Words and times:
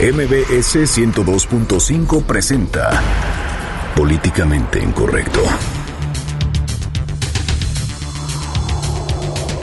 MBS 0.00 0.98
102.5 0.98 2.24
presenta 2.24 3.00
Políticamente 3.94 4.82
Incorrecto. 4.82 5.40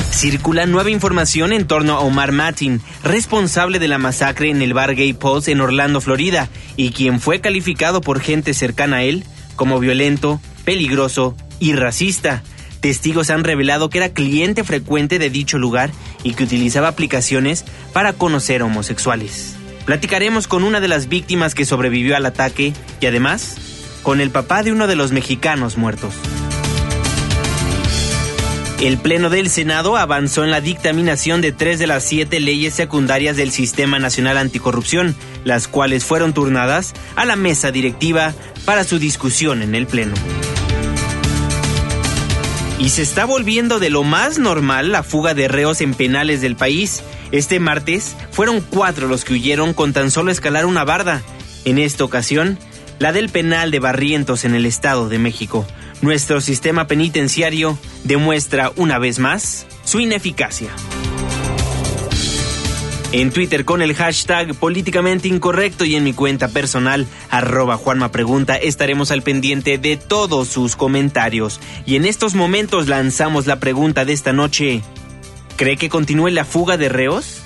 Circula 0.09 0.65
nueva 0.67 0.89
información 0.89 1.52
en 1.52 1.67
torno 1.67 1.96
a 1.96 1.99
Omar 1.99 2.31
Martin, 2.31 2.81
responsable 3.04 3.78
de 3.78 3.89
la 3.89 3.97
masacre 3.97 4.49
en 4.49 4.62
el 4.62 4.73
bar 4.73 4.96
Gay 4.96 5.12
Pulse 5.12 5.52
en 5.52 5.59
Orlando, 5.59 5.99
Florida, 5.99 6.48
y 6.78 6.92
quien 6.92 7.20
fue 7.20 7.42
calificado 7.42 8.00
por 8.00 8.22
gente 8.22 8.54
cercana 8.54 8.98
a 8.98 9.04
él 9.04 9.26
como 9.58 9.79
violento, 9.79 10.40
peligroso 10.63 11.36
y 11.60 11.74
racista. 11.74 12.42
Testigos 12.79 13.29
han 13.32 13.44
revelado 13.44 13.90
que 13.90 13.98
era 13.98 14.13
cliente 14.13 14.63
frecuente 14.63 15.20
de 15.20 15.29
dicho 15.29 15.58
lugar 15.58 15.92
y 16.23 16.36
que 16.36 16.45
utilizaba 16.45 16.88
aplicaciones 16.88 17.66
para 17.91 18.13
conocer 18.13 18.63
homosexuales. 18.63 19.58
Platicaremos 19.86 20.48
con 20.48 20.63
una 20.63 20.80
de 20.80 20.88
las 20.88 21.09
víctimas 21.09 21.55
que 21.55 21.66
sobrevivió 21.66 22.16
al 22.16 22.26
ataque 22.26 22.73
y 22.99 23.05
además 23.05 23.55
con 24.03 24.22
el 24.22 24.31
papá 24.31 24.63
de 24.63 24.72
uno 24.72 24.88
de 24.88 24.95
los 24.95 25.12
mexicanos 25.12 25.77
muertos. 25.77 26.13
El 28.81 28.98
Pleno 28.98 29.30
del 29.30 29.52
Senado 29.52 29.95
avanzó 29.95 30.44
en 30.44 30.49
la 30.49 30.59
dictaminación 30.59 31.41
de 31.41 31.52
tres 31.52 31.77
de 31.77 31.86
las 31.86 32.03
siete 32.03 32.39
leyes 32.39 32.73
secundarias 32.73 33.38
del 33.38 33.52
Sistema 33.52 33.99
Nacional 33.99 34.39
Anticorrupción, 34.39 35.16
las 35.44 35.67
cuales 35.67 36.03
fueron 36.03 36.34
turnadas 36.34 36.94
a 37.16 37.25
la 37.25 37.36
mesa 37.36 37.72
directiva 37.72 38.34
para 38.66 38.84
su 38.84 38.98
discusión 38.98 39.61
en 39.61 39.75
el 39.75 39.86
Pleno. 39.86 40.16
Y 42.80 42.89
se 42.89 43.03
está 43.03 43.25
volviendo 43.25 43.77
de 43.77 43.91
lo 43.91 44.02
más 44.02 44.39
normal 44.39 44.91
la 44.91 45.03
fuga 45.03 45.36
de 45.36 45.48
reos 45.48 45.81
en 45.81 45.94
penales 45.94 46.41
del 46.41 46.55
país. 46.55 47.03
Este 47.31 47.59
martes 47.59 48.16
fueron 48.31 48.62
cuatro 48.62 49.08
los 49.08 49.23
que 49.23 49.34
huyeron 49.34 49.73
con 49.73 49.94
tan 49.94 50.12
solo 50.12 50.31
escalar 50.31 50.66
una 50.66 50.84
barda. 50.84 51.22
En 51.63 51.77
esta 51.77 52.03
ocasión, 52.03 52.58
la 52.99 53.12
del 53.12 53.30
penal 53.30 53.72
de 53.72 53.80
Barrientos 53.80 54.45
en 54.45 54.53
el 54.53 54.66
Estado 54.66 55.09
de 55.09 55.19
México. 55.19 55.66
Nuestro 56.02 56.42
sistema 56.42 56.88
penitenciario 56.88 57.78
demuestra 58.03 58.72
una 58.75 58.97
vez 58.97 59.20
más 59.20 59.66
su 59.86 60.00
ineficacia. 60.00 60.70
En 63.14 63.31
Twitter 63.31 63.66
con 63.66 63.81
el 63.81 63.94
hashtag 63.94 64.55
políticamente 64.55 65.27
incorrecto 65.27 65.83
y 65.83 65.95
en 65.95 66.03
mi 66.05 66.14
cuenta 66.14 66.48
personal 66.48 67.08
arroba 67.30 67.75
Juanma 67.75 68.09
Pregunta 68.09 68.55
estaremos 68.55 69.11
al 69.11 69.22
pendiente 69.22 69.77
de 69.77 69.98
todos 69.98 70.48
sus 70.48 70.77
comentarios. 70.77 71.59
Y 71.86 71.98
en 71.98 72.05
estos 72.05 72.36
momentos 72.36 72.88
lanzamos 72.88 73.48
la 73.48 73.59
pregunta 73.59 74.05
de 74.05 74.14
esta 74.14 74.31
noche. 74.31 74.81
¿Cree 75.62 75.78
que 75.78 75.90
continúe 75.90 76.30
la 76.30 76.44
fuga 76.44 76.76
de 76.76 76.90
reos? 76.90 77.40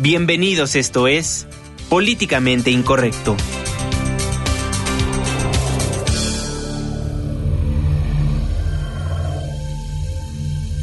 Bienvenidos, 0.00 0.74
esto 0.74 1.06
es 1.06 1.46
Políticamente 1.88 2.72
Incorrecto. 2.72 3.36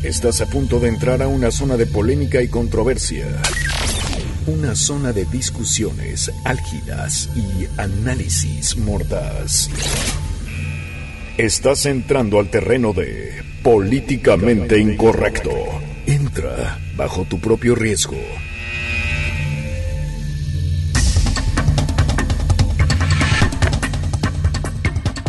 Estás 0.03 0.39
a 0.39 0.45
punto 0.45 0.79
de 0.79 0.87
entrar 0.87 1.21
a 1.21 1.27
una 1.27 1.51
zona 1.51 1.75
de 1.75 1.85
polémica 1.85 2.41
y 2.41 2.47
controversia. 2.47 3.27
Una 4.47 4.73
zona 4.73 5.11
de 5.11 5.25
discusiones 5.25 6.31
álgidas 6.45 7.29
y 7.35 7.67
análisis 7.77 8.77
mordaz. 8.77 9.69
Estás 11.37 11.85
entrando 11.87 12.39
al 12.39 12.49
terreno 12.49 12.93
de 12.93 13.43
políticamente 13.63 14.79
incorrecto. 14.79 15.88
Bajo 16.95 17.25
tu 17.25 17.39
propio 17.39 17.75
riesgo. 17.75 18.17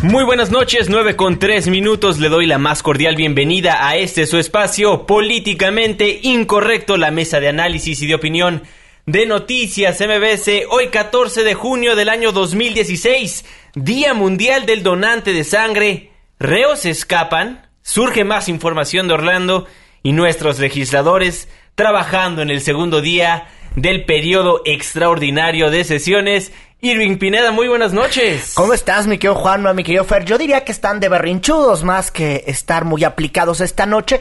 Muy 0.03 0.23
buenas 0.23 0.49
noches, 0.51 0.89
9 0.89 1.15
con 1.15 1.37
3 1.37 1.67
minutos. 1.67 2.19
Le 2.19 2.29
doy 2.29 2.45
la 2.45 2.57
más 2.57 2.81
cordial 2.81 3.15
bienvenida 3.15 3.87
a 3.87 3.97
este 3.97 4.25
su 4.25 4.37
espacio 4.37 5.05
políticamente 5.05 6.19
incorrecto, 6.23 6.97
la 6.97 7.11
mesa 7.11 7.39
de 7.39 7.49
análisis 7.49 8.01
y 8.01 8.07
de 8.07 8.15
opinión 8.15 8.63
de 9.05 9.25
Noticias 9.25 9.99
MBC, 9.99 10.67
hoy 10.69 10.87
14 10.87 11.43
de 11.43 11.53
junio 11.53 11.95
del 11.95 12.09
año 12.09 12.31
2016, 12.31 13.45
Día 13.75 14.13
Mundial 14.13 14.65
del 14.65 14.83
Donante 14.83 15.33
de 15.33 15.43
Sangre. 15.43 16.11
Reos 16.39 16.85
escapan, 16.85 17.67
surge 17.81 18.23
más 18.23 18.49
información 18.49 19.07
de 19.07 19.13
Orlando 19.15 19.67
y 20.03 20.13
nuestros 20.13 20.59
legisladores 20.59 21.47
trabajando 21.75 22.41
en 22.41 22.49
el 22.49 22.61
segundo 22.61 23.01
día 23.01 23.47
del 23.75 24.05
periodo 24.05 24.61
extraordinario 24.65 25.71
de 25.71 25.83
sesiones 25.83 26.51
Irving 26.83 27.17
Pineda, 27.17 27.51
muy 27.51 27.67
buenas 27.67 27.93
noches. 27.93 28.53
¿Cómo 28.55 28.73
estás, 28.73 29.05
mi 29.05 29.19
querido 29.19 29.35
Juanma, 29.35 29.71
mi 29.73 29.83
querido 29.83 30.03
Fer? 30.03 30.25
Yo 30.25 30.39
diría 30.39 30.65
que 30.65 30.71
están 30.71 30.99
de 30.99 31.09
berrinchudos 31.09 31.83
más 31.83 32.09
que 32.09 32.43
estar 32.47 32.85
muy 32.85 33.03
aplicados 33.03 33.61
esta 33.61 33.85
noche. 33.85 34.19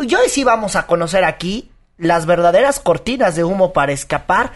Y 0.00 0.12
hoy 0.16 0.28
sí 0.28 0.42
vamos 0.42 0.74
a 0.74 0.88
conocer 0.88 1.22
aquí 1.22 1.70
las 1.98 2.26
verdaderas 2.26 2.80
cortinas 2.80 3.36
de 3.36 3.44
humo 3.44 3.72
para 3.72 3.92
escapar. 3.92 4.52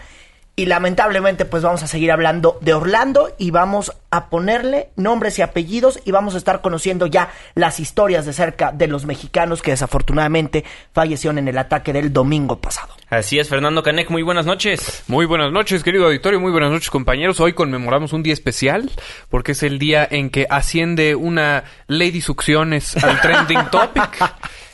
Y 0.57 0.67
lamentablemente 0.67 1.43
pues 1.43 1.63
vamos 1.63 1.83
a 1.83 1.87
seguir 1.87 2.13
hablando 2.13 2.57
de 2.61 2.73
Orlando 2.73 3.33
y 3.37 3.51
vamos 3.51 3.91
a 4.09 4.29
ponerle 4.29 4.89
nombres 4.95 5.37
y 5.37 5.41
apellidos 5.41 5.99
y 6.05 6.11
vamos 6.11 6.33
a 6.33 6.37
estar 6.37 6.61
conociendo 6.61 7.07
ya 7.07 7.29
las 7.55 7.81
historias 7.81 8.25
de 8.25 8.31
cerca 8.31 8.71
de 8.71 8.87
los 8.87 9.05
mexicanos 9.05 9.61
que 9.61 9.71
desafortunadamente 9.71 10.63
fallecieron 10.93 11.39
en 11.39 11.49
el 11.49 11.57
ataque 11.57 11.91
del 11.91 12.13
domingo 12.13 12.61
pasado. 12.61 12.93
Así 13.09 13.37
es, 13.37 13.49
Fernando 13.49 13.83
Canek, 13.83 14.09
muy 14.09 14.23
buenas 14.23 14.45
noches. 14.45 15.03
Muy 15.07 15.25
buenas 15.25 15.51
noches, 15.51 15.83
querido 15.83 16.05
auditorio, 16.05 16.39
muy 16.39 16.51
buenas 16.51 16.71
noches, 16.71 16.89
compañeros. 16.89 17.39
Hoy 17.41 17.51
conmemoramos 17.51 18.13
un 18.13 18.23
día 18.23 18.33
especial 18.33 18.89
porque 19.29 19.51
es 19.51 19.61
el 19.61 19.77
día 19.77 20.07
en 20.09 20.29
que 20.29 20.47
asciende 20.49 21.15
una 21.15 21.65
Lady 21.87 22.21
Succiones 22.21 22.95
al 23.03 23.19
trending 23.19 23.65
topic. 23.71 24.23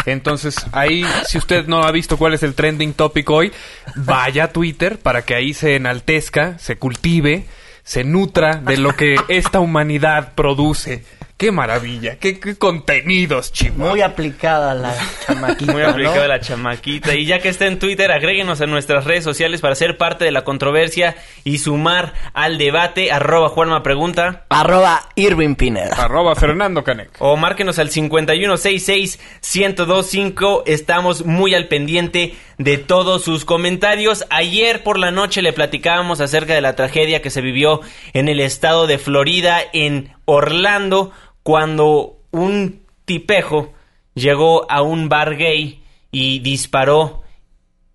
Entonces, 0.06 0.56
ahí, 0.72 1.06
si 1.28 1.38
usted 1.38 1.68
no 1.68 1.84
ha 1.84 1.92
visto 1.92 2.18
cuál 2.18 2.34
es 2.34 2.44
el 2.44 2.54
trending 2.54 2.94
topic 2.94 3.30
hoy, 3.30 3.52
vaya 3.96 4.46
a 4.46 4.52
Twitter 4.52 4.98
para 4.98 5.24
que 5.24 5.36
ahí 5.36 5.54
se 5.54 5.76
enaltezca, 5.76 6.58
se 6.58 6.78
cultive, 6.78 7.46
se 7.84 8.04
nutra 8.04 8.56
de 8.56 8.78
lo 8.78 8.96
que 8.96 9.16
esta 9.28 9.60
humanidad 9.60 10.34
produce. 10.36 11.04
¡Qué 11.42 11.52
maravilla! 11.52 12.18
¡Qué, 12.20 12.40
qué 12.40 12.56
contenidos, 12.56 13.52
chicos! 13.52 13.76
Muy 13.76 14.02
aplicada 14.02 14.76
la 14.76 14.94
chamaquita. 15.26 15.72
Muy 15.72 15.82
aplicada 15.82 16.28
la 16.28 16.40
chamaquita. 16.40 17.16
Y 17.16 17.26
ya 17.26 17.40
que 17.40 17.50
está 17.50 17.66
en 17.66 17.80
Twitter, 17.80 18.12
agréguenos 18.12 18.62
a 18.62 18.68
nuestras 18.68 19.06
redes 19.06 19.24
sociales 19.24 19.60
para 19.60 19.74
ser 19.74 19.98
parte 19.98 20.24
de 20.24 20.30
la 20.30 20.44
controversia 20.44 21.16
y 21.44 21.58
sumar 21.58 22.14
al 22.34 22.60
debate. 22.60 23.12
Arroba 23.12 23.50
Juanma 23.50 23.82
Pregunta. 23.82 24.46
Arroba 24.50 25.10
Irving 25.16 25.56
Pineda. 25.56 25.96
Arroba 25.96 26.36
Fernando 26.36 26.84
Canek. 26.84 27.10
O 27.18 27.36
márquenos 27.38 27.80
al 27.80 27.90
5166-1025. 27.90 30.62
Estamos 30.68 31.26
muy 31.26 31.56
al 31.56 31.68
pendiente 31.68 32.36
de 32.60 32.78
todos 32.78 33.24
sus 33.24 33.46
comentarios. 33.46 34.28
Ayer 34.30 34.84
por 34.84 35.00
la 35.00 35.10
noche 35.10 35.42
le 35.42 35.54
platicábamos 35.54 36.22
acerca 36.22 36.54
de 36.54 36.62
la 36.62 36.76
tragedia 36.76 37.24
que 37.24 37.32
se 37.32 37.42
vivió 37.42 37.82
en 38.14 38.30
el 38.30 38.40
estado 38.40 38.86
de 38.86 39.00
Florida, 39.00 39.60
en 39.74 40.14
Orlando 40.26 41.12
cuando 41.44 42.20
un 42.32 42.82
tipejo 43.06 43.74
llegó 44.14 44.70
a 44.72 44.82
un 44.82 45.10
bar 45.10 45.38
gay 45.38 45.84
y 46.12 46.40
disparó 46.40 47.22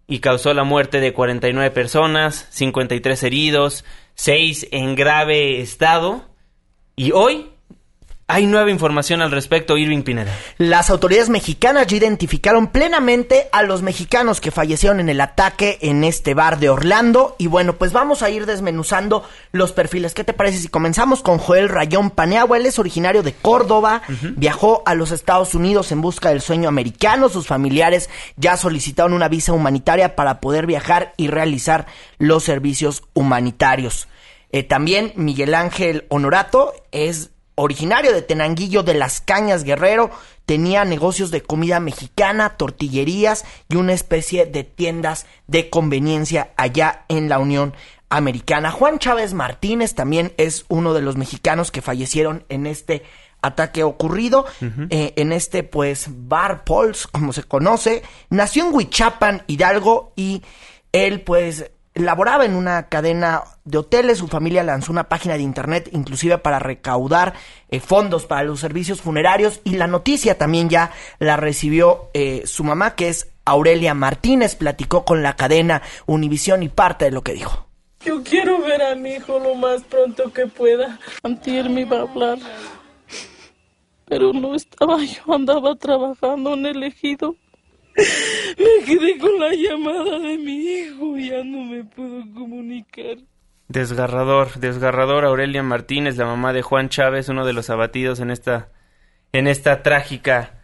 y 0.07 0.21
causó 0.21 0.55
la 0.55 0.65
muerte 0.65 1.01
de 1.01 1.13
49 1.13 1.71
personas, 1.71 2.47
53 2.51 3.23
heridos, 3.25 3.85
6 4.15 4.69
en 4.71 4.95
grave 4.95 5.61
estado. 5.61 6.25
Y 6.95 7.13
hoy 7.13 7.51
hay 8.29 8.47
nueva 8.47 8.73
información 8.73 9.23
al 9.23 9.31
respecto, 9.31 9.79
Irving 9.79 10.03
Pineda. 10.03 10.37
Las 10.59 10.91
autoridades 10.91 11.29
mexicanas 11.29 11.87
ya 11.87 11.97
identificaron 11.97 12.67
plenamente 12.67 13.49
a 13.53 13.63
los 13.63 13.83
mexicanos 13.83 14.41
que 14.41 14.51
fallecieron 14.51 14.99
en 14.99 15.09
el 15.09 15.21
ataque 15.21 15.79
en 15.81 16.03
este 16.03 16.35
bar 16.35 16.59
de 16.59 16.69
Orlando. 16.69 17.37
Y 17.39 17.47
bueno, 17.47 17.75
pues 17.75 17.93
vamos 17.93 18.23
a 18.23 18.31
ir 18.31 18.45
desmenuzando 18.45 19.23
los 19.53 19.71
perfiles. 19.71 20.13
¿Qué 20.13 20.25
te 20.25 20.33
parece 20.33 20.59
si 20.59 20.67
comenzamos 20.67 21.23
con 21.23 21.39
Joel 21.39 21.69
Rayón 21.69 22.11
Paneagua? 22.11 22.57
Él 22.57 22.67
es 22.67 22.81
originario 22.81 23.23
de 23.23 23.33
Córdoba, 23.33 24.03
viajó 24.37 24.83
a 24.87 24.97
los 24.97 25.13
Estados 25.13 25.55
Unidos 25.55 25.93
en 25.93 26.01
busca 26.01 26.31
del 26.31 26.41
sueño 26.41 26.69
americano. 26.69 27.29
Sus 27.29 27.47
familiares 27.47 28.11
ya 28.37 28.57
solicitaron 28.57 29.13
una 29.13 29.29
visa 29.29 29.53
humanitaria 29.53 30.17
para 30.17 30.41
poder 30.41 30.67
viajar 30.67 31.15
y 31.17 31.29
realizar 31.29 31.87
los 32.19 32.43
servicios 32.43 33.05
humanitarios. 33.15 34.09
Eh, 34.51 34.65
también 34.65 35.13
Miguel 35.15 35.55
Ángel 35.55 36.07
Honorato 36.09 36.73
es 36.91 37.31
originario 37.57 38.13
de 38.13 38.23
Tenanguillo 38.23 38.83
de 38.83 38.95
las 38.95 39.21
Cañas 39.21 39.65
Guerrero, 39.65 40.11
tenía 40.45 40.85
negocios 40.85 41.31
de 41.31 41.43
comida 41.43 41.81
mexicana, 41.81 42.57
tortillerías 42.57 43.45
y 43.69 43.77
una 43.77 43.93
especie 43.93 44.47
de 44.47 44.63
tiendas 44.63 45.27
de 45.49 45.69
conveniencia 45.69 46.53
allá 46.57 47.05
en 47.09 47.29
la 47.29 47.41
Unión 47.41 47.75
Americana. 48.09 48.71
Juan 48.71 48.99
Chávez 48.99 49.35
Martínez 49.35 49.95
también 49.95 50.33
es 50.37 50.65
uno 50.69 50.95
de 50.95 51.03
los 51.03 51.17
mexicanos 51.17 51.73
que 51.73 51.83
fallecieron 51.83 52.45
en 52.49 52.67
este 52.67 53.03
ataque 53.43 53.83
ocurrido 53.83 54.47
eh, 54.91 55.13
en 55.17 55.33
este 55.33 55.63
pues 55.63 56.07
bar 56.09 56.65
Pauls 56.65 57.07
como 57.07 57.33
se 57.33 57.45
conoce 57.45 58.03
nació 58.31 58.67
en 58.67 58.75
Huichapan 58.75 59.43
Hidalgo 59.47 60.13
y 60.17 60.43
él 60.91 61.21
pues 61.21 61.71
laboraba 61.97 62.45
en 62.45 62.55
una 62.55 62.89
cadena 62.89 63.43
de 63.65 63.79
hoteles, 63.79 64.19
su 64.19 64.29
familia 64.29 64.63
lanzó 64.63 64.93
una 64.93 65.09
página 65.09 65.35
de 65.35 65.43
internet 65.43 65.89
inclusive 65.93 66.39
para 66.39 66.59
recaudar 66.59 67.35
eh, 67.69 67.81
fondos 67.81 68.27
para 68.27 68.45
los 68.45 68.61
servicios 68.61 69.01
funerarios 69.01 69.61
y 69.65 69.77
la 69.77 69.87
noticia 69.87 70.39
también 70.39 70.69
ya 70.69 70.93
la 71.19 71.37
recibió 71.37 72.11
eh, 72.15 72.43
su 72.45 72.65
mamá 72.65 72.95
que 72.95 73.09
es 73.09 73.29
Aurelia 73.45 73.95
Martínez, 73.95 74.57
platicó 74.57 75.05
con 75.05 75.23
la 75.23 75.37
cadena 75.37 75.83
Univisión 76.07 76.63
y 76.63 76.69
parte 76.69 77.07
de 77.07 77.13
lo 77.13 77.23
que 77.23 77.33
dijo. 77.33 77.67
Yo 78.05 78.23
quiero 78.23 78.61
ver 78.61 78.83
a 78.83 78.95
mi 78.95 79.15
hijo 79.15 79.39
lo 79.39 79.55
más 79.55 79.83
pronto 79.85 80.33
que 80.33 80.47
pueda. 80.47 80.99
Antier 81.23 81.71
me 81.71 81.83
iba 81.83 81.99
a 81.99 82.03
hablar, 82.03 82.39
pero 84.05 84.33
no 84.33 84.55
estaba, 84.55 84.99
yo 85.03 85.35
andaba 85.35 85.75
trabajando 85.77 86.55
en 86.55 86.67
el 86.67 86.83
ejido. 86.83 87.37
Me 87.97 88.85
quedé 88.85 89.19
con 89.19 89.39
la 89.39 89.55
llamada 89.55 90.19
de 90.19 90.39
mi 90.39 90.65
hijo 90.65 91.17
ya 91.17 91.43
no 91.43 91.65
me 91.65 91.85
puedo 91.85 92.23
comunicar. 92.35 93.17
Desgarrador, 93.69 94.55
desgarrador 94.61 95.25
Aurelia 95.25 95.63
Martínez, 95.63 96.17
la 96.17 96.27
mamá 96.27 96.53
de 96.53 96.63
Juan 96.63 96.89
Chávez, 96.89 97.29
uno 97.29 97.45
de 97.45 97.53
los 97.53 97.71
abatidos 97.71 98.21
en 98.21 98.31
esta 98.31 98.69
en 99.33 99.49
esta 99.49 99.83
trágica 99.83 100.57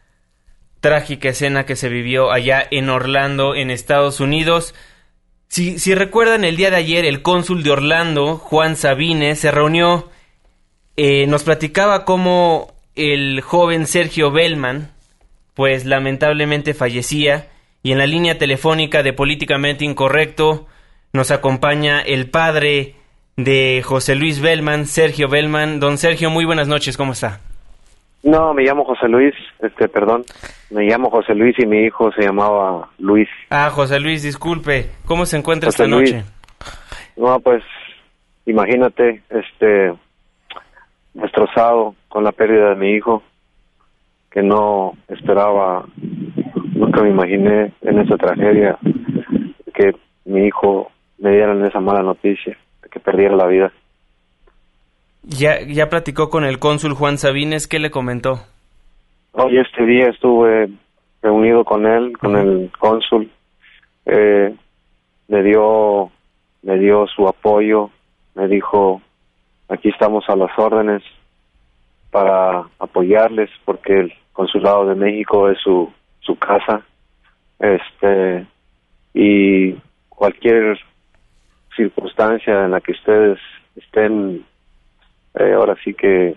trágica 0.81 1.29
escena 1.29 1.65
que 1.65 1.77
se 1.77 1.89
vivió 1.89 2.33
allá 2.33 2.67
en 2.71 2.91
Orlando, 2.91 3.55
en 3.55 3.71
Estados 3.71 4.21
Unidos. 4.21 4.75
Si, 5.49 5.79
si 5.79 5.95
recuerdan, 5.95 6.45
el 6.45 6.57
día 6.57 6.71
de 6.71 6.77
ayer 6.77 7.05
el 7.05 7.23
cónsul 7.23 7.63
de 7.63 7.71
Orlando, 7.71 8.37
Juan 8.37 8.75
Sabine, 8.75 9.37
se 9.37 9.51
reunió, 9.53 10.11
eh, 10.97 11.27
nos 11.29 11.45
platicaba 11.45 12.05
cómo 12.05 12.75
el 12.97 13.43
joven 13.43 13.87
Sergio 13.87 14.33
Bellman, 14.33 14.91
pues 15.55 15.85
lamentablemente 15.85 16.75
fallecía 16.75 17.49
y 17.83 17.93
en 17.93 17.99
la 17.99 18.07
línea 18.07 18.39
telefónica 18.39 19.03
de 19.03 19.13
Políticamente 19.13 19.85
Incorrecto 19.85 20.67
nos 21.13 21.31
acompaña 21.31 22.01
el 22.01 22.31
padre 22.31 22.95
de 23.37 23.83
José 23.85 24.15
Luis 24.15 24.41
Bellman, 24.41 24.87
Sergio 24.87 25.29
Bellman. 25.29 25.81
Don 25.81 25.99
Sergio, 25.99 26.31
muy 26.31 26.45
buenas 26.45 26.69
noches, 26.69 26.97
¿cómo 26.97 27.13
está? 27.13 27.41
No, 28.23 28.55
me 28.55 28.63
llamo 28.63 28.85
José 28.85 29.09
Luis, 29.09 29.35
este, 29.59 29.89
perdón, 29.89 30.25
me 30.71 30.85
llamo 30.85 31.11
José 31.11 31.35
Luis 31.35 31.59
y 31.59 31.67
mi 31.67 31.81
hijo 31.81 32.13
se 32.13 32.23
llamaba 32.23 32.89
Luis. 32.99 33.29
Ah, 33.51 33.69
José 33.71 33.99
Luis, 33.99 34.23
disculpe, 34.23 34.91
¿cómo 35.07 35.27
se 35.27 35.39
encuentra 35.39 35.71
esta 35.71 35.89
noche? 35.89 36.23
No, 37.17 37.41
pues, 37.41 37.65
imagínate, 38.47 39.23
este, 39.29 39.93
destrozado 41.15 41.97
con 42.09 42.23
la 42.23 42.31
pérdida 42.31 42.71
de 42.71 42.77
mi 42.77 42.93
hijo, 42.93 43.25
que 44.33 44.43
no 44.43 44.95
esperaba, 45.09 45.85
nunca 46.75 47.03
me 47.03 47.11
imaginé 47.11 47.73
en 47.83 47.99
esa 47.99 48.17
tragedia 48.17 48.79
que 49.75 49.93
mi 50.25 50.47
hijo 50.47 50.91
me 51.19 51.33
dieran 51.33 51.65
esa 51.65 51.81
mala 51.81 52.03
noticia, 52.03 52.57
de 52.83 52.89
que 52.89 52.99
perdiera 52.99 53.37
la 53.37 53.47
vida. 53.47 53.73
Ya, 55.23 55.61
ya 55.61 55.89
platicó 55.89 56.31
con 56.31 56.45
el 56.45 56.59
cónsul 56.59 56.95
Juan 56.95 57.19
Sabines, 57.19 57.69
¿qué 57.69 57.79
le 57.79 57.91
comentó? 57.91 58.41
Hoy 59.33 59.59
este 59.59 59.85
día 59.85 60.09
estuve 60.09 60.69
reunido 61.23 61.65
con 61.65 61.87
él, 61.87 62.17
con 62.19 62.37
el 62.37 62.71
cónsul, 62.79 63.31
eh, 64.07 64.55
me 65.29 65.43
dio, 65.43 66.11
me 66.63 66.79
dio 66.79 67.07
su 67.07 67.29
apoyo, 67.29 67.91
me 68.35 68.49
dijo, 68.49 69.01
aquí 69.69 69.91
estamos 69.91 70.25
a 70.29 70.37
las 70.37 70.51
órdenes 70.59 71.03
para 72.11 72.65
apoyarles 72.79 73.49
porque 73.65 74.13
consulado 74.33 74.87
de 74.87 74.95
México 74.95 75.49
es 75.49 75.59
su, 75.59 75.93
su 76.21 76.37
casa, 76.37 76.83
este, 77.59 78.47
y 79.15 79.75
cualquier 80.09 80.79
circunstancia 81.77 82.65
en 82.65 82.73
la 82.73 82.81
que 82.81 82.93
ustedes 82.93 83.39
estén 83.77 84.45
eh, 85.35 85.53
ahora 85.55 85.77
sí 85.83 85.95
que 85.95 86.35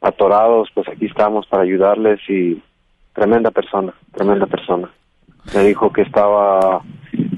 atorados, 0.00 0.68
pues 0.74 0.88
aquí 0.88 1.06
estamos 1.06 1.46
para 1.46 1.62
ayudarles 1.62 2.20
y 2.28 2.62
tremenda 3.12 3.50
persona, 3.50 3.94
tremenda 4.12 4.46
persona. 4.46 4.90
Me 5.54 5.64
dijo 5.64 5.92
que 5.92 6.02
estaba 6.02 6.82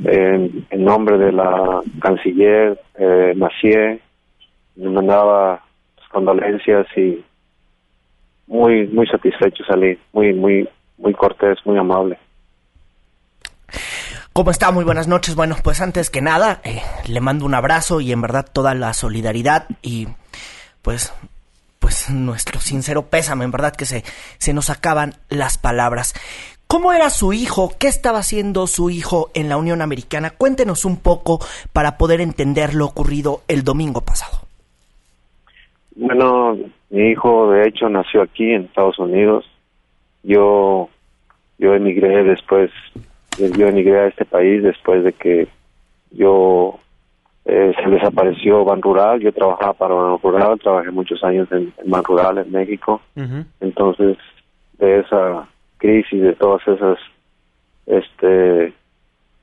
en, 0.04 0.66
nombre 0.70 1.18
de 1.18 1.32
la 1.32 1.80
canciller 2.00 2.80
eh, 2.96 3.34
Macié, 3.36 4.00
me 4.76 4.90
mandaba 4.90 5.62
condolencias 6.16 6.86
y 6.96 7.22
muy 8.46 8.86
muy 8.88 9.06
satisfecho 9.06 9.64
salí, 9.64 9.98
muy 10.12 10.32
muy 10.32 10.68
muy 10.98 11.12
cortés, 11.14 11.58
muy 11.64 11.78
amable. 11.78 12.18
¿Cómo 14.32 14.50
está? 14.50 14.70
Muy 14.70 14.84
buenas 14.84 15.08
noches. 15.08 15.34
Bueno, 15.34 15.56
pues 15.64 15.80
antes 15.80 16.10
que 16.10 16.20
nada, 16.20 16.60
eh, 16.62 16.82
le 17.08 17.20
mando 17.20 17.46
un 17.46 17.54
abrazo 17.54 18.00
y 18.00 18.12
en 18.12 18.20
verdad 18.20 18.46
toda 18.50 18.74
la 18.74 18.92
solidaridad 18.92 19.66
y 19.82 20.08
pues 20.82 21.12
pues 21.78 22.10
nuestro 22.10 22.60
sincero 22.60 23.06
pésame, 23.06 23.44
en 23.44 23.50
verdad 23.50 23.74
que 23.74 23.86
se, 23.86 24.02
se 24.38 24.52
nos 24.52 24.70
acaban 24.70 25.14
las 25.28 25.56
palabras. 25.56 26.14
¿Cómo 26.66 26.92
era 26.92 27.10
su 27.10 27.32
hijo? 27.32 27.72
¿Qué 27.78 27.86
estaba 27.86 28.18
haciendo 28.18 28.66
su 28.66 28.90
hijo 28.90 29.30
en 29.34 29.48
la 29.48 29.56
Unión 29.56 29.82
Americana? 29.82 30.30
Cuéntenos 30.30 30.84
un 30.84 30.96
poco 30.96 31.38
para 31.72 31.96
poder 31.96 32.20
entender 32.20 32.74
lo 32.74 32.86
ocurrido 32.86 33.42
el 33.46 33.62
domingo 33.62 34.00
pasado. 34.00 34.40
Bueno, 35.94 36.56
mi 36.90 37.10
hijo 37.10 37.50
de 37.50 37.68
hecho 37.68 37.88
nació 37.88 38.22
aquí 38.22 38.52
en 38.52 38.64
Estados 38.64 38.98
Unidos. 38.98 39.44
Yo 40.22 40.88
yo 41.58 41.74
emigré 41.74 42.22
después, 42.24 42.70
yo 43.38 43.66
emigré 43.66 44.00
a 44.00 44.06
este 44.08 44.24
país 44.24 44.62
después 44.62 45.04
de 45.04 45.12
que 45.12 45.48
yo 46.10 46.78
eh, 47.44 47.72
se 47.82 47.90
desapareció 47.90 48.64
Ban 48.64 48.82
Rural, 48.82 49.20
yo 49.20 49.32
trabajaba 49.32 49.72
para 49.72 49.94
Ban 49.94 50.18
Rural, 50.22 50.58
trabajé 50.58 50.90
muchos 50.90 51.22
años 51.24 51.50
en, 51.52 51.72
Ban 51.86 52.04
Rural 52.04 52.38
en 52.38 52.50
México, 52.52 53.00
entonces 53.60 54.18
de 54.78 55.00
esa 55.00 55.48
crisis, 55.78 56.22
de 56.22 56.34
todas 56.34 56.66
esas 56.66 56.98
este 57.86 58.74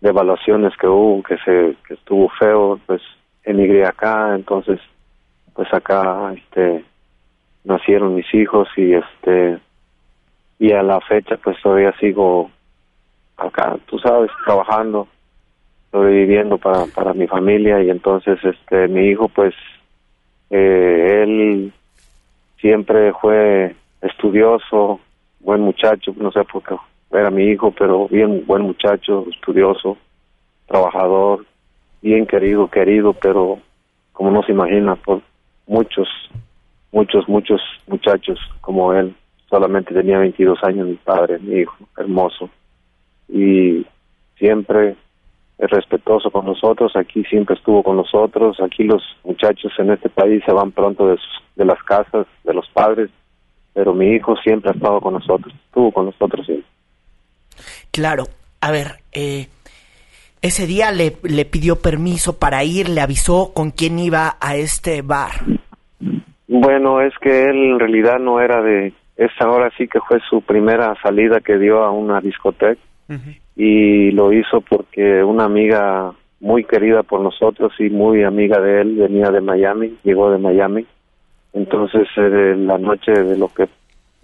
devaluaciones 0.01 0.75
que 0.77 0.87
hubo, 0.87 1.23
que 1.23 1.37
se 1.37 1.75
que 1.87 1.93
estuvo 1.93 2.29
feo, 2.37 2.79
pues 2.85 3.01
emigré 3.43 3.85
acá, 3.85 4.35
entonces 4.35 4.79
pues 5.53 5.73
acá 5.73 6.33
este 6.35 6.83
nacieron 7.63 8.15
mis 8.15 8.31
hijos 8.33 8.67
y 8.77 8.93
este 8.93 9.59
y 10.59 10.71
a 10.71 10.83
la 10.83 11.01
fecha 11.01 11.37
pues 11.37 11.57
todavía 11.61 11.93
sigo 11.99 12.49
acá, 13.37 13.77
tú 13.85 13.99
sabes, 13.99 14.31
trabajando 14.45 15.07
sobreviviendo 15.91 16.57
para, 16.57 16.85
para 16.87 17.13
mi 17.13 17.27
familia. 17.27 17.81
Y 17.83 17.89
entonces 17.89 18.39
este 18.43 18.87
mi 18.87 19.07
hijo 19.07 19.27
pues 19.29 19.53
eh, 20.49 21.23
él 21.23 21.73
siempre 22.59 23.13
fue 23.13 23.75
estudioso, 24.01 24.99
buen 25.39 25.61
muchacho, 25.61 26.13
no 26.17 26.31
sé 26.31 26.43
por 26.45 26.63
qué 26.63 26.75
era 27.13 27.29
mi 27.29 27.45
hijo, 27.45 27.71
pero 27.71 28.07
bien 28.07 28.43
buen 28.45 28.63
muchacho, 28.63 29.25
estudioso, 29.29 29.97
trabajador, 30.67 31.45
bien 32.01 32.25
querido, 32.25 32.69
querido, 32.69 33.13
pero 33.13 33.59
como 34.11 34.31
no 34.31 34.43
se 34.43 34.51
imagina 34.51 34.95
por 34.95 35.21
muchos, 35.67 36.07
muchos, 36.93 37.27
muchos 37.27 37.59
muchachos 37.87 38.39
como 38.61 38.93
él. 38.93 39.13
Solamente 39.49 39.93
tenía 39.93 40.19
22 40.19 40.63
años 40.63 40.87
mi 40.87 40.95
padre, 40.95 41.39
mi 41.39 41.59
hijo, 41.59 41.75
hermoso. 41.97 42.49
Y 43.27 43.85
siempre 44.37 44.95
respetuoso 45.57 46.31
con 46.31 46.45
nosotros, 46.45 46.95
aquí 46.95 47.23
siempre 47.25 47.55
estuvo 47.55 47.83
con 47.83 47.97
nosotros, 47.97 48.57
aquí 48.59 48.83
los 48.83 49.01
muchachos 49.23 49.71
en 49.77 49.91
este 49.91 50.09
país 50.09 50.41
se 50.45 50.51
van 50.51 50.71
pronto 50.71 51.07
de, 51.07 51.17
de 51.55 51.65
las 51.65 51.81
casas, 51.83 52.27
de 52.43 52.53
los 52.53 52.67
padres, 52.69 53.09
pero 53.73 53.93
mi 53.93 54.07
hijo 54.07 54.35
siempre 54.37 54.71
ha 54.71 54.73
estado 54.73 54.99
con 54.99 55.13
nosotros, 55.13 55.53
estuvo 55.65 55.91
con 55.91 56.05
nosotros 56.05 56.45
siempre. 56.45 56.67
Claro, 57.91 58.25
a 58.61 58.71
ver, 58.71 58.99
eh, 59.11 59.47
ese 60.41 60.67
día 60.67 60.91
le, 60.91 61.17
le 61.23 61.45
pidió 61.45 61.79
permiso 61.79 62.39
para 62.39 62.63
ir, 62.63 62.89
le 62.89 63.01
avisó 63.01 63.53
con 63.53 63.71
quién 63.71 63.99
iba 63.99 64.37
a 64.41 64.55
este 64.55 65.01
bar. 65.01 65.31
Bueno, 66.63 67.01
es 67.01 67.13
que 67.19 67.49
él 67.49 67.71
en 67.73 67.79
realidad 67.79 68.19
no 68.19 68.39
era 68.39 68.61
de, 68.61 68.93
esa 69.17 69.49
hora 69.49 69.69
sí 69.77 69.87
que 69.89 69.99
fue 69.99 70.21
su 70.29 70.41
primera 70.41 70.95
salida 71.03 71.41
que 71.41 71.57
dio 71.57 71.83
a 71.83 71.91
una 71.91 72.21
discoteca 72.21 72.79
y 73.55 74.11
lo 74.11 74.31
hizo 74.31 74.61
porque 74.61 75.21
una 75.23 75.43
amiga 75.43 76.13
muy 76.39 76.63
querida 76.63 77.03
por 77.03 77.19
nosotros 77.19 77.73
y 77.79 77.89
muy 77.89 78.23
amiga 78.23 78.61
de 78.61 78.79
él 78.81 78.95
venía 78.95 79.29
de 79.29 79.41
Miami, 79.41 79.97
llegó 80.03 80.31
de 80.31 80.37
Miami. 80.37 80.85
Entonces 81.51 82.07
eh, 82.15 82.55
la 82.57 82.77
noche 82.77 83.11
de 83.11 83.37
lo 83.37 83.49
que 83.49 83.67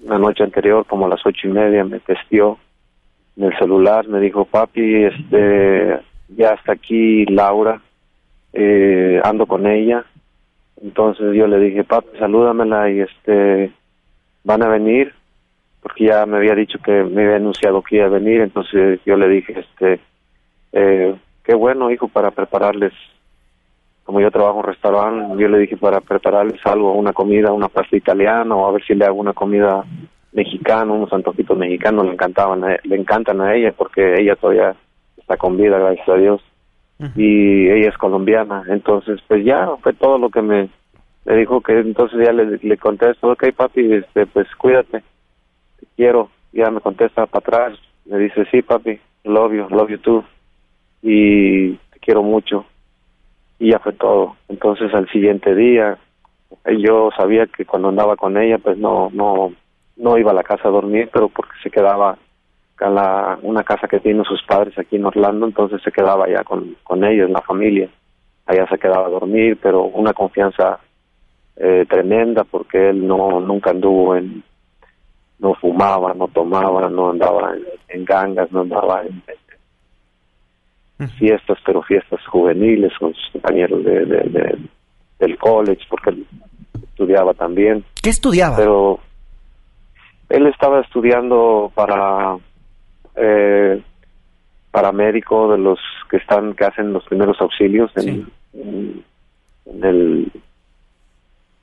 la 0.05 0.17
noche 0.17 0.43
anterior, 0.43 0.85
como 0.85 1.07
a 1.07 1.09
las 1.09 1.25
ocho 1.25 1.49
y 1.49 1.51
media, 1.51 1.83
me 1.83 1.99
testió 1.99 2.57
en 3.35 3.43
el 3.43 3.57
celular, 3.59 4.07
me 4.07 4.21
dijo 4.21 4.45
papi, 4.45 5.03
este 5.03 5.99
ya 6.29 6.53
está 6.53 6.71
aquí 6.71 7.25
Laura, 7.25 7.81
eh, 8.53 9.19
ando 9.25 9.45
con 9.45 9.67
ella. 9.67 10.05
Entonces 10.81 11.35
yo 11.35 11.47
le 11.47 11.59
dije 11.59 11.83
papi, 11.83 12.17
salúdamela 12.17 12.89
y 12.89 13.01
este 13.01 13.71
van 14.43 14.63
a 14.63 14.69
venir 14.69 15.13
porque 15.81 16.05
ya 16.05 16.25
me 16.25 16.37
había 16.37 16.55
dicho 16.55 16.79
que 16.83 17.03
me 17.03 17.23
había 17.23 17.37
anunciado 17.37 17.81
que 17.81 17.97
iba 17.97 18.05
a 18.05 18.09
venir, 18.09 18.41
entonces 18.41 18.99
yo 19.05 19.15
le 19.15 19.27
dije 19.29 19.59
este 19.59 19.99
eh, 20.71 21.15
qué 21.43 21.55
bueno, 21.55 21.89
hijo, 21.89 22.07
para 22.07 22.31
prepararles, 22.31 22.93
como 24.03 24.21
yo 24.21 24.29
trabajo 24.29 24.59
en 24.59 24.59
un 24.59 24.71
restaurante, 24.71 25.41
yo 25.41 25.47
le 25.47 25.59
dije 25.59 25.77
para 25.77 25.99
prepararles 25.99 26.59
algo, 26.65 26.93
una 26.93 27.13
comida, 27.13 27.51
una 27.51 27.69
pasta 27.69 27.97
italiana 27.97 28.55
o 28.55 28.67
a 28.67 28.71
ver 28.71 28.83
si 28.85 28.93
le 28.93 29.05
hago 29.05 29.19
una 29.19 29.33
comida 29.33 29.83
mexicana, 30.31 30.93
unos 30.93 31.11
antojitos 31.11 31.57
mexicanos, 31.57 32.05
le 32.05 32.13
encantaban, 32.13 32.61
le 32.83 32.95
encantan 32.95 33.41
a 33.41 33.55
ella 33.55 33.73
porque 33.75 34.15
ella 34.19 34.35
todavía 34.35 34.75
está 35.17 35.37
con 35.37 35.57
vida, 35.57 35.79
gracias 35.79 36.07
a 36.07 36.15
Dios, 36.15 36.41
y 37.15 37.69
ella 37.69 37.89
es 37.89 37.97
colombiana, 37.97 38.63
entonces 38.67 39.21
pues 39.27 39.45
ya 39.45 39.69
fue 39.81 39.93
todo 39.93 40.17
lo 40.17 40.29
que 40.29 40.41
me, 40.41 40.69
le 41.25 41.37
dijo 41.37 41.61
que 41.61 41.79
entonces 41.79 42.19
ya 42.25 42.33
le, 42.33 42.57
le 42.57 42.77
contesto, 42.77 43.31
ok 43.31 43.53
papi, 43.55 43.93
este, 43.93 44.25
pues 44.25 44.47
cuídate, 44.55 45.03
te 45.79 45.85
quiero, 45.95 46.29
ya 46.51 46.69
me 46.69 46.81
contesta 46.81 47.25
para 47.25 47.39
atrás, 47.39 47.79
me 48.05 48.17
dice 48.17 48.45
sí 48.51 48.61
papi, 48.61 48.99
love 49.23 49.53
you, 49.53 49.67
love 49.69 49.89
you 49.89 49.97
too, 49.99 50.25
y 51.01 51.71
te 51.71 51.99
quiero 52.01 52.21
mucho, 52.21 52.65
y 53.59 53.71
ya 53.71 53.79
fue 53.79 53.93
todo, 53.93 54.35
entonces 54.49 54.93
al 54.93 55.09
siguiente 55.09 55.55
día, 55.55 55.97
yo 56.77 57.11
sabía 57.15 57.47
que 57.47 57.63
cuando 57.63 57.89
andaba 57.89 58.17
con 58.17 58.35
ella 58.37 58.57
pues 58.57 58.77
no, 58.77 59.09
no, 59.13 59.53
no 59.95 60.17
iba 60.17 60.31
a 60.31 60.35
la 60.35 60.43
casa 60.43 60.67
a 60.67 60.71
dormir, 60.71 61.09
pero 61.13 61.29
porque 61.29 61.53
se 61.63 61.69
quedaba 61.69 62.17
a 62.81 62.89
la, 62.89 63.39
una 63.41 63.63
casa 63.63 63.87
que 63.87 63.99
tienen 63.99 64.23
sus 64.23 64.41
padres 64.43 64.77
aquí 64.77 64.95
en 64.95 65.05
Orlando, 65.05 65.45
entonces 65.45 65.81
se 65.83 65.91
quedaba 65.91 66.25
allá 66.25 66.43
con, 66.43 66.75
con 66.83 67.03
ellos, 67.03 67.29
la 67.29 67.41
familia. 67.41 67.89
Allá 68.45 68.67
se 68.67 68.77
quedaba 68.79 69.05
a 69.07 69.09
dormir, 69.09 69.57
pero 69.61 69.83
una 69.83 70.13
confianza 70.13 70.79
eh, 71.55 71.85
tremenda 71.89 72.43
porque 72.43 72.89
él 72.89 73.05
no 73.05 73.39
nunca 73.41 73.69
anduvo 73.71 74.15
en, 74.15 74.43
no 75.39 75.53
fumaba, 75.55 76.13
no 76.13 76.27
tomaba, 76.29 76.89
no 76.89 77.11
andaba 77.11 77.53
en, 77.55 77.63
en 77.89 78.05
gangas, 78.05 78.51
no 78.51 78.61
andaba 78.61 79.03
en, 79.03 79.21
en 80.99 81.09
fiestas, 81.11 81.57
pero 81.65 81.81
fiestas 81.83 82.19
juveniles 82.27 82.91
con 82.99 83.13
sus 83.13 83.29
compañeros 83.33 83.83
de, 83.83 84.05
de- 84.05 84.29
de- 84.29 84.57
del 85.19 85.37
college, 85.37 85.81
porque 85.89 86.11
él 86.11 86.25
estudiaba 86.83 87.33
también 87.33 87.83
¿Qué 88.01 88.09
estudiaba? 88.09 88.55
pero 88.55 88.99
él 90.29 90.47
estaba 90.47 90.79
estudiando 90.81 91.71
para 91.75 92.37
eh, 93.19 93.81
paramédico 94.71 95.51
de 95.51 95.57
los 95.57 95.79
que 96.09 96.17
están 96.17 96.53
que 96.53 96.65
hacen 96.65 96.93
los 96.93 97.03
primeros 97.05 97.39
auxilios 97.41 97.91
en, 97.97 98.03
Sí. 98.03 98.25
en- 98.53 99.03
en 99.65 99.83
el 99.83 100.31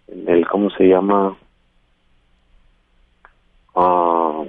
en 0.08 0.28
el 0.28 0.46
cómo 0.46 0.70
se 0.70 0.84
llama 0.88 1.36
Ah, 3.74 4.42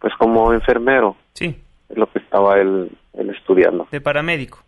pues 0.00 0.12
como 0.18 0.52
enfermero 0.52 1.16
Sí, 1.32 1.56
es 1.88 1.96
lo 1.96 2.06
que 2.06 2.20
estaba 2.20 2.58
él, 2.60 2.90
él 3.14 3.30
estudiando 3.30 3.88
de 3.90 4.00
paramédico. 4.00 4.58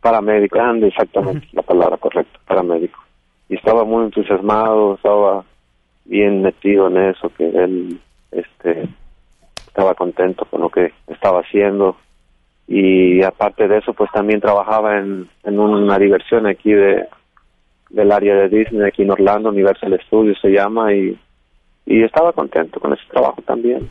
paramédico, 0.00 0.60
ande 0.60 0.88
exactamente 0.88 1.48
la 1.52 1.62
palabra 1.62 1.96
correcta, 1.96 2.38
paramédico. 2.46 3.00
Y 3.48 3.56
estaba 3.56 3.84
muy 3.84 4.04
entusiasmado, 4.04 4.94
estaba 4.94 5.44
bien 6.04 6.42
metido 6.42 6.86
en 6.86 6.96
eso, 6.98 7.28
que 7.36 7.48
él 7.48 8.00
este 8.30 8.88
estaba 9.70 9.94
contento 9.94 10.44
con 10.44 10.60
lo 10.60 10.68
que 10.68 10.92
estaba 11.06 11.40
haciendo. 11.40 11.96
Y 12.66 13.22
aparte 13.22 13.66
de 13.66 13.78
eso, 13.78 13.94
pues 13.94 14.10
también 14.12 14.40
trabajaba 14.40 14.98
en, 14.98 15.28
en 15.44 15.58
una 15.58 15.98
diversión 15.98 16.46
aquí 16.46 16.72
de 16.72 17.06
del 17.90 18.12
área 18.12 18.36
de 18.36 18.48
Disney, 18.48 18.82
aquí 18.86 19.02
en 19.02 19.10
Orlando, 19.10 19.48
Universal 19.48 20.00
Studios 20.06 20.38
se 20.40 20.50
llama, 20.50 20.94
y, 20.94 21.18
y 21.86 22.04
estaba 22.04 22.32
contento 22.32 22.78
con 22.78 22.92
ese 22.92 23.02
trabajo 23.10 23.42
también. 23.42 23.90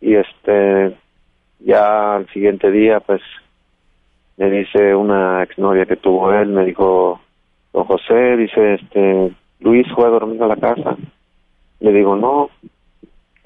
Y 0.00 0.14
este, 0.16 0.96
ya 1.60 2.16
al 2.16 2.28
siguiente 2.30 2.70
día, 2.72 2.98
pues 2.98 3.22
me 4.36 4.50
dice 4.50 4.94
una 4.94 5.44
exnovia 5.44 5.86
que 5.86 5.96
tuvo 5.96 6.32
él, 6.32 6.48
me 6.48 6.64
dijo, 6.64 7.20
don 7.72 7.84
José, 7.84 8.36
dice, 8.36 8.74
este, 8.74 9.32
Luis 9.60 9.86
fue 9.94 10.06
a 10.06 10.10
dormir 10.10 10.42
a 10.42 10.48
la 10.48 10.56
casa. 10.56 10.96
Le 11.78 11.92
digo, 11.92 12.16
no, 12.16 12.50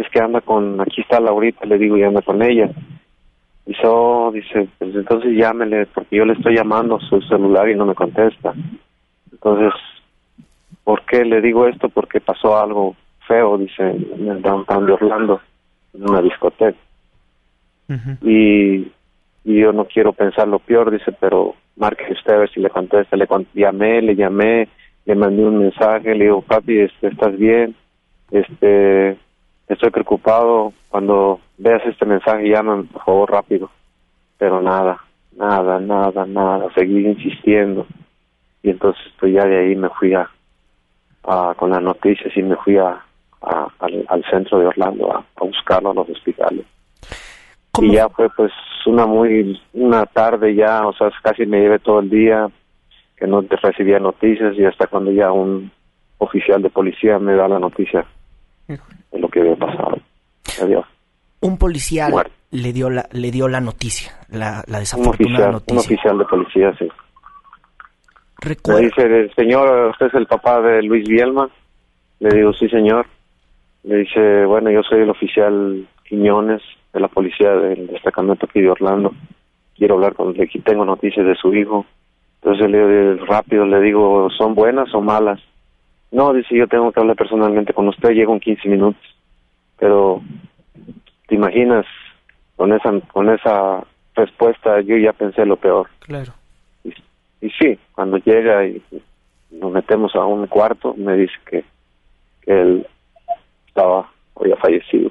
es 0.03 0.09
que 0.11 0.21
anda 0.21 0.41
con, 0.41 0.81
aquí 0.81 1.01
está 1.01 1.21
Laurita, 1.21 1.65
le 1.67 1.79
digo, 1.79 1.97
y 1.97 2.03
anda 2.03 2.23
con 2.23 2.43
ella. 2.43 2.71
Dice, 3.65 3.83
oh, 3.85 4.31
dice, 4.33 4.69
pues 4.79 4.95
entonces 4.95 5.37
llámele, 5.37 5.87
porque 5.87 6.17
yo 6.17 6.25
le 6.25 6.35
estoy 6.35 6.57
llamando 6.57 6.99
su 7.01 7.21
celular 7.23 7.69
y 7.69 7.75
no 7.75 7.87
me 7.87 7.95
contesta. 7.95 8.53
Entonces, 9.31 9.73
¿por 10.85 11.03
qué 11.07 11.25
le 11.25 11.41
digo 11.41 11.67
esto? 11.67 11.89
Porque 11.89 12.21
pasó 12.21 12.59
algo 12.59 12.97
feo, 13.27 13.57
dice, 13.59 13.83
en 13.83 14.29
el 14.29 14.43
downtown 14.43 14.87
de 14.87 14.93
Orlando, 14.93 15.41
en 15.95 16.09
una 16.09 16.21
discoteca 16.23 16.77
y, 18.23 18.93
y 19.45 19.61
yo 19.61 19.73
no 19.73 19.85
quiero 19.85 20.13
pensar 20.13 20.49
lo 20.49 20.59
peor, 20.59 20.91
dice, 20.91 21.13
pero 21.21 21.55
marque 21.77 22.13
usted 22.13 22.33
a 22.33 22.39
ver 22.39 22.51
si 22.51 22.61
le 22.61 22.71
contesta. 22.71 23.17
Le 23.17 23.27
con- 23.27 23.47
llamé, 23.55 24.01
le 24.03 24.15
llamé, 24.15 24.69
le 25.05 25.15
mandé 25.15 25.45
un 25.45 25.59
mensaje, 25.59 26.15
le 26.15 26.25
digo, 26.25 26.43
papi, 26.43 26.81
este, 26.81 27.09
¿estás 27.09 27.37
bien? 27.37 27.75
Este, 28.31 29.17
estoy 29.73 29.91
preocupado. 29.91 30.73
Cuando 30.89 31.41
veas 31.59 31.83
este 31.87 32.05
mensaje, 32.07 32.49
llame, 32.49 32.85
por 32.85 33.05
favor, 33.05 33.31
rápido. 33.31 33.71
Pero 34.39 34.61
nada, 34.61 34.99
nada, 35.37 35.79
nada, 35.81 36.27
nada. 36.27 36.69
Seguí 36.75 37.07
insistiendo. 37.07 37.87
Y 38.63 38.71
entonces, 38.71 39.03
pues 39.19 39.33
ya 39.35 39.45
de 39.45 39.59
ahí 39.59 39.77
me 39.77 39.89
fui 39.91 40.15
a, 40.15 40.29
a 41.25 41.55
con 41.57 41.71
las 41.71 41.83
noticias 41.83 42.37
y 42.37 42.43
me 42.43 42.57
fui 42.57 42.77
a, 42.79 43.01
a- 43.43 43.69
al, 43.81 44.05
al 44.09 44.25
centro 44.31 44.59
de 44.59 44.67
Orlando 44.67 45.13
a, 45.15 45.19
a 45.37 45.45
buscarlo 45.45 45.91
a 45.91 45.95
los 45.95 46.09
hospitales 46.11 46.65
¿Cómo? 47.73 47.89
y 47.89 47.95
ya 47.97 48.09
fue 48.09 48.29
pues 48.37 48.53
una 48.87 49.07
muy 49.07 49.61
una 49.73 50.07
tarde 50.07 50.55
ya 50.55 50.87
o 50.87 50.93
sea 50.93 51.11
casi 51.23 51.47
me 51.47 51.61
llevé 51.61 51.79
todo 51.81 52.01
el 52.01 52.11
día 52.11 52.49
que 53.17 53.27
no 53.27 53.41
recibía 53.43 53.99
noticias 53.99 54.57
y 54.57 54.65
hasta 54.65 54.87
cuando 54.87 55.11
ya 55.11 55.33
un 55.33 55.71
oficial 56.19 56.63
de 56.63 56.71
policía 56.71 57.19
me 57.19 57.35
da 57.35 57.49
la 57.49 57.59
noticia 57.59 58.05
de 58.69 59.19
lo 59.19 59.29
que 59.29 59.41
había 59.41 59.57
pasado. 59.57 59.99
Adiós. 60.63 60.85
Un 61.41 61.59
policía 61.59 62.09
Muerto. 62.09 62.33
le 62.53 62.73
dio 62.73 62.89
la 62.91 63.07
le 63.13 63.31
dio 63.31 63.49
la 63.49 63.61
noticia, 63.61 64.13
la, 64.29 64.63
la 64.67 64.77
un 64.77 64.81
desafortunada 64.81 65.17
oficial 65.17 65.47
un 65.49 65.53
noticia. 65.77 65.81
oficial 65.81 66.19
de 66.19 66.25
policía 66.27 66.75
sí. 66.79 66.89
Recuerda- 68.41 68.81
dice 68.81 69.31
señor 69.37 69.91
usted 69.91 70.07
es 70.07 70.15
el 70.15 70.27
papá 70.27 70.61
de 70.61 70.83
Luis 70.83 71.07
Bielma 71.09 71.49
le 72.21 72.29
digo 72.37 72.53
sí 72.53 72.69
señor 72.69 73.07
le 73.85 73.99
dice 73.99 74.45
bueno 74.47 74.71
yo 74.71 74.83
soy 74.83 75.03
el 75.03 75.11
oficial 75.11 75.87
Quiñones 76.09 76.61
de 76.93 77.01
la 77.01 77.09
policía 77.09 77.51
del 77.53 77.87
destacamento 77.87 78.45
aquí 78.47 78.61
de 78.61 78.69
Orlando. 78.71 79.13
Quiero 79.77 79.95
hablar 79.95 80.15
con 80.15 80.39
aquí 80.41 80.61
tengo 80.61 80.85
noticias 80.85 81.25
de 81.27 81.35
su 81.37 81.55
hijo 81.55 81.87
entonces 82.43 82.71
le 82.71 82.87
digo 83.15 83.25
rápido 83.27 83.65
le 83.67 83.81
digo 83.81 84.29
son 84.37 84.55
buenas 84.55 84.93
o 84.95 85.01
malas 85.01 85.41
no 86.13 86.33
dice 86.33 86.57
yo 86.57 86.67
tengo 86.69 86.93
que 86.93 87.01
hablar 87.01 87.17
personalmente 87.17 87.73
con 87.75 87.89
usted 87.89 88.11
llego 88.11 88.33
en 88.33 88.41
15 88.41 88.69
minutos 88.69 89.03
pero 89.79 90.23
te 91.27 91.35
imaginas 91.35 91.85
con 92.57 92.73
esa 92.73 92.93
con 93.13 93.29
esa 93.29 93.85
respuesta 94.15 94.81
yo 94.83 94.97
ya 94.97 95.13
pensé 95.13 95.45
lo 95.45 95.57
peor 95.57 95.89
Claro. 96.01 96.33
y, 96.85 96.91
y 97.41 97.51
sí, 97.51 97.79
cuando 97.95 98.19
llega 98.19 98.65
y 98.67 98.81
nos 99.53 99.73
metemos 99.73 100.15
a 100.15 100.25
un 100.25 100.47
cuarto, 100.47 100.95
me 100.97 101.15
dice 101.17 101.35
que, 101.49 101.65
que 102.43 102.61
él 102.61 102.87
estaba, 103.69 104.11
había 104.41 104.57
fallecido. 104.57 105.11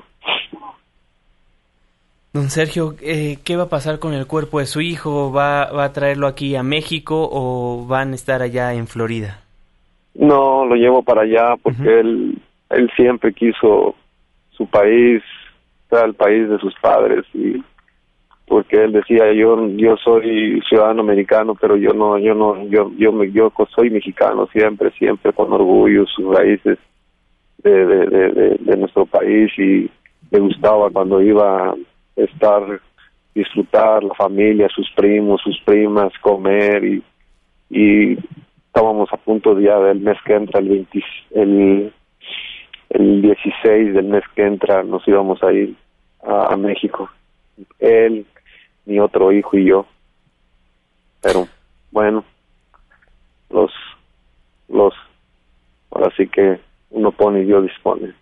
Don 2.34 2.50
Sergio, 2.50 2.96
eh, 3.02 3.38
¿qué 3.44 3.58
va 3.58 3.64
a 3.64 3.70
pasar 3.70 4.00
con 4.00 4.14
el 4.14 4.26
cuerpo 4.26 4.60
de 4.60 4.66
su 4.66 4.80
hijo? 4.82 5.32
¿Va, 5.32 5.70
¿Va 5.72 5.84
a 5.84 5.94
traerlo 5.94 6.28
aquí 6.28 6.56
a 6.56 6.64
México 6.64 7.30
o 7.32 7.86
van 7.86 8.14
a 8.14 8.16
estar 8.16 8.42
allá 8.42 8.74
en 8.74 8.88
Florida? 8.88 9.41
No, 10.14 10.66
lo 10.66 10.76
llevo 10.76 11.04
para 11.04 11.22
allá 11.22 11.56
porque 11.62 12.00
él, 12.00 12.38
él 12.70 12.90
siempre 12.96 13.34
quiso 13.34 13.96
su 14.52 14.68
país, 14.68 15.24
sea, 15.90 16.06
el 16.06 16.14
país 16.14 16.50
de 16.50 16.58
sus 16.60 16.74
padres 16.82 17.26
y 17.34 17.64
porque 18.48 18.84
él 18.84 18.92
decía 18.92 19.32
yo 19.32 19.66
yo 19.78 19.96
soy 19.98 20.62
ciudadano 20.68 21.02
americano 21.02 21.56
pero 21.56 21.78
yo 21.78 21.94
no 21.94 22.18
yo 22.18 22.36
no 22.36 22.66
yo 22.68 22.92
yo 22.98 23.14
me- 23.14 23.32
yo 23.32 23.50
soy 23.74 23.90
mexicano 23.90 24.46
siempre 24.48 24.92
siempre 24.92 25.32
con 25.32 25.54
orgullo 25.54 26.06
sus 26.08 26.36
raíces 26.36 26.78
de, 27.64 27.86
de, 27.86 28.06
de, 28.08 28.30
de- 28.34 28.58
de 28.60 28.78
nuestro 28.78 29.06
país 29.06 29.50
y 29.58 29.90
le 30.32 30.40
gustaba 30.40 30.90
cuando 30.90 31.22
iba 31.22 31.70
a 31.70 31.76
estar 32.18 32.82
disfrutar 33.34 34.04
la 34.04 34.14
familia 34.16 34.68
sus 34.76 34.90
primos 34.98 35.40
sus 35.42 35.58
primas 35.62 36.12
comer 36.22 36.84
y 36.84 37.04
y 37.70 38.18
estábamos 38.72 39.12
a 39.12 39.18
punto 39.18 39.60
ya 39.60 39.78
del 39.80 40.00
mes 40.00 40.18
que 40.26 40.34
entra 40.34 40.62
el 40.62 40.70
20 40.70 41.04
el 41.32 41.94
el 42.90 43.22
16 43.22 43.94
del 43.94 44.06
mes 44.06 44.24
que 44.34 44.46
entra 44.46 44.82
nos 44.84 45.06
íbamos 45.06 45.44
a 45.44 45.52
ir 45.52 45.76
a, 46.24 46.54
a 46.54 46.56
México 46.56 47.10
él 47.80 48.26
mi 48.86 48.98
otro 49.00 49.34
hijo 49.34 49.58
y 49.58 49.66
yo 49.66 49.86
pero 51.22 51.50
bueno 51.92 52.24
los 53.50 53.72
los 54.70 54.94
ahora 55.92 56.10
sí 56.16 56.28
que 56.28 56.58
uno 56.92 57.12
pone 57.12 57.42
y 57.42 57.46
Dios 57.46 57.64
dispone 57.64 58.14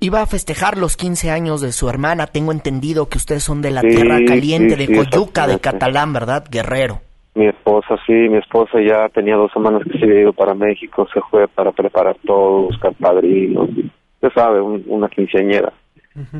Iba 0.00 0.22
a 0.22 0.26
festejar 0.26 0.78
los 0.78 0.96
15 0.96 1.30
años 1.30 1.60
de 1.60 1.72
su 1.72 1.90
hermana. 1.90 2.26
Tengo 2.28 2.52
entendido 2.52 3.08
que 3.08 3.18
ustedes 3.18 3.42
son 3.42 3.60
de 3.60 3.70
la 3.70 3.82
Sí, 3.82 3.88
tierra 3.88 4.18
caliente, 4.26 4.76
sí, 4.76 4.86
de 4.86 4.86
sí, 4.86 4.94
Coyuca, 4.94 5.46
de. 5.46 5.58
Catalán, 5.60 6.12
¿verdad? 6.12 6.44
Guerrero. 6.48 7.02
Mi 7.34 7.46
esposa, 7.46 7.96
sí, 8.06 8.12
mi 8.12 8.38
esposa 8.38 8.80
ya 8.80 9.08
tenía 9.10 9.36
dos 9.36 9.52
semanas 9.52 9.82
que 9.84 9.98
se 9.98 10.04
había 10.04 10.22
ido 10.22 10.32
para 10.32 10.54
México, 10.54 11.06
se 11.12 11.20
fue 11.30 11.46
para 11.46 11.70
preparar 11.72 12.16
todo, 12.26 12.62
buscar 12.62 12.92
padrinos, 12.94 13.68
y, 13.70 13.90
usted 14.14 14.32
sabe, 14.34 14.60
un- 14.60 14.84
una 14.88 15.08
quinceañera. 15.08 15.72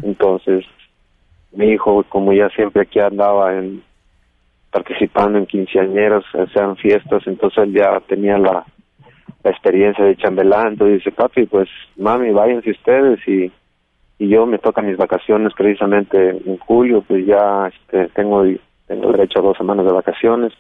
Entonces, 0.03 0.65
mi 1.53 1.67
hijo, 1.71 2.03
como 2.09 2.33
ya 2.33 2.49
siempre 2.51 2.83
aquí 2.83 2.99
andaba 2.99 3.55
en 3.57 3.83
participando 4.71 5.39
en 5.39 5.47
quinceañeras, 5.47 6.25
sean 6.53 6.77
fiestas, 6.77 7.27
entonces 7.27 7.59
él 7.65 7.73
ya 7.75 8.01
tenía 8.01 8.37
la, 8.37 8.65
la 9.43 9.51
experiencia 9.51 10.05
de 10.05 10.17
chambelán, 10.17 10.69
entonces 10.69 10.99
dice, 10.99 11.11
papi, 11.13 11.47
pues 11.47 11.69
mami, 11.97 12.31
váyanse 12.33 12.71
ustedes 12.73 13.19
y, 13.27 13.51
y 14.19 14.29
yo 14.29 14.45
me 14.47 14.59
toca 14.59 14.83
mis 14.83 14.97
vacaciones 14.99 15.55
precisamente 15.57 16.31
en 16.45 16.59
julio, 16.59 17.03
pues 17.07 17.25
ya 17.25 17.69
este, 17.69 18.09
tengo, 18.15 18.45
tengo 18.87 19.13
derecho 19.13 19.39
a 19.39 19.43
dos 19.43 19.57
semanas 19.57 19.87
de 19.87 19.93
vacaciones 19.93 20.53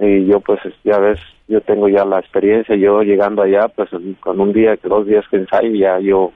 y 0.00 0.26
yo 0.26 0.40
pues 0.40 0.60
ya 0.84 0.98
ves, 0.98 1.18
yo 1.48 1.60
tengo 1.60 1.88
ya 1.88 2.04
la 2.04 2.20
experiencia, 2.20 2.76
yo 2.76 3.02
llegando 3.02 3.42
allá 3.42 3.68
pues 3.68 3.90
con 4.20 4.40
un 4.40 4.52
día, 4.52 4.78
dos 4.82 5.06
días 5.06 5.24
que 5.28 5.38
ensayo 5.38 5.74
ya 5.74 5.98
yo, 5.98 6.32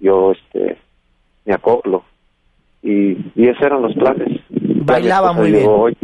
yo 0.00 0.32
este, 0.32 0.76
me 1.44 1.54
acoplo 1.54 2.04
y, 2.84 3.16
y 3.34 3.48
esos 3.48 3.62
eran 3.62 3.82
los 3.82 3.94
planes. 3.94 4.40
Bailaba 4.50 5.32
muy 5.32 5.50
bien. 5.50 5.66
hoy. 5.66 5.96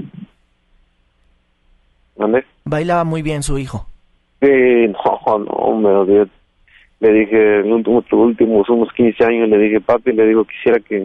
¿Mande? 2.17 2.45
Bailaba 2.65 3.05
muy 3.05 3.21
bien 3.21 3.43
su 3.43 3.59
hijo. 3.59 3.87
Sí, 4.41 4.49
no, 4.49 5.39
no, 5.39 5.77
me 5.77 5.91
lo. 5.91 6.29
Le 7.01 7.13
dije, 7.13 7.61
en 7.61 7.73
últimos, 7.73 8.05
últimos 8.13 8.69
unos 8.69 8.93
15 8.93 9.25
años, 9.25 9.49
le 9.49 9.59
dije, 9.59 9.81
papi, 9.81 10.13
le 10.13 10.27
digo, 10.27 10.45
quisiera 10.45 10.81
que 10.81 10.97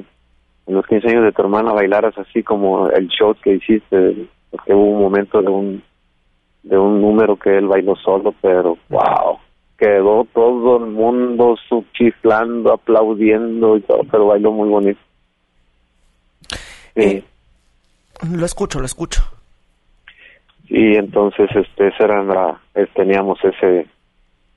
en 0.68 0.74
los 0.74 0.86
15 0.88 1.10
años 1.10 1.24
de 1.24 1.32
tu 1.32 1.42
hermana 1.42 1.74
bailaras 1.74 2.18
así 2.18 2.44
como 2.44 2.90
el 2.90 3.08
show 3.10 3.36
que 3.42 3.56
hiciste, 3.56 4.28
porque 4.56 4.74
hubo 4.74 4.84
un 4.92 5.02
momento 5.02 5.42
de 5.42 5.50
un 5.50 5.84
de 6.64 6.78
un 6.78 7.00
número 7.02 7.36
que 7.38 7.58
él 7.58 7.68
bailó 7.68 7.96
solo, 7.96 8.34
pero 8.42 8.78
wow, 8.90 9.38
quedó 9.78 10.26
todo 10.34 10.78
el 10.78 10.92
mundo 10.92 11.56
subchiflando, 11.70 12.74
aplaudiendo 12.74 13.78
y 13.78 13.82
todo, 13.82 14.02
pero 14.10 14.28
bailó 14.28 14.52
muy 14.52 14.70
bonito. 14.70 15.00
Sí. 16.96 17.02
Eh, 17.02 17.24
Lo 18.32 18.46
escucho, 18.46 18.80
lo 18.80 18.86
escucho. 18.86 19.22
y 20.70 20.96
entonces 20.96 21.50
este 21.56 21.88
ese 21.90 22.04
era 22.04 22.24
la, 22.24 22.60
eh, 22.74 22.88
teníamos 22.96 23.38
ese 23.44 23.88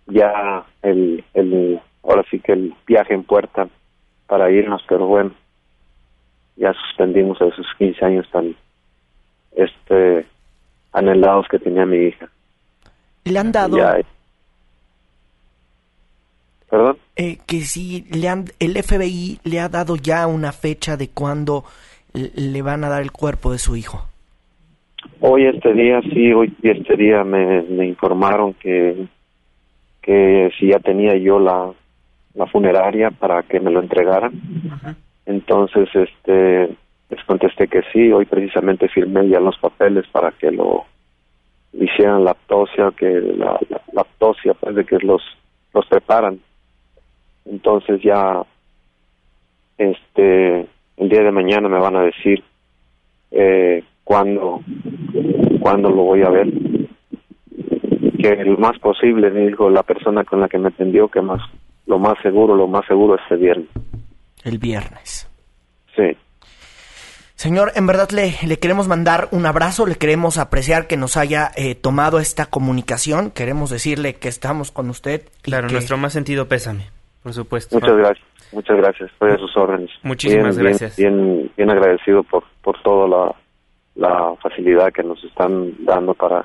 ya 0.07 0.65
el 0.83 1.23
el 1.35 1.79
ahora 2.03 2.25
sí 2.31 2.39
que 2.41 2.53
el 2.53 2.75
viaje 2.87 3.13
en 3.13 3.25
puerta 3.25 3.69
para 4.27 4.51
irnos 4.51 4.83
pero 4.89 5.07
bueno 5.07 5.33
ya 6.57 6.73
suspendimos 6.73 7.39
esos 7.43 7.67
15 7.77 8.05
años 8.05 8.27
tan 8.33 8.55
este 9.59 10.27
anhelados 10.93 11.47
que 11.49 11.59
tenía 11.59 11.85
mi 11.85 11.99
hija 12.09 12.29
Le 13.25 13.39
han 13.39 13.53
dado 13.53 13.77
ya 13.77 13.99
perdón 16.71 16.97
eh, 17.21 17.39
que 17.47 17.63
sí, 17.63 18.05
le 18.13 18.29
han, 18.29 18.45
el 18.61 18.81
FBI 18.81 19.41
le 19.43 19.59
ha 19.59 19.69
dado 19.69 19.97
ya 19.97 20.27
una 20.29 20.53
fecha 20.53 20.97
de 20.97 21.09
cuándo 21.09 21.65
le 22.13 22.63
van 22.63 22.85
a 22.85 22.89
dar 22.89 23.03
el 23.03 23.11
cuerpo 23.11 23.51
de 23.51 23.59
su 23.59 23.75
hijo. 23.75 24.07
Hoy 25.21 25.47
este 25.47 25.73
día, 25.75 26.01
sí, 26.03 26.33
hoy 26.33 26.55
este 26.63 26.97
día 26.97 27.25
me, 27.25 27.63
me 27.63 27.87
informaron 27.87 28.55
que, 28.55 29.07
que 30.01 30.51
si 30.59 30.69
ya 30.69 30.79
tenía 30.79 31.17
yo 31.17 31.41
la, 31.41 31.73
la 32.35 32.47
funeraria 32.47 33.11
para 33.11 33.43
que 33.43 33.59
me 33.59 33.73
lo 33.73 33.81
entregaran. 33.81 34.33
Entonces, 35.27 35.89
este, 35.95 36.71
les 37.11 37.25
contesté 37.25 37.69
que 37.69 37.83
sí, 37.93 38.13
hoy 38.13 38.27
precisamente 38.27 38.89
firmé 38.89 39.29
ya 39.29 39.41
los 39.41 39.57
papeles 39.59 40.07
para 40.13 40.31
que 40.33 40.51
lo 40.51 40.85
hicieran 41.73 42.25
la 42.25 42.31
autopsia, 42.31 42.93
que 42.97 43.09
la, 43.09 43.59
la, 43.69 43.81
la 43.93 44.03
autopsia, 44.03 44.55
pues 44.55 44.75
de 44.75 44.85
que 44.85 44.99
los, 44.99 45.23
los 45.73 45.87
preparan. 45.87 46.41
Entonces 47.47 48.03
ya, 48.03 48.43
este, 49.79 50.67
el 50.97 51.09
día 51.09 51.23
de 51.23 51.33
mañana 51.33 51.69
me 51.69 51.79
van 51.79 51.97
a 51.97 52.03
decir 52.03 52.43
eh, 53.31 53.83
cuándo, 54.05 54.61
cuándo 55.61 55.89
lo 55.89 56.03
voy 56.03 56.23
a 56.23 56.31
ver. 56.31 56.49
Que 58.19 58.45
lo 58.45 58.59
más 58.59 58.79
posible, 58.81 59.31
me 59.31 59.47
dijo 59.47 59.71
la 59.71 59.83
persona 59.83 60.25
con 60.25 60.41
la 60.41 60.49
que 60.49 60.59
me 60.59 60.69
atendió, 60.69 61.09
que 61.09 61.23
más, 61.23 61.41
lo 61.87 61.99
más 61.99 62.19
seguro, 62.23 62.55
lo 62.55 62.67
más 62.67 62.85
seguro 62.87 63.17
este 63.17 63.37
viernes. 63.37 63.69
El 64.45 64.59
viernes. 64.59 65.31
Sí. 65.97 66.17
Señor, 67.39 67.71
en 67.77 67.87
verdad 67.87 68.11
le, 68.11 68.35
le 68.45 68.59
queremos 68.59 68.89
mandar 68.89 69.29
un 69.31 69.47
abrazo, 69.47 69.87
le 69.87 69.95
queremos 69.95 70.39
apreciar 70.39 70.89
que 70.89 70.97
nos 70.97 71.17
haya 71.17 71.53
eh, 71.55 71.77
tomado 71.77 72.19
esta 72.19 72.47
comunicación, 72.47 73.31
queremos 73.31 73.71
decirle 73.71 74.15
que 74.15 74.27
estamos 74.27 74.73
con 74.73 74.91
usted. 74.91 75.23
Claro, 75.43 75.69
que- 75.69 75.75
nuestro 75.75 75.97
más 75.99 76.13
sentido 76.13 76.49
pésame, 76.49 76.91
por 77.23 77.33
supuesto. 77.33 77.77
Muchas 77.77 77.97
gracias, 77.97 78.27
muchas 78.51 78.77
gracias, 78.77 79.13
estoy 79.13 79.31
a 79.31 79.37
sus 79.39 79.57
órdenes. 79.57 79.89
Muchísimas 80.03 80.57
Bien, 80.57 80.67
bien, 80.67 80.79
gracias. 80.79 80.97
Bien, 80.97 81.53
bien, 81.57 81.71
agradecido 81.71 82.25
por, 82.25 82.43
por 82.61 82.83
toda 82.83 83.07
la, 83.07 83.35
la 83.95 84.35
facilidad 84.43 84.93
que 84.93 85.05
nos 85.05 85.23
están 85.23 85.75
dando 85.85 86.15
para 86.15 86.45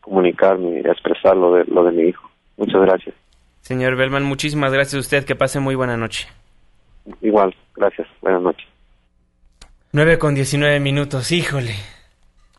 comunicarme 0.00 0.80
y 0.80 0.88
expresar 0.88 1.36
lo 1.36 1.54
de, 1.54 1.64
lo 1.66 1.84
de 1.84 1.92
mi 1.92 2.02
hijo. 2.08 2.28
Muchas 2.56 2.80
gracias. 2.80 3.14
Señor 3.60 3.94
Bellman, 3.94 4.24
muchísimas 4.24 4.72
gracias 4.72 4.94
a 4.94 4.98
usted. 4.98 5.24
Que 5.24 5.36
pase 5.36 5.60
muy 5.60 5.76
buena 5.76 5.96
noche. 5.96 6.26
Igual, 7.20 7.54
gracias. 7.76 8.08
Buenas 8.22 8.42
noches. 8.42 8.66
9 9.96 10.18
con 10.18 10.34
19 10.34 10.78
minutos, 10.78 11.32
híjole. 11.32 11.74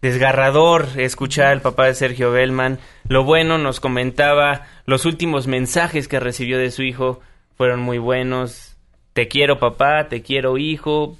Desgarrador 0.01 0.87
escuchar 0.95 1.49
al 1.49 1.61
papá 1.61 1.85
de 1.85 1.93
Sergio 1.93 2.31
Bellman. 2.31 2.79
Lo 3.07 3.25
bueno 3.25 3.59
nos 3.59 3.79
comentaba, 3.79 4.65
los 4.87 5.05
últimos 5.05 5.45
mensajes 5.45 6.07
que 6.07 6.19
recibió 6.19 6.57
de 6.57 6.71
su 6.71 6.81
hijo 6.81 7.21
fueron 7.55 7.79
muy 7.79 7.99
buenos. 7.99 8.75
Te 9.13 9.27
quiero 9.27 9.59
papá, 9.59 10.07
te 10.09 10.23
quiero 10.23 10.57
hijo. 10.57 11.15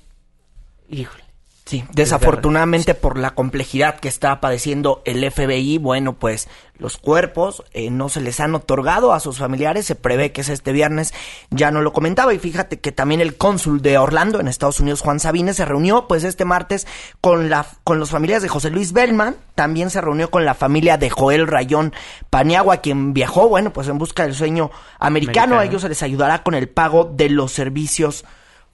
Híjole. 0.90 1.27
Sí, 1.68 1.84
desafortunadamente 1.92 2.94
por 2.94 3.18
la 3.18 3.32
complejidad 3.32 4.00
que 4.00 4.08
está 4.08 4.40
padeciendo 4.40 5.02
el 5.04 5.30
FBI, 5.30 5.80
bueno, 5.80 6.14
pues 6.14 6.48
los 6.78 6.98
cuerpos 6.98 7.62
eh, 7.74 7.90
no 7.90 8.08
se 8.08 8.22
les 8.22 8.40
han 8.40 8.56
otorgado 8.56 9.12
a 9.12 9.20
sus 9.20 9.40
familiares, 9.40 9.86
se 9.86 9.96
prevé 9.96 10.32
que 10.32 10.40
es 10.40 10.48
este 10.48 10.72
viernes, 10.72 11.14
ya 11.50 11.70
no 11.70 11.82
lo 11.82 11.92
comentaba 11.92 12.34
y 12.34 12.40
fíjate 12.40 12.80
que 12.80 12.94
también 12.94 13.20
el 13.20 13.36
cónsul 13.36 13.82
de 13.82 13.98
Orlando 13.98 14.40
en 14.40 14.48
Estados 14.48 14.80
Unidos, 14.80 15.02
Juan 15.02 15.20
Sabines, 15.20 15.58
se 15.58 15.66
reunió 15.66 16.08
pues 16.08 16.24
este 16.24 16.46
martes 16.46 16.88
con 17.20 17.50
la 17.50 17.68
con 17.84 18.00
los 18.00 18.12
familiares 18.12 18.44
de 18.44 18.50
José 18.50 18.70
Luis 18.70 18.94
Bellman, 18.94 19.36
también 19.54 19.90
se 19.90 20.00
reunió 20.00 20.32
con 20.32 20.46
la 20.46 20.54
familia 20.54 20.98
de 20.98 21.10
Joel 21.10 21.48
Rayón 21.48 21.94
Paniagua, 22.30 22.78
quien 22.78 23.14
viajó, 23.14 23.50
bueno, 23.50 23.74
pues 23.74 23.90
en 23.90 23.98
busca 23.98 24.24
del 24.24 24.36
sueño 24.36 24.72
americano, 25.00 25.08
Americano. 25.08 25.60
a 25.60 25.66
ellos 25.66 25.82
se 25.82 25.90
les 25.90 26.02
ayudará 26.02 26.44
con 26.44 26.54
el 26.54 26.70
pago 26.70 27.04
de 27.04 27.30
los 27.30 27.52
servicios 27.52 28.24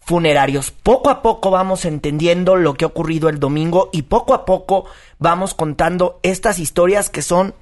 funerarios. 0.05 0.71
Poco 0.71 1.09
a 1.09 1.21
poco 1.21 1.51
vamos 1.51 1.85
entendiendo 1.85 2.55
lo 2.55 2.73
que 2.73 2.85
ha 2.85 2.89
ocurrido 2.89 3.29
el 3.29 3.39
domingo 3.39 3.89
y 3.91 4.03
poco 4.03 4.33
a 4.33 4.45
poco 4.45 4.85
vamos 5.19 5.53
contando 5.53 6.19
estas 6.23 6.59
historias 6.59 7.09
que 7.09 7.21
son 7.21 7.53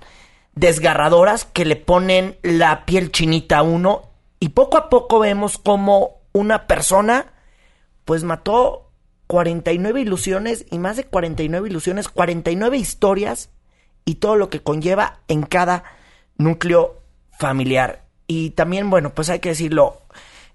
desgarradoras, 0.54 1.46
que 1.46 1.66
le 1.66 1.76
ponen 1.76 2.38
la 2.42 2.86
piel 2.86 3.12
chinita 3.12 3.60
a 3.60 3.64
uno 3.64 4.10
y 4.40 4.50
poco 4.50 4.78
a 4.78 4.90
poco 4.90 5.20
vemos 5.20 5.58
como 5.58 6.22
una 6.34 6.68
persona 6.68 7.28
pues 8.06 8.24
mató 8.24 8.90
49 9.28 10.02
ilusiones 10.02 10.66
y 10.72 10.80
más 10.80 10.98
de 10.98 11.06
49 11.06 11.70
ilusiones, 11.70 12.10
49 12.10 12.78
historias 12.78 13.50
y 14.04 14.16
todo 14.16 14.36
lo 14.36 14.50
que 14.50 14.62
conlleva 14.62 15.20
en 15.28 15.44
cada 15.44 15.84
núcleo 16.38 17.02
familiar. 17.40 18.04
Y 18.28 18.52
también, 18.52 18.90
bueno, 18.90 19.14
pues 19.14 19.30
hay 19.30 19.40
que 19.40 19.50
decirlo, 19.50 20.02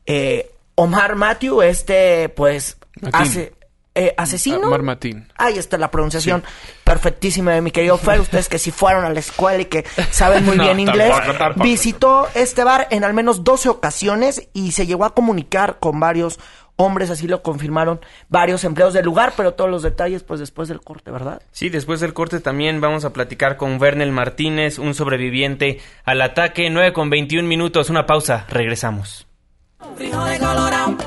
eh, 0.05 0.51
Omar 0.77 1.17
Matthew, 1.17 1.63
este, 1.63 2.29
pues, 2.29 2.79
hace, 3.13 3.55
eh, 3.95 4.15
asesino. 4.17 4.67
Omar 4.69 4.83
Matin. 4.83 5.27
Ahí 5.37 5.57
está 5.59 5.79
la 5.79 5.91
pronunciación 5.91 6.45
perfectísima 6.85 7.53
de 7.53 7.63
mi 7.63 7.71
querido 7.71 7.97
Fer. 7.99 8.21
Ustedes 8.21 8.49
que 8.49 8.59
sí 8.59 8.71
fueron 8.71 9.05
a 9.05 9.11
la 9.11 9.21
escuela 9.21 9.63
y 9.63 9.65
que 9.65 9.85
saben 10.11 10.45
muy 10.45 10.57
No, 10.59 10.65
bien 10.65 10.79
inglés. 10.81 11.11
tampoco, 11.13 11.39
tampoco. 11.39 11.65
Visitó 11.65 12.29
este 12.35 12.63
bar 12.63 12.89
en 12.91 13.05
al 13.05 13.15
menos 13.15 13.43
12 13.43 13.71
ocasiones 13.71 14.49
y 14.53 14.73
se 14.73 14.87
llegó 14.87 15.05
a 15.07 15.15
comunicar 15.15 15.79
con 15.81 15.99
varios 15.99 16.39
hombres, 16.79 17.09
así 17.09 17.27
lo 17.27 17.43
confirmaron 17.43 18.01
varios 18.29 18.63
empleados 18.65 18.93
del 18.93 19.07
lugar, 19.07 19.33
pero 19.35 19.55
todos 19.55 19.71
los 19.71 19.83
detalles, 19.83 20.23
pues 20.25 20.41
después 20.41 20.69
del 20.69 20.83
corte, 20.83 21.11
¿verdad? 21.11 21.41
Sí, 21.51 21.71
después 21.71 22.01
del 22.01 22.13
corte 22.13 22.39
también 22.41 22.83
vamos 22.83 23.07
a 23.07 23.15
platicar 23.15 23.57
con 23.57 23.79
Vernel 23.79 24.13
Martínez, 24.13 24.79
un 24.79 24.93
sobreviviente 24.95 25.81
al 26.05 26.21
ataque. 26.21 26.69
9 26.69 26.93
con 26.93 27.09
21 27.09 27.49
minutos, 27.49 27.89
una 27.89 28.05
pausa, 28.05 28.45
regresamos. 28.51 29.26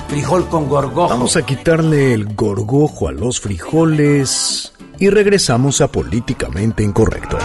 Frijol 0.08 0.48
con 0.50 0.68
gorgojo. 0.68 1.10
Vamos 1.10 1.36
a 1.38 1.46
quitarle 1.46 2.14
el 2.14 2.34
gorgojo 2.36 3.08
a 3.08 3.12
los 3.12 3.40
frijoles 3.40 4.74
y 5.00 5.10
regresamos 5.10 5.82
a 5.82 5.88
Políticamente 5.88 6.84
Incorrecto. 6.84 7.38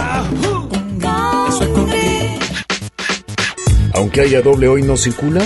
Aunque 3.93 4.21
haya 4.21 4.41
doble 4.41 4.67
hoy 4.67 4.81
no 4.83 4.97
circula, 4.97 5.41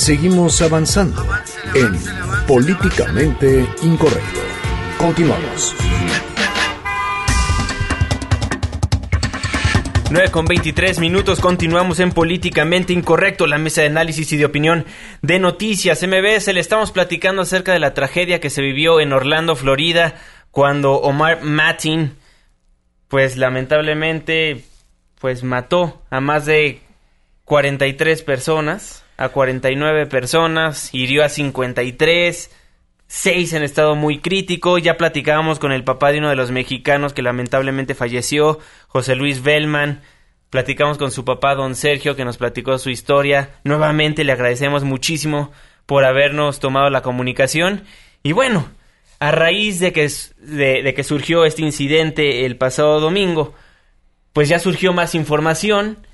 Seguimos 0.00 0.62
avanzando 0.62 1.22
en 1.74 1.92
Políticamente 2.46 3.68
Incorrecto. 3.82 4.40
Continuamos. 4.96 5.74
9 10.10 10.32
con 10.32 10.44
23 10.44 10.98
minutos, 10.98 11.38
continuamos 11.38 12.00
en 12.00 12.10
Políticamente 12.10 12.92
Incorrecto, 12.92 13.46
la 13.46 13.58
mesa 13.58 13.82
de 13.82 13.86
análisis 13.86 14.32
y 14.32 14.36
de 14.36 14.44
opinión 14.44 14.84
de 15.22 15.38
noticias. 15.38 16.02
MBS, 16.02 16.52
le 16.52 16.58
estamos 16.58 16.90
platicando 16.90 17.42
acerca 17.42 17.72
de 17.72 17.78
la 17.78 17.94
tragedia 17.94 18.40
que 18.40 18.50
se 18.50 18.60
vivió 18.60 18.98
en 18.98 19.12
Orlando, 19.12 19.54
Florida, 19.54 20.16
cuando 20.50 20.94
Omar 20.94 21.42
Matin, 21.42 22.16
pues 23.06 23.36
lamentablemente, 23.36 24.64
pues 25.20 25.44
mató 25.44 26.02
a 26.10 26.20
más 26.20 26.44
de 26.44 26.80
43 27.44 28.24
personas, 28.24 29.04
a 29.16 29.28
49 29.28 30.06
personas, 30.06 30.92
hirió 30.92 31.22
a 31.22 31.28
53 31.28 32.50
seis 33.10 33.52
en 33.54 33.64
estado 33.64 33.96
muy 33.96 34.20
crítico. 34.20 34.78
Ya 34.78 34.96
platicábamos 34.96 35.58
con 35.58 35.72
el 35.72 35.82
papá 35.82 36.12
de 36.12 36.18
uno 36.18 36.28
de 36.30 36.36
los 36.36 36.52
mexicanos 36.52 37.12
que 37.12 37.22
lamentablemente 37.22 37.96
falleció, 37.96 38.60
José 38.86 39.16
Luis 39.16 39.42
Bellman. 39.42 40.00
Platicamos 40.48 40.96
con 40.96 41.10
su 41.10 41.24
papá, 41.24 41.56
don 41.56 41.74
Sergio, 41.74 42.14
que 42.14 42.24
nos 42.24 42.36
platicó 42.36 42.78
su 42.78 42.88
historia. 42.88 43.50
Nuevamente 43.64 44.22
le 44.22 44.30
agradecemos 44.30 44.84
muchísimo 44.84 45.50
por 45.86 46.04
habernos 46.04 46.60
tomado 46.60 46.88
la 46.88 47.02
comunicación. 47.02 47.82
Y 48.22 48.30
bueno, 48.30 48.68
a 49.18 49.32
raíz 49.32 49.80
de 49.80 49.92
que, 49.92 50.08
de 50.38 50.94
que 50.94 51.02
surgió 51.02 51.44
este 51.44 51.62
incidente 51.62 52.46
el 52.46 52.56
pasado 52.56 53.00
domingo, 53.00 53.54
pues 54.32 54.48
ya 54.48 54.60
surgió 54.60 54.92
más 54.92 55.16
información. 55.16 56.06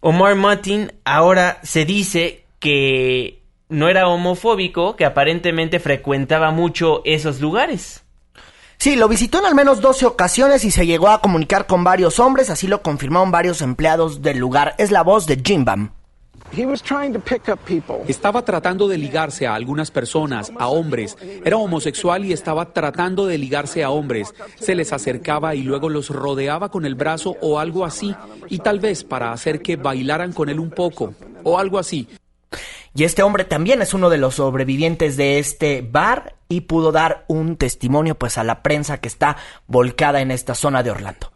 Omar 0.00 0.34
Martin 0.34 0.92
ahora 1.04 1.60
se 1.62 1.86
dice 1.86 2.44
que 2.60 3.41
no 3.72 3.88
era 3.88 4.06
homofóbico, 4.06 4.94
que 4.96 5.04
aparentemente 5.04 5.80
frecuentaba 5.80 6.50
mucho 6.50 7.02
esos 7.04 7.40
lugares. 7.40 8.04
Sí, 8.76 8.96
lo 8.96 9.08
visitó 9.08 9.38
en 9.38 9.46
al 9.46 9.54
menos 9.54 9.80
12 9.80 10.06
ocasiones 10.06 10.64
y 10.64 10.70
se 10.70 10.86
llegó 10.86 11.08
a 11.08 11.20
comunicar 11.20 11.66
con 11.66 11.84
varios 11.84 12.18
hombres, 12.20 12.50
así 12.50 12.66
lo 12.66 12.82
confirmaron 12.82 13.30
varios 13.30 13.62
empleados 13.62 14.22
del 14.22 14.38
lugar. 14.38 14.74
Es 14.76 14.90
la 14.90 15.02
voz 15.02 15.26
de 15.26 15.40
Jim 15.44 15.64
Bam. 15.64 15.92
Estaba 18.08 18.44
tratando 18.44 18.88
de 18.88 18.98
ligarse 18.98 19.46
a 19.46 19.54
algunas 19.54 19.90
personas, 19.90 20.52
a 20.58 20.68
hombres. 20.68 21.16
Era 21.44 21.56
homosexual 21.56 22.26
y 22.26 22.32
estaba 22.32 22.74
tratando 22.74 23.24
de 23.24 23.38
ligarse 23.38 23.82
a 23.82 23.90
hombres. 23.90 24.34
Se 24.60 24.74
les 24.74 24.92
acercaba 24.92 25.54
y 25.54 25.62
luego 25.62 25.88
los 25.88 26.10
rodeaba 26.10 26.68
con 26.70 26.84
el 26.84 26.94
brazo 26.94 27.36
o 27.40 27.58
algo 27.58 27.86
así, 27.86 28.14
y 28.50 28.58
tal 28.58 28.80
vez 28.80 29.02
para 29.02 29.32
hacer 29.32 29.62
que 29.62 29.76
bailaran 29.76 30.32
con 30.32 30.50
él 30.50 30.60
un 30.60 30.70
poco, 30.70 31.14
o 31.42 31.58
algo 31.58 31.78
así. 31.78 32.06
Y 32.94 33.04
este 33.04 33.22
hombre 33.22 33.44
también 33.44 33.80
es 33.80 33.94
uno 33.94 34.10
de 34.10 34.18
los 34.18 34.34
sobrevivientes 34.34 35.16
de 35.16 35.38
este 35.38 35.80
bar 35.82 36.36
y 36.48 36.62
pudo 36.62 36.92
dar 36.92 37.24
un 37.26 37.56
testimonio 37.56 38.16
pues 38.16 38.36
a 38.36 38.44
la 38.44 38.62
prensa 38.62 38.98
que 38.98 39.08
está 39.08 39.36
volcada 39.66 40.20
en 40.20 40.30
esta 40.30 40.54
zona 40.54 40.82
de 40.82 40.90
Orlando. 40.90 41.32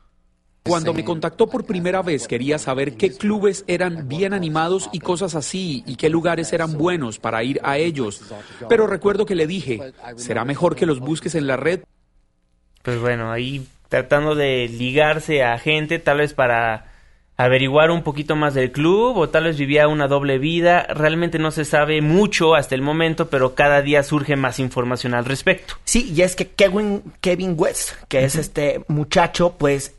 Cuando 0.64 0.92
me 0.92 1.04
contactó 1.04 1.46
por 1.46 1.64
primera 1.64 2.02
vez 2.02 2.26
quería 2.26 2.58
saber 2.58 2.96
qué 2.96 3.12
clubes 3.16 3.64
eran 3.68 4.08
bien 4.08 4.34
animados 4.34 4.90
y 4.92 4.98
cosas 4.98 5.34
así 5.34 5.84
y 5.86 5.96
qué 5.96 6.10
lugares 6.10 6.52
eran 6.52 6.76
buenos 6.76 7.18
para 7.18 7.42
ir 7.44 7.60
a 7.62 7.78
ellos. 7.78 8.22
Pero 8.68 8.86
recuerdo 8.86 9.26
que 9.26 9.36
le 9.36 9.46
dije, 9.46 9.92
será 10.16 10.44
mejor 10.44 10.74
que 10.74 10.86
los 10.86 10.98
busques 10.98 11.34
en 11.34 11.46
la 11.46 11.56
red. 11.56 11.84
Pues 12.82 13.00
bueno, 13.00 13.30
ahí 13.30 13.66
tratando 13.88 14.34
de 14.34 14.68
ligarse 14.68 15.44
a 15.44 15.58
gente 15.58 15.98
tal 15.98 16.18
vez 16.18 16.34
para 16.34 16.85
averiguar 17.36 17.90
un 17.90 18.02
poquito 18.02 18.34
más 18.36 18.54
del 18.54 18.72
club 18.72 19.16
o 19.16 19.28
tal 19.28 19.44
vez 19.44 19.58
vivía 19.58 19.88
una 19.88 20.08
doble 20.08 20.38
vida. 20.38 20.86
Realmente 20.88 21.38
no 21.38 21.50
se 21.50 21.64
sabe 21.64 22.00
mucho 22.00 22.54
hasta 22.54 22.74
el 22.74 22.82
momento, 22.82 23.28
pero 23.28 23.54
cada 23.54 23.82
día 23.82 24.02
surge 24.02 24.36
más 24.36 24.58
información 24.58 25.14
al 25.14 25.24
respecto. 25.24 25.74
Sí, 25.84 26.12
y 26.14 26.22
es 26.22 26.36
que 26.36 26.48
Kevin, 26.48 27.02
Kevin 27.20 27.54
West, 27.56 27.92
que 28.08 28.24
es 28.24 28.36
este 28.36 28.84
muchacho, 28.88 29.54
pues 29.58 29.94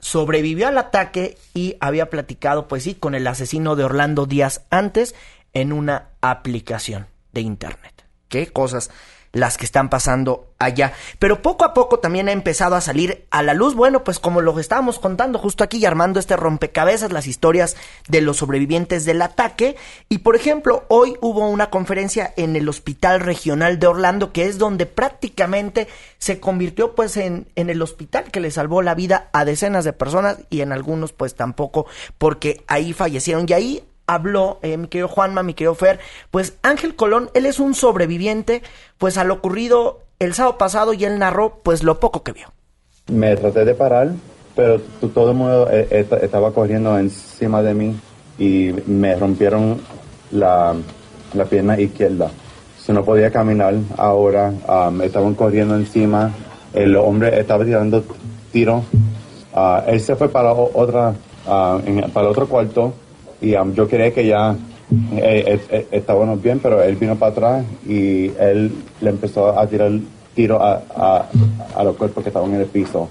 sobrevivió 0.00 0.68
al 0.68 0.78
ataque 0.78 1.36
y 1.54 1.76
había 1.80 2.10
platicado, 2.10 2.68
pues 2.68 2.82
sí, 2.82 2.94
con 2.94 3.14
el 3.14 3.26
asesino 3.26 3.76
de 3.76 3.84
Orlando 3.84 4.26
días 4.26 4.62
antes 4.70 5.14
en 5.52 5.72
una 5.72 6.08
aplicación 6.20 7.06
de 7.32 7.42
internet. 7.42 8.04
¿Qué 8.30 8.46
cosas? 8.46 8.90
las 9.32 9.56
que 9.56 9.64
están 9.64 9.88
pasando 9.90 10.48
allá. 10.58 10.92
Pero 11.18 11.40
poco 11.40 11.64
a 11.64 11.72
poco 11.72 12.00
también 12.00 12.28
ha 12.28 12.32
empezado 12.32 12.74
a 12.74 12.80
salir 12.80 13.26
a 13.30 13.42
la 13.42 13.54
luz, 13.54 13.74
bueno, 13.74 14.02
pues 14.02 14.18
como 14.18 14.40
lo 14.40 14.58
estábamos 14.58 14.98
contando 14.98 15.38
justo 15.38 15.62
aquí 15.62 15.78
y 15.78 15.86
armando 15.86 16.18
este 16.18 16.36
rompecabezas, 16.36 17.12
las 17.12 17.26
historias 17.26 17.76
de 18.08 18.20
los 18.20 18.38
sobrevivientes 18.38 19.04
del 19.04 19.22
ataque. 19.22 19.76
Y 20.08 20.18
por 20.18 20.36
ejemplo, 20.36 20.84
hoy 20.88 21.14
hubo 21.20 21.48
una 21.48 21.70
conferencia 21.70 22.34
en 22.36 22.56
el 22.56 22.68
Hospital 22.68 23.20
Regional 23.20 23.78
de 23.78 23.86
Orlando, 23.86 24.32
que 24.32 24.46
es 24.46 24.58
donde 24.58 24.86
prácticamente 24.86 25.86
se 26.18 26.40
convirtió 26.40 26.94
pues 26.94 27.16
en, 27.16 27.46
en 27.54 27.70
el 27.70 27.82
hospital 27.82 28.24
que 28.32 28.40
le 28.40 28.50
salvó 28.50 28.82
la 28.82 28.94
vida 28.94 29.28
a 29.32 29.44
decenas 29.44 29.84
de 29.84 29.92
personas 29.92 30.38
y 30.50 30.60
en 30.60 30.72
algunos 30.72 31.12
pues 31.12 31.34
tampoco, 31.34 31.86
porque 32.18 32.64
ahí 32.66 32.92
fallecieron. 32.92 33.46
Y 33.48 33.52
ahí 33.52 33.84
habló, 34.14 34.58
eh, 34.62 34.76
mi 34.76 34.88
querido 34.88 35.08
Juanma, 35.08 35.42
mi 35.42 35.54
querido 35.54 35.74
Fer, 35.74 36.00
pues 36.30 36.54
Ángel 36.62 36.96
Colón, 36.96 37.30
él 37.34 37.46
es 37.46 37.60
un 37.60 37.74
sobreviviente, 37.74 38.62
pues 38.98 39.16
a 39.18 39.24
lo 39.24 39.34
ocurrido 39.34 40.00
el 40.18 40.34
sábado 40.34 40.58
pasado 40.58 40.92
y 40.92 41.04
él 41.04 41.18
narró 41.18 41.60
pues 41.62 41.84
lo 41.84 42.00
poco 42.00 42.22
que 42.22 42.32
vio. 42.32 42.48
Me 43.10 43.36
traté 43.36 43.64
de 43.64 43.74
parar, 43.74 44.10
pero 44.56 44.80
todo 45.14 45.30
el 45.30 45.36
mundo 45.36 45.68
eh, 45.70 46.06
estaba 46.22 46.52
corriendo 46.52 46.98
encima 46.98 47.62
de 47.62 47.74
mí 47.74 47.96
y 48.38 48.72
me 48.86 49.14
rompieron 49.14 49.80
la, 50.32 50.74
pierna 51.48 51.78
izquierda. 51.80 52.30
Si 52.78 52.92
no 52.92 53.04
podía 53.04 53.30
caminar 53.30 53.74
ahora, 53.96 54.52
me 54.90 55.06
estaban 55.06 55.34
corriendo 55.34 55.76
encima, 55.76 56.32
el 56.72 56.96
hombre 56.96 57.38
estaba 57.38 57.64
tirando 57.64 58.02
tiro. 58.50 58.82
Ah, 59.54 59.84
él 59.86 60.00
se 60.00 60.16
fue 60.16 60.28
para 60.28 60.52
otra, 60.52 61.14
ah, 61.46 61.78
para 62.12 62.28
otro 62.28 62.48
cuarto 62.48 62.92
y 63.40 63.54
um, 63.54 63.74
yo 63.74 63.88
creía 63.88 64.12
que 64.12 64.26
ya 64.26 64.56
eh, 65.16 65.60
eh, 65.70 65.86
estábamos 65.92 66.42
bien, 66.42 66.58
pero 66.58 66.82
él 66.82 66.96
vino 66.96 67.16
para 67.16 67.32
atrás 67.32 67.66
y 67.86 68.26
él 68.38 68.72
le 69.00 69.10
empezó 69.10 69.58
a 69.58 69.66
tirar 69.66 69.92
tiro 70.34 70.62
a, 70.62 70.82
a, 70.94 71.28
a 71.74 71.84
los 71.84 71.96
cuerpos 71.96 72.22
que 72.22 72.30
estaban 72.30 72.54
en 72.54 72.60
el 72.60 72.66
piso. 72.66 73.08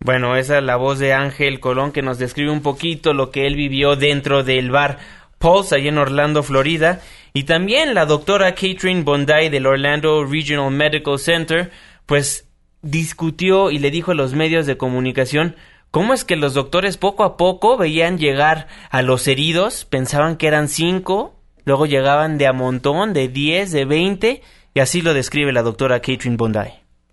Bueno, 0.00 0.36
esa 0.36 0.58
es 0.58 0.64
la 0.64 0.76
voz 0.76 0.98
de 0.98 1.12
Ángel 1.12 1.60
Colón 1.60 1.92
que 1.92 2.02
nos 2.02 2.18
describe 2.18 2.50
un 2.50 2.62
poquito 2.62 3.12
lo 3.12 3.30
que 3.30 3.46
él 3.46 3.54
vivió 3.54 3.94
dentro 3.94 4.42
del 4.42 4.70
bar 4.70 4.98
Pulse 5.38 5.74
allí 5.74 5.88
en 5.88 5.98
Orlando, 5.98 6.42
Florida. 6.42 7.00
Y 7.32 7.44
también 7.44 7.94
la 7.94 8.06
doctora 8.06 8.54
Catherine 8.54 9.02
Bondi 9.02 9.48
del 9.48 9.66
Orlando 9.66 10.24
Regional 10.24 10.70
Medical 10.70 11.18
Center, 11.18 11.70
pues 12.06 12.48
discutió 12.82 13.70
y 13.70 13.78
le 13.78 13.90
dijo 13.90 14.10
a 14.10 14.14
los 14.14 14.34
medios 14.34 14.66
de 14.66 14.76
comunicación 14.76 15.56
¿Cómo 15.92 16.14
es 16.14 16.24
que 16.24 16.36
los 16.36 16.54
doctores 16.54 16.96
poco 16.96 17.22
a 17.22 17.36
poco 17.36 17.76
veían 17.76 18.16
llegar 18.16 18.66
a 18.88 19.02
los 19.02 19.28
heridos? 19.28 19.84
Pensaban 19.84 20.38
que 20.38 20.46
eran 20.46 20.68
cinco, 20.68 21.34
luego 21.66 21.84
llegaban 21.84 22.38
de 22.38 22.46
a 22.46 22.54
montón, 22.54 23.12
de 23.12 23.28
diez, 23.28 23.72
de 23.72 23.84
veinte, 23.84 24.42
y 24.72 24.80
así 24.80 25.02
lo 25.02 25.12
describe 25.12 25.52
la 25.52 25.60
doctora 25.60 26.00
Catherine 26.00 26.38
Bondi. 26.38 26.60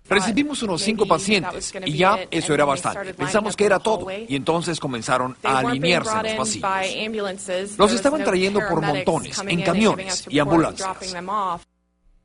Recibimos 0.10 0.64
unos 0.64 0.82
cinco 0.82 1.06
pacientes 1.06 1.74
y 1.86 1.98
ya 1.98 2.20
eso 2.32 2.54
era 2.54 2.64
bastante. 2.64 3.14
Pensamos 3.14 3.58
que 3.58 3.66
era 3.66 3.80
todo 3.80 4.08
y 4.10 4.34
entonces 4.38 4.80
comenzaron 4.80 5.36
a 5.44 5.60
alinearse 5.60 6.16
en 6.24 6.38
los 6.38 6.58
pasillos. 6.58 7.78
Los 7.78 7.92
estaban 7.92 8.24
trayendo 8.24 8.62
por 8.62 8.82
montones, 8.82 9.42
en 9.46 9.62
camiones 9.62 10.26
y 10.30 10.40
ambulancias. 10.40 11.18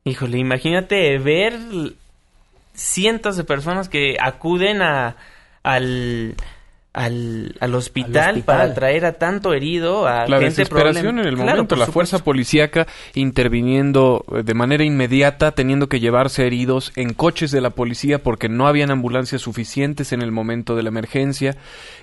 Híjole, 0.05 0.37
imagínate 0.37 1.17
ver 1.17 1.59
cientos 2.73 3.35
de 3.35 3.43
personas 3.43 3.89
que 3.89 4.15
acuden 4.21 4.81
a, 4.81 5.17
al, 5.65 6.35
al, 6.93 7.75
hospital, 7.75 8.43
para 8.43 8.73
traer 8.73 9.05
a 9.05 9.13
tanto 9.13 9.53
herido, 9.53 10.07
a 10.07 10.27
la 10.27 10.39
desesperación 10.39 11.19
en 11.19 11.25
el 11.25 11.35
momento, 11.35 11.75
la 11.75 11.87
fuerza 11.87 12.19
policíaca 12.19 12.87
interviniendo 13.15 14.23
eh, 14.31 14.43
de 14.43 14.53
manera 14.53 14.85
inmediata, 14.85 15.51
teniendo 15.51 15.89
que 15.89 15.99
llevarse 15.99 16.45
heridos 16.45 16.93
en 16.95 17.13
coches 17.13 17.51
de 17.51 17.61
la 17.61 17.71
policía 17.71 18.23
porque 18.23 18.47
no 18.47 18.67
habían 18.67 18.91
ambulancias 18.91 19.41
suficientes 19.41 20.13
en 20.13 20.21
el 20.21 20.31
momento 20.31 20.75
de 20.75 20.83
la 20.83 20.89
emergencia. 20.89 21.57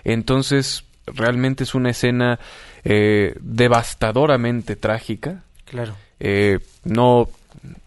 Entonces, 0.04 0.84
realmente 1.06 1.64
es 1.64 1.74
una 1.74 1.90
escena 1.90 2.38
eh, 2.84 3.34
devastadoramente 3.40 4.76
trágica. 4.76 5.42
Claro. 5.64 5.94
Eh, 6.20 6.58
no, 6.84 7.28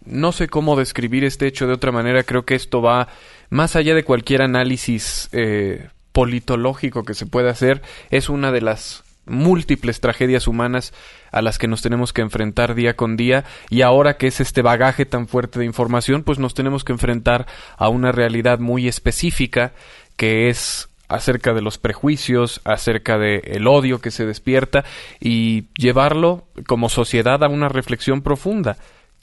no 0.05 0.31
sé 0.31 0.47
cómo 0.47 0.75
describir 0.75 1.23
este 1.23 1.45
hecho 1.45 1.67
de 1.67 1.73
otra 1.73 1.91
manera. 1.91 2.23
Creo 2.23 2.45
que 2.45 2.55
esto 2.55 2.81
va 2.81 3.09
más 3.55 3.77
allá 3.77 3.95
de 3.95 4.03
cualquier 4.03 4.41
análisis 4.41 5.29
eh, 5.31 5.87
politológico 6.11 7.03
que 7.03 7.13
se 7.13 7.25
pueda 7.25 7.51
hacer, 7.51 7.81
es 8.11 8.27
una 8.27 8.51
de 8.51 8.59
las 8.59 9.03
múltiples 9.25 10.01
tragedias 10.01 10.47
humanas 10.47 10.93
a 11.31 11.41
las 11.41 11.57
que 11.57 11.69
nos 11.69 11.81
tenemos 11.81 12.11
que 12.11 12.21
enfrentar 12.21 12.75
día 12.75 12.97
con 12.97 13.15
día 13.15 13.45
y 13.69 13.81
ahora 13.81 14.17
que 14.17 14.27
es 14.27 14.41
este 14.41 14.61
bagaje 14.61 15.05
tan 15.05 15.29
fuerte 15.29 15.59
de 15.59 15.65
información, 15.65 16.23
pues 16.23 16.37
nos 16.37 16.53
tenemos 16.53 16.83
que 16.83 16.91
enfrentar 16.91 17.47
a 17.77 17.87
una 17.87 18.11
realidad 18.11 18.59
muy 18.59 18.89
específica 18.89 19.71
que 20.17 20.49
es 20.49 20.89
acerca 21.07 21.53
de 21.53 21.61
los 21.61 21.77
prejuicios, 21.77 22.59
acerca 22.65 23.17
del 23.17 23.41
el 23.45 23.67
odio 23.67 24.01
que 24.01 24.11
se 24.11 24.25
despierta 24.25 24.83
y 25.21 25.69
llevarlo 25.77 26.49
como 26.67 26.89
sociedad 26.89 27.41
a 27.41 27.47
una 27.47 27.69
reflexión 27.69 28.21
profunda. 28.21 28.75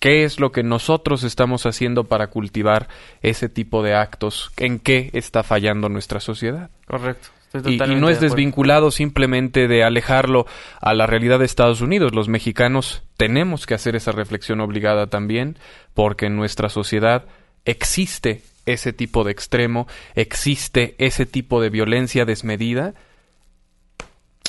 ¿Qué 0.02 0.24
es 0.24 0.40
lo 0.40 0.50
que 0.50 0.64
nosotros 0.64 1.22
estamos 1.22 1.64
haciendo 1.64 2.08
para 2.08 2.26
cultivar 2.26 2.88
ese 3.22 3.48
tipo 3.48 3.84
de 3.84 3.94
actos? 3.94 4.50
¿En 4.56 4.80
qué 4.80 5.10
está 5.12 5.44
fallando 5.44 5.88
nuestra 5.88 6.18
sociedad? 6.18 6.70
Correcto. 6.88 7.28
Y, 7.64 7.80
y, 7.80 7.94
no 7.94 8.08
es 8.08 8.20
desvinculado 8.20 8.90
simplemente 8.90 9.68
de 9.68 9.84
alejarlo 9.84 10.44
a 10.80 10.92
la 10.94 11.06
realidad 11.06 11.38
de 11.38 11.44
Estados 11.44 11.82
Unidos. 11.82 12.16
Los 12.16 12.26
mexicanos 12.26 13.04
tenemos 13.16 13.64
que 13.64 13.74
hacer 13.74 13.94
esa 13.94 14.10
reflexión 14.10 14.60
obligada 14.60 15.06
también, 15.06 15.56
porque 15.94 16.26
en 16.26 16.34
nuestra 16.34 16.68
sociedad 16.68 17.26
existe 17.64 18.42
ese 18.66 18.92
tipo 18.92 19.22
de 19.22 19.30
extremo, 19.30 19.86
existe 20.16 20.96
ese 20.98 21.26
tipo 21.26 21.62
de 21.62 21.70
violencia 21.70 22.24
desmedida. 22.24 22.94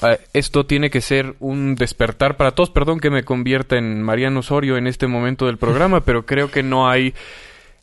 Uh, 0.03 0.17
esto 0.33 0.65
tiene 0.65 0.89
que 0.89 1.01
ser 1.01 1.35
un 1.39 1.75
despertar 1.75 2.37
para 2.37 2.51
todos. 2.51 2.69
Perdón 2.69 2.99
que 2.99 3.09
me 3.09 3.23
convierta 3.23 3.77
en 3.77 4.01
Mariano 4.01 4.41
Osorio 4.41 4.77
en 4.77 4.87
este 4.87 5.07
momento 5.07 5.45
del 5.45 5.57
programa, 5.57 6.01
pero 6.05 6.25
creo 6.25 6.51
que 6.51 6.63
no 6.63 6.89
hay 6.89 7.13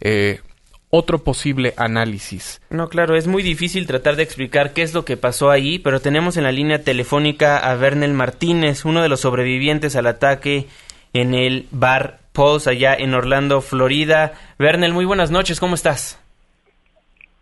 eh, 0.00 0.40
otro 0.90 1.18
posible 1.24 1.72
análisis. 1.76 2.60
No, 2.70 2.88
claro, 2.88 3.16
es 3.16 3.26
muy 3.26 3.42
difícil 3.42 3.86
tratar 3.86 4.16
de 4.16 4.22
explicar 4.22 4.72
qué 4.72 4.82
es 4.82 4.92
lo 4.92 5.04
que 5.04 5.16
pasó 5.16 5.50
ahí, 5.50 5.78
pero 5.78 6.00
tenemos 6.00 6.36
en 6.36 6.44
la 6.44 6.52
línea 6.52 6.82
telefónica 6.82 7.58
a 7.58 7.74
Bernel 7.76 8.12
Martínez, 8.12 8.84
uno 8.84 9.02
de 9.02 9.08
los 9.08 9.20
sobrevivientes 9.20 9.96
al 9.96 10.06
ataque 10.06 10.66
en 11.12 11.34
el 11.34 11.66
bar 11.70 12.18
Pulse 12.32 12.70
allá 12.70 12.94
en 12.94 13.14
Orlando, 13.14 13.60
Florida. 13.60 14.32
Bernel, 14.58 14.92
muy 14.92 15.04
buenas 15.04 15.30
noches, 15.30 15.58
¿cómo 15.58 15.74
estás? 15.74 16.22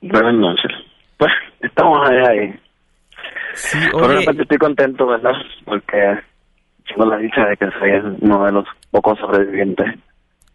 Buenas 0.01 0.35
noches. 0.35 0.71
Pues 1.19 1.33
estamos 1.61 2.09
allá 2.09 2.31
ahí. 2.31 2.61
Sí, 3.59 3.79
Por 3.91 4.05
una 4.11 4.21
parte 4.23 4.43
estoy 4.43 4.59
contento, 4.59 5.07
¿verdad? 5.07 5.33
Porque 5.65 6.19
tengo 6.89 7.05
la 7.07 7.17
dicha 7.19 7.45
de 7.47 7.57
que 7.57 7.67
soy 7.79 7.91
uno 8.21 8.45
de 8.47 8.53
los 8.53 8.65
pocos 8.91 9.19
sobrevivientes 9.19 9.95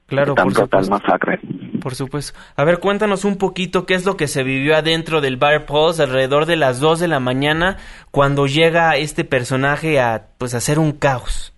Claro, 0.08 0.36
por 0.36 0.54
supuesto. 0.54 0.92
masacre. 0.92 1.40
Por 1.82 1.96
supuesto. 1.96 2.38
A 2.56 2.64
ver, 2.66 2.80
cuéntanos 2.80 3.26
un 3.26 3.38
poquito 3.38 3.86
qué 3.86 3.94
es 3.96 4.06
lo 4.06 4.16
que 4.16 4.28
se 4.28 4.44
vivió 4.44 4.76
adentro 4.76 5.22
del 5.22 5.38
Bar 5.38 5.66
Pulse 5.66 6.04
alrededor 6.04 6.46
de 6.46 6.56
las 6.56 6.80
2 6.80 7.00
de 7.00 7.08
la 7.08 7.20
mañana 7.20 7.78
cuando 8.12 8.46
llega 8.46 8.96
este 8.98 9.24
personaje 9.26 10.00
a 10.00 10.24
pues 10.38 10.54
hacer 10.54 10.78
un 10.78 10.92
caos. 10.92 11.54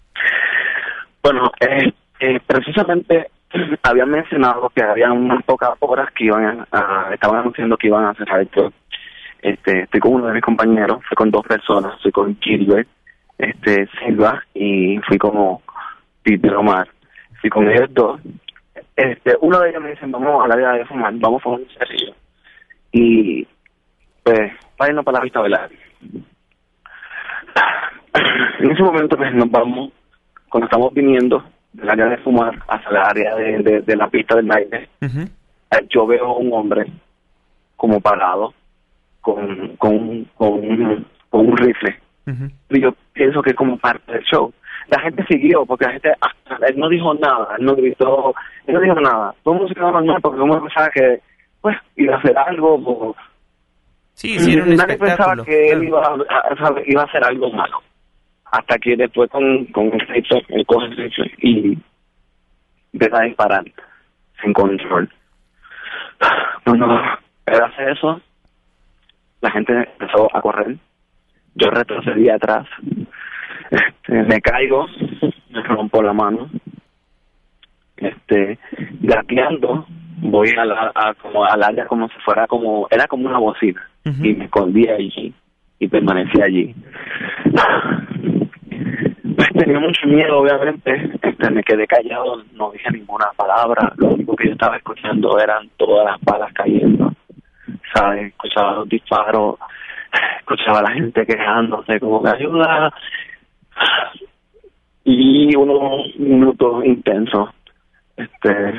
Bueno, 1.24 1.52
eh, 1.60 1.92
eh, 2.20 2.40
precisamente 2.46 3.30
habían 3.84 4.10
mencionado 4.12 4.70
que 4.74 4.84
había 4.84 5.12
unas 5.12 5.44
pocas 5.44 5.72
horas 5.80 6.10
que 6.16 6.26
iban 6.26 6.66
a, 6.72 6.78
a- 7.10 7.14
estaban 7.14 7.40
anunciando 7.40 7.78
que 7.78 7.88
iban 7.88 8.06
a 8.06 8.14
cerrar 8.14 8.42
el 8.42 8.48
club. 8.48 8.74
Este, 9.46 9.84
estoy 9.84 10.00
con 10.00 10.16
uno 10.16 10.26
de 10.26 10.34
mis 10.34 10.42
compañeros, 10.42 11.04
fui 11.08 11.14
con 11.16 11.30
dos 11.30 11.46
personas, 11.46 12.02
fui 12.02 12.12
con 12.12 12.36
Gilbert, 12.42 12.88
este, 13.38 13.88
Silva 14.00 14.44
y 14.56 14.98
fui 15.08 15.20
como 15.20 15.62
Peter 16.24 16.56
Omar. 16.56 16.88
Fui 17.40 17.52
con 17.52 17.70
ellos 17.70 17.88
dos. 17.94 18.20
Este, 18.96 19.38
uno 19.42 19.60
de 19.60 19.70
ellos 19.70 19.84
me 19.84 19.92
dice, 19.92 20.08
vamos 20.08 20.44
a 20.44 20.48
la 20.48 20.56
vida 20.56 20.74
de 20.74 20.86
fumar, 20.86 21.14
vamos 21.18 21.42
a 21.42 21.44
fumar 21.44 21.60
un 21.60 21.68
cigarrillo. 21.68 22.16
Y, 22.92 23.48
pues, 24.24 24.52
para 24.78 24.90
irnos 24.90 25.06
para 25.06 25.20
la 25.20 25.24
vista 25.24 25.42
velar. 25.42 25.70
En 28.58 28.72
ese 28.72 28.82
momento, 28.82 29.16
pues, 29.16 29.32
nos 29.36 29.52
vamos, 29.52 29.92
cuando 30.50 30.66
estamos 30.66 30.92
viniendo 30.92 31.44
del 31.74 31.88
área 31.88 32.08
de 32.08 32.18
fumar 32.18 32.64
hacia 32.68 32.90
la 32.90 33.04
área 33.04 33.36
de, 33.36 33.60
de, 33.60 33.82
de 33.82 33.96
la 33.96 34.08
pista 34.08 34.36
del 34.36 34.48
baile, 34.48 34.90
yo 35.90 36.08
veo 36.08 36.26
a 36.26 36.38
un 36.38 36.52
hombre 36.52 36.88
como 37.76 38.00
parado 38.02 38.56
con, 39.26 39.76
con, 39.78 39.94
un- 39.96 40.30
con, 40.36 40.50
un, 40.54 41.06
con 41.32 41.48
un 41.48 41.58
rifle. 41.58 42.00
Y 42.70 42.82
yo 42.82 42.94
pienso 43.14 43.42
que 43.42 43.54
como 43.56 43.78
parte 43.78 44.12
del 44.14 44.24
show. 44.24 44.54
La 44.88 45.00
gente 45.02 45.26
siguió, 45.28 45.66
porque 45.66 45.86
la 45.86 45.92
gente, 45.94 46.12
hasta- 46.22 46.68
él 46.68 46.78
no 46.78 46.88
dijo 46.90 47.12
nada, 47.16 47.56
él 47.58 47.66
no 47.66 47.76
gritó, 47.76 48.36
él 48.68 48.76
no 48.76 48.82
dijo 48.82 49.02
nada. 49.02 49.34
Todo 49.44 49.56
el 49.56 49.60
mundo 49.60 49.68
se 49.70 49.74
quedó 49.76 49.92
normal 49.92 50.20
porque 50.22 50.40
mundo 50.40 50.62
pensaba 50.64 50.90
que, 50.90 51.22
pues, 51.62 51.76
iba 51.96 52.16
a 52.16 52.20
hacer 52.20 52.38
algo. 52.38 52.76
o- 52.76 53.16
Sí, 54.14 54.38
sí, 54.40 54.54
era 54.54 54.64
un 54.64 54.76
Nadie 54.76 54.98
pensaba 54.98 55.44
que 55.44 55.70
él 55.72 55.84
iba 55.86 56.02
a, 56.02 56.74
iba 56.86 57.02
a 57.02 57.06
hacer 57.06 57.24
algo 57.24 57.52
malo. 57.52 57.82
Hasta 58.52 58.78
que 58.78 58.96
después 58.96 59.30
con, 59.32 59.66
con 59.66 59.86
el 59.92 60.00
rifle, 60.08 60.46
él 60.50 60.66
coge 60.68 60.86
el 60.86 60.98
rifle 60.98 61.32
y 61.40 61.78
empieza 62.94 63.18
a 63.22 63.26
disparar 63.26 63.64
sin 64.42 64.54
control. 64.54 65.10
Cuando 66.64 66.86
él 67.48 67.62
hace 67.62 67.92
eso, 67.92 68.22
la 69.46 69.52
gente 69.52 69.74
empezó 69.74 70.28
a 70.36 70.42
correr. 70.42 70.76
Yo 71.54 71.70
retrocedí 71.70 72.30
atrás. 72.30 72.68
Este, 73.70 74.24
me 74.24 74.42
caigo, 74.42 74.88
me 75.52 75.62
rompo 75.64 76.02
la 76.02 76.14
mano. 76.14 76.50
Este, 77.98 78.58
gateando, 79.02 79.86
voy 80.18 80.50
a 80.58 80.66
la, 80.66 80.92
a, 80.96 81.14
como 81.14 81.46
al 81.46 81.64
área 81.64 81.86
como 81.86 82.08
si 82.10 82.16
fuera 82.26 82.48
como, 82.48 82.88
era 82.90 83.08
como 83.08 83.28
una 83.28 83.38
bocina. 83.38 83.88
Y 84.04 84.34
me 84.34 84.46
escondí 84.46 84.88
allí 84.88 85.34
y 85.80 85.88
permanecí 85.88 86.42
allí. 86.42 86.76
Pues 89.36 89.50
tenía 89.54 89.80
mucho 89.80 90.08
miedo, 90.08 90.40
obviamente. 90.40 91.12
Este, 91.22 91.50
me 91.50 91.64
quedé 91.64 91.86
callado, 91.88 92.44
no 92.54 92.72
dije 92.72 92.90
ninguna 92.92 93.26
palabra. 93.36 93.94
Lo 93.98 94.10
único 94.10 94.36
que 94.36 94.48
yo 94.48 94.54
estaba 94.54 94.78
escuchando 94.78 95.40
eran 95.40 95.70
todas 95.78 96.06
las 96.06 96.22
balas 96.22 96.54
cayendo. 96.54 97.05
¿Sabes? 97.96 98.28
Escuchaba 98.28 98.74
los 98.74 98.90
disparos, 98.90 99.58
escuchaba 100.40 100.80
a 100.80 100.84
la 100.84 100.92
gente 100.92 101.26
quejándose, 101.26 102.00
como 102.02 102.22
que 102.22 102.30
ayuda. 102.30 102.94
Y 105.06 105.56
unos 105.56 106.14
minutos 106.18 106.84
intensos. 106.84 107.50
Este. 108.18 108.74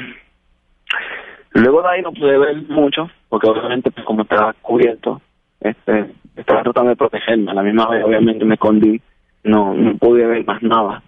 Luego 1.54 1.80
de 1.80 1.88
ahí 1.88 2.02
no 2.02 2.12
pude 2.12 2.36
ver 2.36 2.56
mucho, 2.68 3.08
porque 3.30 3.48
obviamente, 3.48 3.90
pues 3.90 4.04
como 4.04 4.22
estaba 4.22 4.52
cubierto, 4.60 5.22
este, 5.60 6.12
estaba 6.36 6.62
tratando 6.62 6.90
de 6.90 6.96
protegerme. 6.96 7.50
A 7.52 7.54
la 7.54 7.62
misma 7.62 7.88
vez, 7.88 8.04
obviamente, 8.04 8.44
me 8.44 8.54
escondí. 8.54 9.00
No, 9.44 9.72
no 9.72 9.96
pude 9.96 10.26
ver 10.26 10.44
más 10.44 10.62
nada. 10.62 11.02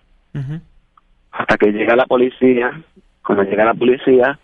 Hasta 1.33 1.59
que 1.59 1.73
llega 1.73 1.95
la 1.95 2.07
policía. 2.07 2.81
Cuando 3.23 3.45
llega 3.45 3.67
la 3.67 3.75
policía, 3.75 4.39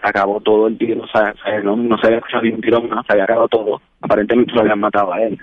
se 0.00 0.08
acabó 0.08 0.40
todo 0.40 0.68
el 0.68 0.78
tiro. 0.78 1.02
O 1.02 1.08
sea, 1.08 1.34
no, 1.62 1.76
no 1.76 1.98
se 1.98 2.06
había 2.06 2.18
escuchado 2.18 2.44
un 2.44 2.60
tiro 2.60 2.82
más, 2.82 3.04
se 3.06 3.12
había 3.12 3.24
acabado 3.24 3.48
todo. 3.48 3.80
Aparentemente 4.00 4.52
lo 4.52 4.60
habían 4.60 4.80
matado 4.80 5.12
a 5.12 5.22
él. 5.22 5.38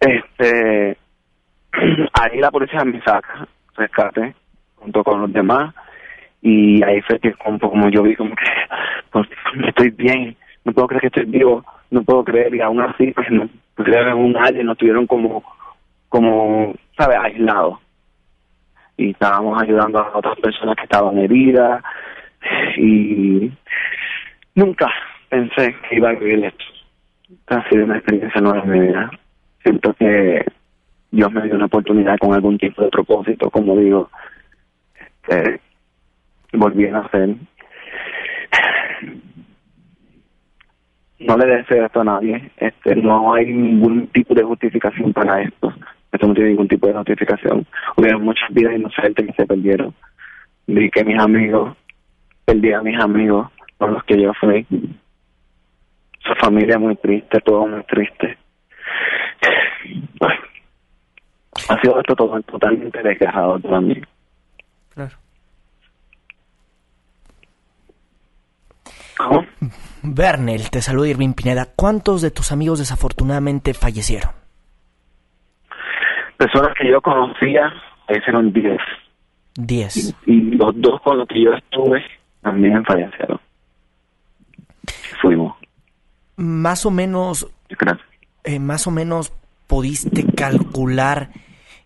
Este, 0.00 0.96
ahí 2.20 2.38
la 2.40 2.50
policía 2.50 2.84
me 2.84 3.00
saca, 3.02 3.46
rescate, 3.76 4.34
junto 4.76 5.04
con 5.04 5.20
los 5.22 5.32
demás. 5.32 5.74
Y 6.42 6.82
ahí 6.84 7.00
fue 7.02 7.18
que 7.18 7.32
como, 7.34 7.58
como 7.58 7.88
yo 7.88 8.02
vi 8.02 8.14
como 8.16 8.34
que 8.34 8.46
pues, 9.10 9.28
estoy 9.66 9.90
bien, 9.90 10.36
no 10.64 10.72
puedo 10.72 10.88
creer 10.88 11.00
que 11.02 11.06
estoy 11.08 11.24
vivo, 11.26 11.64
no 11.90 12.02
puedo 12.02 12.24
creer 12.24 12.54
y 12.54 12.60
aún 12.60 12.80
así 12.80 13.12
pues 13.12 13.28
no, 13.30 13.48
creo 13.74 14.08
en 14.08 14.14
un 14.14 14.36
área 14.36 14.62
nos 14.62 14.78
tuvieron 14.78 15.06
como, 15.06 15.42
como, 16.08 16.74
¿sabes? 16.96 17.18
Aislados. 17.18 17.78
Y 18.96 19.10
estábamos 19.10 19.60
ayudando 19.62 20.00
a 20.00 20.16
otras 20.16 20.38
personas 20.40 20.74
que 20.76 20.82
estaban 20.82 21.18
heridas 21.18 21.82
y 22.76 23.52
nunca 24.54 24.92
pensé 25.28 25.74
que 25.88 25.96
iba 25.96 26.10
a 26.10 26.14
vivir 26.14 26.44
esto. 26.44 26.64
Ha 27.48 27.68
sido 27.68 27.84
una 27.84 27.98
experiencia 27.98 28.40
nueva 28.40 28.62
en 28.64 28.70
mi 28.70 28.80
vida. 28.80 29.10
Siento 29.62 29.92
que 29.94 30.44
Dios 31.10 31.32
me 31.32 31.42
dio 31.42 31.54
una 31.54 31.66
oportunidad 31.66 32.18
con 32.18 32.34
algún 32.34 32.58
tipo 32.58 32.82
de 32.82 32.90
propósito, 32.90 33.50
como 33.50 33.76
digo, 33.76 34.10
que 35.26 35.60
volví 36.52 36.86
a 36.86 36.92
nacer. 36.92 37.34
No 41.20 41.36
le 41.36 41.46
deseo 41.46 41.86
esto 41.86 42.00
a 42.00 42.04
nadie. 42.04 42.50
Este, 42.58 42.94
no 42.96 43.34
hay 43.34 43.46
ningún 43.46 44.06
tipo 44.08 44.34
de 44.34 44.44
justificación 44.44 45.12
para 45.12 45.42
esto. 45.42 45.72
Esto 46.12 46.26
no 46.26 46.34
tiene 46.34 46.50
ningún 46.50 46.68
tipo 46.68 46.86
de 46.86 46.94
justificación. 46.94 47.66
Hubieron 47.96 48.22
muchas 48.22 48.48
vidas 48.50 48.74
inocentes 48.74 49.26
que 49.26 49.32
se 49.32 49.46
perdieron. 49.46 49.94
Vi 50.66 50.90
que 50.90 51.04
mis 51.04 51.18
amigos, 51.18 51.76
perdí 52.48 52.72
a 52.72 52.80
mis 52.80 52.98
amigos 52.98 53.46
con 53.76 53.92
los 53.92 54.02
que 54.04 54.22
yo 54.22 54.32
fui. 54.40 54.66
Su 56.20 56.34
familia 56.40 56.78
muy 56.78 56.96
triste, 56.96 57.40
todo 57.44 57.66
muy 57.66 57.82
triste. 57.82 58.38
Ha 61.68 61.80
sido 61.82 62.00
esto 62.00 62.16
todo 62.16 62.40
totalmente 62.42 63.02
desgarrador 63.02 63.60
para 63.60 63.80
mí. 63.82 64.00
Claro. 64.94 65.16
¿Cómo? 69.18 69.44
Bernel, 70.02 70.70
te 70.70 70.80
saluda 70.80 71.08
Irving 71.08 71.34
Pineda. 71.34 71.66
¿Cuántos 71.76 72.22
de 72.22 72.30
tus 72.30 72.50
amigos 72.50 72.78
desafortunadamente 72.78 73.74
fallecieron? 73.74 74.30
Personas 76.38 76.70
que 76.80 76.88
yo 76.88 77.02
conocía, 77.02 77.70
hicieron 78.08 78.52
10. 78.54 78.78
Diez. 79.56 80.16
Y 80.24 80.40
los 80.56 80.72
dos 80.80 81.02
con 81.02 81.18
los 81.18 81.28
que 81.28 81.42
yo 81.42 81.52
estuve 81.52 82.02
también 82.42 82.84
fallecieron. 82.84 83.40
Fuimos. 85.20 85.56
Más 86.36 86.86
o 86.86 86.90
menos, 86.90 87.48
Gracias. 87.68 88.06
eh, 88.44 88.58
más 88.58 88.86
o 88.86 88.90
menos 88.90 89.32
pudiste 89.66 90.24
calcular 90.34 91.30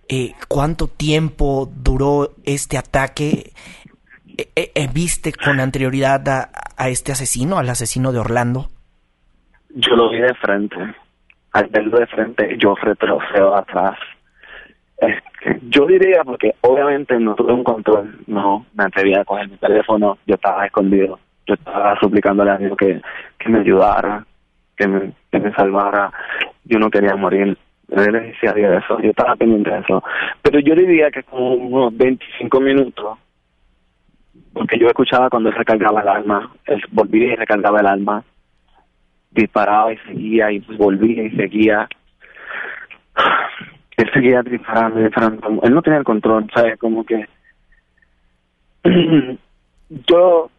eh, 0.08 0.34
cuánto 0.48 0.88
tiempo 0.88 1.70
duró 1.74 2.32
este 2.44 2.76
ataque? 2.76 3.52
Eh, 4.36 4.88
¿Viste 4.92 5.32
con 5.32 5.60
anterioridad 5.60 6.28
a, 6.28 6.50
a, 6.76 6.88
este 6.88 7.12
asesino, 7.12 7.58
al 7.58 7.68
asesino 7.68 8.12
de 8.12 8.18
Orlando? 8.18 8.68
Yo 9.70 9.96
lo 9.96 10.10
vi 10.10 10.18
de 10.18 10.34
frente. 10.34 10.76
Al 11.52 11.66
verlo 11.68 11.98
de 11.98 12.06
frente, 12.06 12.56
yo 12.58 12.74
retrocedo 12.74 13.54
atrás. 13.56 13.98
yo 15.62 15.86
diría, 15.86 16.22
porque 16.24 16.54
obviamente 16.60 17.18
no 17.18 17.34
tuve 17.34 17.52
un 17.52 17.64
control, 17.64 18.18
no 18.26 18.66
me 18.74 18.84
atrevía 18.84 19.20
a 19.20 19.24
coger 19.24 19.48
mi 19.48 19.56
teléfono, 19.56 20.18
yo 20.26 20.34
estaba 20.34 20.66
escondido, 20.66 21.18
yo 21.46 21.54
estaba 21.54 21.98
suplicándole 22.00 22.50
a 22.50 22.58
Dios 22.58 22.76
que, 22.76 23.00
que 23.38 23.48
me 23.48 23.60
ayudara, 23.60 24.24
que 24.76 24.86
me, 24.86 25.12
que 25.30 25.38
me 25.38 25.52
salvara, 25.52 26.12
yo 26.64 26.78
no 26.78 26.90
quería 26.90 27.16
morir 27.16 27.56
decía 27.88 28.52
de 28.52 28.78
eso, 28.78 29.00
yo 29.00 29.10
estaba 29.10 29.36
pendiente 29.36 29.70
de 29.70 29.80
eso. 29.80 30.02
Pero 30.40 30.58
yo 30.60 30.74
diría 30.74 31.10
que 31.10 31.22
como 31.22 31.54
unos 31.54 31.96
25 31.96 32.60
minutos, 32.60 33.18
porque 34.52 34.78
yo 34.78 34.86
escuchaba 34.88 35.30
cuando 35.30 35.50
él 35.50 35.54
recargaba 35.54 36.00
el 36.00 36.08
arma, 36.08 36.50
él 36.66 36.82
volvía 36.90 37.32
y 37.32 37.36
recargaba 37.36 37.80
el 37.80 37.86
arma, 37.86 38.24
disparaba 39.30 39.92
y 39.92 39.98
seguía 39.98 40.50
y 40.50 40.58
volvía 40.76 41.24
y 41.24 41.30
seguía. 41.36 41.88
Él 43.96 44.10
seguía 44.12 44.42
y 44.44 44.50
disparando. 44.50 45.00
Él 45.62 45.74
no 45.74 45.82
tenía 45.82 45.98
el 45.98 46.04
control, 46.04 46.48
¿sabes? 46.54 46.78
Como 46.78 47.04
que 47.04 47.26
yo 49.88 50.50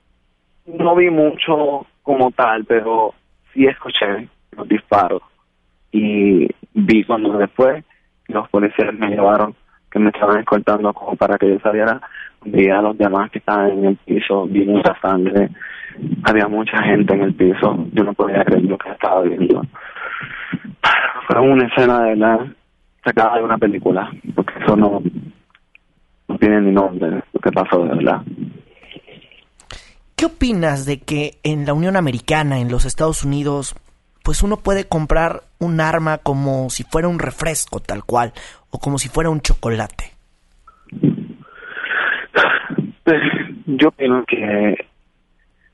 no 0.66 0.96
vi 0.96 1.10
mucho 1.10 1.86
como 2.02 2.32
tal, 2.32 2.66
pero 2.66 3.14
sí 3.54 3.66
escuché 3.66 4.28
los 4.52 4.68
disparos 4.68 5.22
y 5.92 6.48
vi 6.74 7.04
cuando 7.04 7.38
después 7.38 7.84
los 8.28 8.50
policías 8.50 8.94
me 8.94 9.10
llevaron, 9.10 9.56
que 9.92 10.00
me 10.00 10.10
estaban 10.10 10.40
escoltando 10.40 10.94
como 10.94 11.16
para 11.16 11.38
que 11.38 11.50
yo 11.50 11.60
saliera, 11.60 12.02
vi 12.46 12.70
a 12.70 12.82
los 12.82 12.98
demás 12.98 13.30
que 13.32 13.40
estaban 13.40 13.72
en 13.72 13.86
el 13.86 13.96
piso, 13.98 14.48
vi 14.48 14.66
mucha 14.66 15.00
sangre, 15.02 15.50
había 16.24 16.48
mucha 16.48 16.82
gente 16.84 17.14
en 17.14 17.22
el 17.22 17.34
piso, 17.36 17.86
yo 17.92 18.04
no 18.04 18.14
podía 18.14 18.44
creer 18.44 18.64
lo 18.64 18.78
que 18.78 18.90
estaba 18.90 19.22
viendo. 19.22 19.62
Fue 21.28 21.40
una 21.40 21.68
escena 21.68 22.04
de 22.04 22.16
la 22.16 22.48
sacada 23.04 23.38
de 23.38 23.44
una 23.44 23.58
película, 23.58 24.12
porque 24.36 24.54
eso 24.64 24.76
no, 24.76 25.02
no 26.28 26.38
tiene 26.38 26.62
ni 26.62 26.72
nombre, 26.72 27.24
lo 27.34 27.40
que 27.40 27.52
pasó 27.52 27.84
de 27.84 27.96
verdad. 27.96 28.22
¿Qué 30.16 30.26
opinas 30.26 30.86
de 30.86 31.00
que 31.00 31.38
en 31.44 31.66
la 31.66 31.74
Unión 31.74 31.96
Americana, 31.96 32.60
en 32.60 32.72
los 32.72 32.86
Estados 32.86 33.24
Unidos, 33.26 33.76
pues 34.24 34.42
uno 34.42 34.58
puede 34.58 34.88
comprar 34.88 35.42
un 35.60 35.82
arma 35.82 36.18
como 36.18 36.70
si 36.70 36.84
fuera 36.84 37.08
un 37.08 37.20
refresco 37.20 37.80
tal 37.80 38.06
cual 38.06 38.32
o 38.70 38.80
como 38.80 38.98
si 38.98 39.10
fuera 39.10 39.30
un 39.30 39.42
chocolate. 39.42 40.12
Pues, 43.04 43.22
yo 43.66 43.90
opino 43.90 44.24
que 44.26 44.88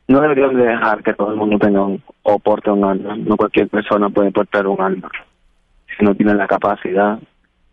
no 0.08 0.20
deberíamos 0.20 0.56
dejar 0.56 1.04
que 1.04 1.14
todo 1.14 1.30
el 1.32 1.38
mundo 1.38 1.60
tenga 1.60 1.84
un, 1.84 2.02
o 2.24 2.40
porte 2.40 2.72
un 2.72 2.84
arma. 2.84 3.16
No 3.16 3.38
cualquier 3.38 3.70
persona 3.70 4.10
puede 4.10 4.32
portar 4.32 4.66
un 4.66 4.82
arma 4.82 5.12
si 5.98 6.06
no 6.06 6.16
tiene 6.16 6.34
la 6.36 6.48
capacidad. 6.48 7.20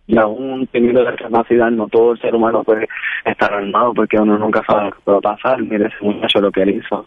Y 0.07 0.18
aún 0.18 0.68
teniendo 0.68 1.02
la 1.02 1.16
capacidad, 1.16 1.70
no 1.70 1.88
todo 1.88 2.12
el 2.12 2.20
ser 2.20 2.35
humano 2.35 2.62
puede 2.62 2.88
estar 3.24 3.52
armado 3.52 3.92
porque 3.92 4.18
uno 4.18 4.38
nunca 4.38 4.62
sabe 4.66 4.85
lo 4.85 4.92
que 4.92 5.00
puede 5.00 5.20
pasar. 5.20 5.61
Mire 5.62 5.87
ese 5.87 6.05
muchacho 6.05 6.40
lo 6.40 6.52
que 6.52 6.62
él 6.62 6.70
hizo. 6.70 7.07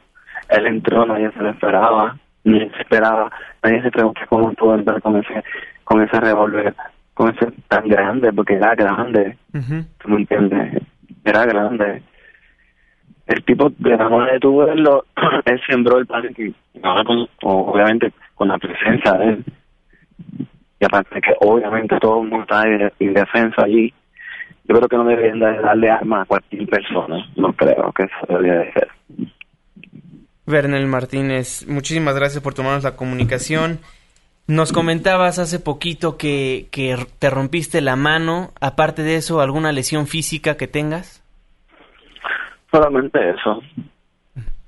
Él 0.50 0.68
entró, 0.68 1.06
nadie 1.06 1.32
se 1.32 1.40
lo 1.40 1.50
esperaba 1.50 2.18
nadie 2.44 2.70
se 2.72 2.82
esperaba, 2.82 3.32
nadie 3.64 3.82
se 3.82 3.92
preguntó 3.92 4.22
cómo 4.30 4.54
pudo 4.54 4.76
entrar 4.76 5.02
con 5.02 5.18
ese, 5.18 5.44
con 5.84 6.02
ese 6.02 6.20
revólver, 6.20 6.74
con 7.14 7.30
ese 7.36 7.52
tan 7.68 7.88
grande, 7.88 8.32
porque 8.34 8.56
era 8.56 8.76
grande, 8.76 9.38
¿tú 9.52 10.10
me 10.10 10.18
entiendes? 10.18 10.82
Era 11.24 11.46
grande. 11.46 12.02
El 13.28 13.44
tipo 13.44 13.70
de 13.78 13.96
la 13.96 14.10
manera 14.10 14.34
de 14.34 14.40
tu 14.40 14.58
verlo, 14.58 15.06
él 15.46 15.62
sembró 15.68 16.00
el 16.00 16.08
pánico, 16.08 16.42
obviamente 17.44 18.12
con 18.36 18.48
la 18.48 18.58
presencia 18.58 19.14
de 19.14 19.26
él. 19.26 19.46
Y 20.80 20.86
aparte 20.86 21.16
de 21.16 21.22
que 21.22 21.34
obviamente 21.42 21.98
todo 22.00 22.22
el 22.22 22.30
mundo 22.30 22.44
está 22.44 22.64
en 23.00 23.14
defensa 23.14 23.64
allí, 23.64 23.94
yo 24.70 24.76
creo 24.76 24.88
que 24.88 24.98
no 24.98 25.04
deberían 25.04 25.40
darle 25.40 25.90
arma 25.90 26.22
a 26.22 26.26
cualquier 26.26 26.68
persona, 26.68 27.28
no 27.36 27.52
creo 27.54 27.92
que 27.92 28.04
eso 28.04 28.16
debería 28.28 28.60
de 28.60 28.74
ser. 28.74 28.88
Bernal 30.46 30.86
Martínez, 30.86 31.68
muchísimas 31.68 32.16
gracias 32.16 32.44
por 32.44 32.54
tomarnos 32.54 32.84
la 32.84 32.96
comunicación. 32.96 33.80
Nos 34.48 34.72
comentabas 34.72 35.38
hace 35.38 35.60
poquito 35.60 36.18
que, 36.18 36.68
que 36.72 36.96
te 37.20 37.30
rompiste 37.30 37.82
la 37.82 37.96
mano. 37.96 38.52
Aparte 38.60 39.04
de 39.04 39.16
eso, 39.16 39.42
¿alguna 39.42 39.72
lesión 39.72 40.08
física 40.08 40.58
que 40.58 40.68
tengas? 40.68 41.24
Solamente 42.72 43.20
eso. 43.30 43.62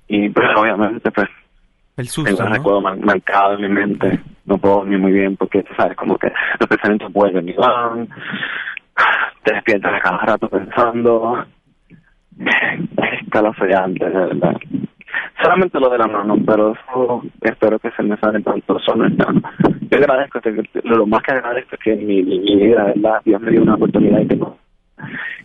Y 0.08 0.30
pues 0.30 0.48
obviamente 0.56 1.10
pues 1.12 1.28
el 1.98 2.08
susto, 2.08 2.36
tengo 2.36 2.50
recuerdo 2.50 2.82
marcado 2.82 3.54
en 3.54 3.62
mi 3.62 3.70
mente. 3.70 4.20
No 4.46 4.58
puedo 4.58 4.76
dormir 4.78 5.00
muy 5.00 5.12
bien 5.12 5.38
porque, 5.38 5.64
sabes, 5.78 5.96
como 5.96 6.18
que 6.18 6.32
los 6.60 6.70
pensamientos 6.70 7.12
vuelven 7.12 7.50
y 7.50 7.54
van. 7.54 8.08
Te 9.44 9.54
despiertas 9.54 9.94
a 9.94 10.00
cada 10.00 10.18
rato 10.20 10.50
pensando. 10.50 11.46
Es 12.40 13.22
escalofriante, 13.22 14.06
de 14.06 14.12
verdad. 14.12 14.56
Solamente 15.42 15.80
lo 15.80 15.90
de 15.90 15.98
la 15.98 16.08
mano, 16.08 16.38
pero 16.46 16.74
eso 16.74 17.24
espero 17.42 17.80
que 17.80 17.92
se 17.92 18.04
me 18.04 18.18
sale 18.18 18.42
tanto 18.42 18.80
solo. 18.80 19.08
Yo 19.10 19.98
agradezco, 19.98 20.40
lo 20.84 21.06
más 21.08 21.22
que 21.24 21.32
agradezco 21.32 21.76
es 21.76 21.82
que 21.82 21.94
en 21.94 22.06
mi, 22.06 22.22
vida, 22.22 22.86
¿verdad? 22.86 23.22
Dios 23.26 23.42
me 23.42 23.52
dio 23.52 23.62
una 23.62 23.76
oportunidad 23.76 24.22
y 24.22 24.28
tengo 24.28 24.58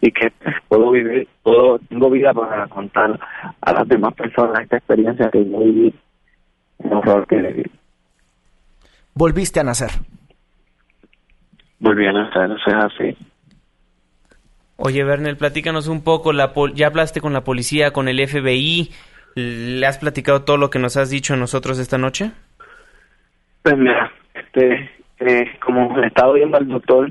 y 0.00 0.12
que 0.12 0.30
puedo 0.68 0.90
vivir, 0.90 1.26
puedo, 1.42 1.78
tengo 1.78 2.10
vida 2.10 2.34
para 2.34 2.66
contar 2.68 3.18
a 3.60 3.72
las 3.72 3.88
demás 3.88 4.14
personas 4.14 4.60
esta 4.62 4.76
experiencia 4.76 5.30
que 5.30 5.44
yo 5.44 5.58
viví, 5.58 5.94
un 6.78 6.92
horror 6.92 7.26
que. 7.26 7.70
¿Volviste 9.14 9.60
a 9.60 9.64
nacer? 9.64 9.90
Volví 11.78 12.06
a 12.06 12.12
nacer, 12.12 12.50
eso 12.50 12.68
es 12.68 12.74
así. 12.74 13.18
Oye, 14.76 15.04
Bernel, 15.04 15.36
platícanos 15.36 15.88
un 15.88 16.02
poco, 16.02 16.32
la 16.32 16.52
ya 16.74 16.88
hablaste 16.88 17.20
con 17.20 17.32
la 17.32 17.44
policía, 17.44 17.92
con 17.92 18.08
el 18.08 18.26
FBI, 18.26 18.90
¿Le 19.36 19.86
has 19.86 19.98
platicado 19.98 20.44
todo 20.44 20.56
lo 20.56 20.70
que 20.70 20.78
nos 20.78 20.96
has 20.96 21.10
dicho 21.10 21.34
a 21.34 21.36
nosotros 21.36 21.78
esta 21.78 21.98
noche? 21.98 22.32
Pues 23.62 23.76
mira, 23.76 24.10
este, 24.32 24.90
eh, 25.18 25.58
como 25.62 25.94
he 25.98 26.06
estado 26.06 26.32
viendo 26.32 26.56
al 26.56 26.66
doctor, 26.66 27.10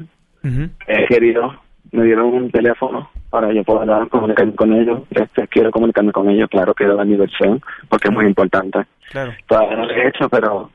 he 0.88 1.06
querido, 1.06 1.54
me 1.92 2.04
dieron 2.04 2.34
un 2.34 2.50
teléfono 2.50 3.12
para 3.36 3.54
yo 3.54 3.64
poder 3.64 4.08
comunicarme 4.10 4.56
con 4.56 4.74
ellos. 4.74 5.02
Este, 5.10 5.48
quiero 5.48 5.72
comunicarme 5.72 6.12
con 6.12 6.30
ellos, 6.30 6.50
claro, 6.50 6.74
quiero 6.74 6.96
dar 6.96 7.06
mi 7.06 7.18
versión, 7.18 7.62
porque 7.90 8.08
es 8.08 8.14
muy 8.14 8.26
importante. 8.26 8.80
Claro. 9.12 9.34
Todavía 9.46 9.76
no 9.76 9.86
lo 9.86 9.92
he 9.92 10.08
hecho, 10.08 10.30
pero 10.30 10.72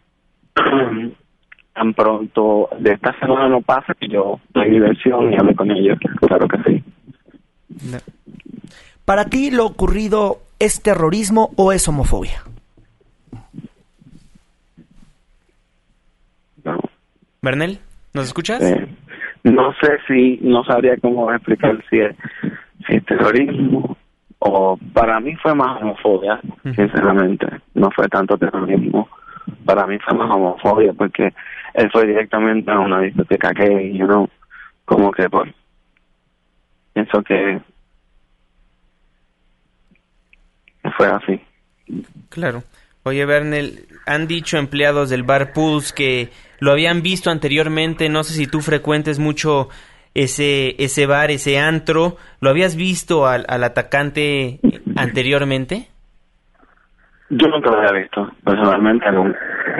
tan 1.74 1.94
pronto 1.94 2.68
de 2.78 2.92
esta 2.92 3.18
semana 3.18 3.48
no 3.48 3.62
pasa 3.62 3.94
que 3.94 4.08
yo 4.08 4.38
doy 4.52 4.70
mi 4.70 4.78
versión 4.78 5.32
y 5.32 5.36
hable 5.36 5.54
con 5.54 5.70
ellos, 5.70 5.98
claro 6.20 6.46
que 6.46 6.58
sí. 6.64 6.84
Para 9.04 9.24
ti 9.24 9.50
lo 9.50 9.64
ocurrido 9.64 10.40
¿Es 10.60 10.82
terrorismo 10.82 11.54
o 11.56 11.72
es 11.72 11.88
homofobia? 11.88 12.42
No. 16.62 16.78
¿Bernel? 17.40 17.78
¿Nos 18.12 18.26
escuchas? 18.26 18.60
Eh, 18.60 18.86
no 19.44 19.72
sé 19.80 19.96
si, 20.06 20.38
no 20.42 20.62
sabría 20.64 20.98
cómo 20.98 21.32
explicar 21.32 21.82
si 21.88 21.98
es, 21.98 22.14
si 22.90 22.96
es 22.96 23.04
terrorismo 23.04 23.96
o 24.40 24.76
para 24.92 25.20
mí 25.20 25.36
fue 25.36 25.54
más 25.54 25.80
homofobia, 25.80 26.40
sinceramente. 26.62 27.46
No 27.74 27.90
fue 27.90 28.08
tanto 28.08 28.36
terrorismo. 28.38 29.08
Para 29.64 29.86
mí 29.86 29.98
fue 29.98 30.16
más 30.16 30.30
homofobia 30.30 30.92
porque 30.94 31.32
él 31.74 31.90
fue 31.92 32.06
directamente 32.06 32.70
a 32.70 32.78
una 32.78 33.00
discoteca 33.00 33.52
que 33.52 33.96
yo 33.96 34.06
no, 34.06 34.28
como 34.84 35.10
que 35.12 35.28
por 35.28 35.52
pienso 36.94 37.22
que 37.22 37.60
fue 40.96 41.06
así. 41.06 41.40
Claro. 42.30 42.62
Oye, 43.02 43.24
Bernel, 43.24 43.86
han 44.06 44.26
dicho 44.26 44.58
empleados 44.58 45.10
del 45.10 45.22
bar 45.22 45.52
Pulse 45.52 45.94
que 45.94 46.30
lo 46.58 46.72
habían 46.72 47.02
visto 47.02 47.30
anteriormente. 47.30 48.08
No 48.08 48.24
sé 48.24 48.34
si 48.34 48.46
tú 48.46 48.60
frecuentes 48.60 49.18
mucho 49.18 49.68
ese, 50.14 50.82
ese 50.82 51.06
bar, 51.06 51.30
ese 51.30 51.58
antro. 51.58 52.16
¿Lo 52.40 52.50
habías 52.50 52.76
visto 52.76 53.26
al, 53.26 53.44
al 53.48 53.64
atacante 53.64 54.60
anteriormente? 54.96 55.88
Yo 57.30 57.46
nunca 57.46 57.70
lo 57.70 57.78
había 57.78 58.02
visto, 58.02 58.28
personalmente. 58.44 59.06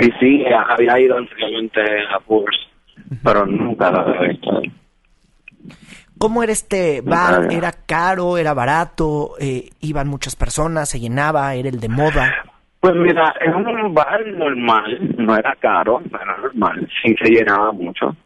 Y 0.01 0.11
sí, 0.21 0.45
había 0.47 1.01
ido 1.01 1.17
anteriormente 1.17 1.81
a 2.15 2.21
Pulse, 2.21 2.59
pero 3.25 3.45
nunca 3.45 3.91
lo 3.91 4.01
había 4.01 4.29
visto. 4.29 4.63
¿Cómo 6.17 6.43
era 6.43 6.53
este 6.53 7.01
bar? 7.01 7.49
¿Era 7.51 7.73
caro? 7.73 8.37
¿Era 8.37 8.55
barato? 8.55 9.37
Eh, 9.41 9.71
¿Iban 9.81 10.07
muchas 10.07 10.37
personas? 10.37 10.91
¿Se 10.91 11.01
llenaba? 11.01 11.55
¿Era 11.55 11.71
el 11.71 11.81
de 11.81 11.89
moda? 11.89 12.45
Pues 12.81 12.95
mira, 12.95 13.35
es 13.41 13.55
un 13.55 13.93
bar 13.95 14.27
normal, 14.27 15.15
no 15.19 15.37
era 15.37 15.55
caro, 15.57 16.01
era 16.09 16.39
normal, 16.39 16.89
sí 17.03 17.15
se 17.23 17.29
llenaba 17.29 17.73
mucho, 17.73 18.17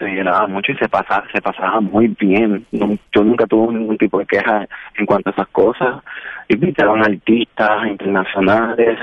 se 0.00 0.06
llenaba 0.06 0.46
mucho 0.46 0.72
y 0.72 0.76
se 0.76 0.88
pasaba, 0.88 1.24
se 1.32 1.40
pasaba 1.40 1.80
muy 1.80 2.08
bien. 2.18 2.66
yo 2.72 3.22
nunca 3.22 3.46
tuve 3.46 3.74
ningún 3.74 3.98
tipo 3.98 4.18
de 4.18 4.26
queja 4.26 4.66
en 4.96 5.06
cuanto 5.06 5.30
a 5.30 5.32
esas 5.32 5.48
cosas. 5.48 6.02
Invitaron 6.48 7.04
artistas 7.04 7.86
internacionales, 7.86 8.98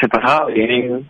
se 0.00 0.08
pasaba 0.08 0.46
bien. 0.46 1.08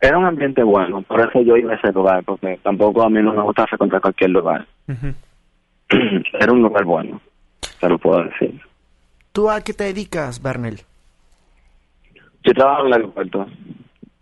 Era 0.00 0.18
un 0.18 0.24
ambiente 0.24 0.62
bueno, 0.62 1.02
por 1.02 1.20
eso 1.20 1.42
yo 1.42 1.56
iba 1.56 1.74
a 1.74 1.76
ese 1.76 1.92
lugar, 1.92 2.24
porque 2.24 2.58
tampoco 2.62 3.02
a 3.02 3.10
mí 3.10 3.22
no 3.22 3.34
me 3.34 3.42
gusta 3.42 3.66
frecuentar 3.66 4.00
cualquier 4.00 4.30
lugar. 4.30 4.66
Era 6.40 6.52
un 6.52 6.62
lugar 6.62 6.84
bueno, 6.84 7.20
se 7.60 7.88
lo 7.88 7.98
puedo 7.98 8.24
decir. 8.24 8.58
¿Tú 9.32 9.50
a 9.50 9.60
qué 9.60 9.74
te 9.74 9.84
dedicas, 9.84 10.42
Bernel? 10.42 10.80
Yo 12.42 12.54
trabajo 12.54 12.80
en 12.80 12.86
el 12.86 12.92
aeropuerto. 12.94 13.46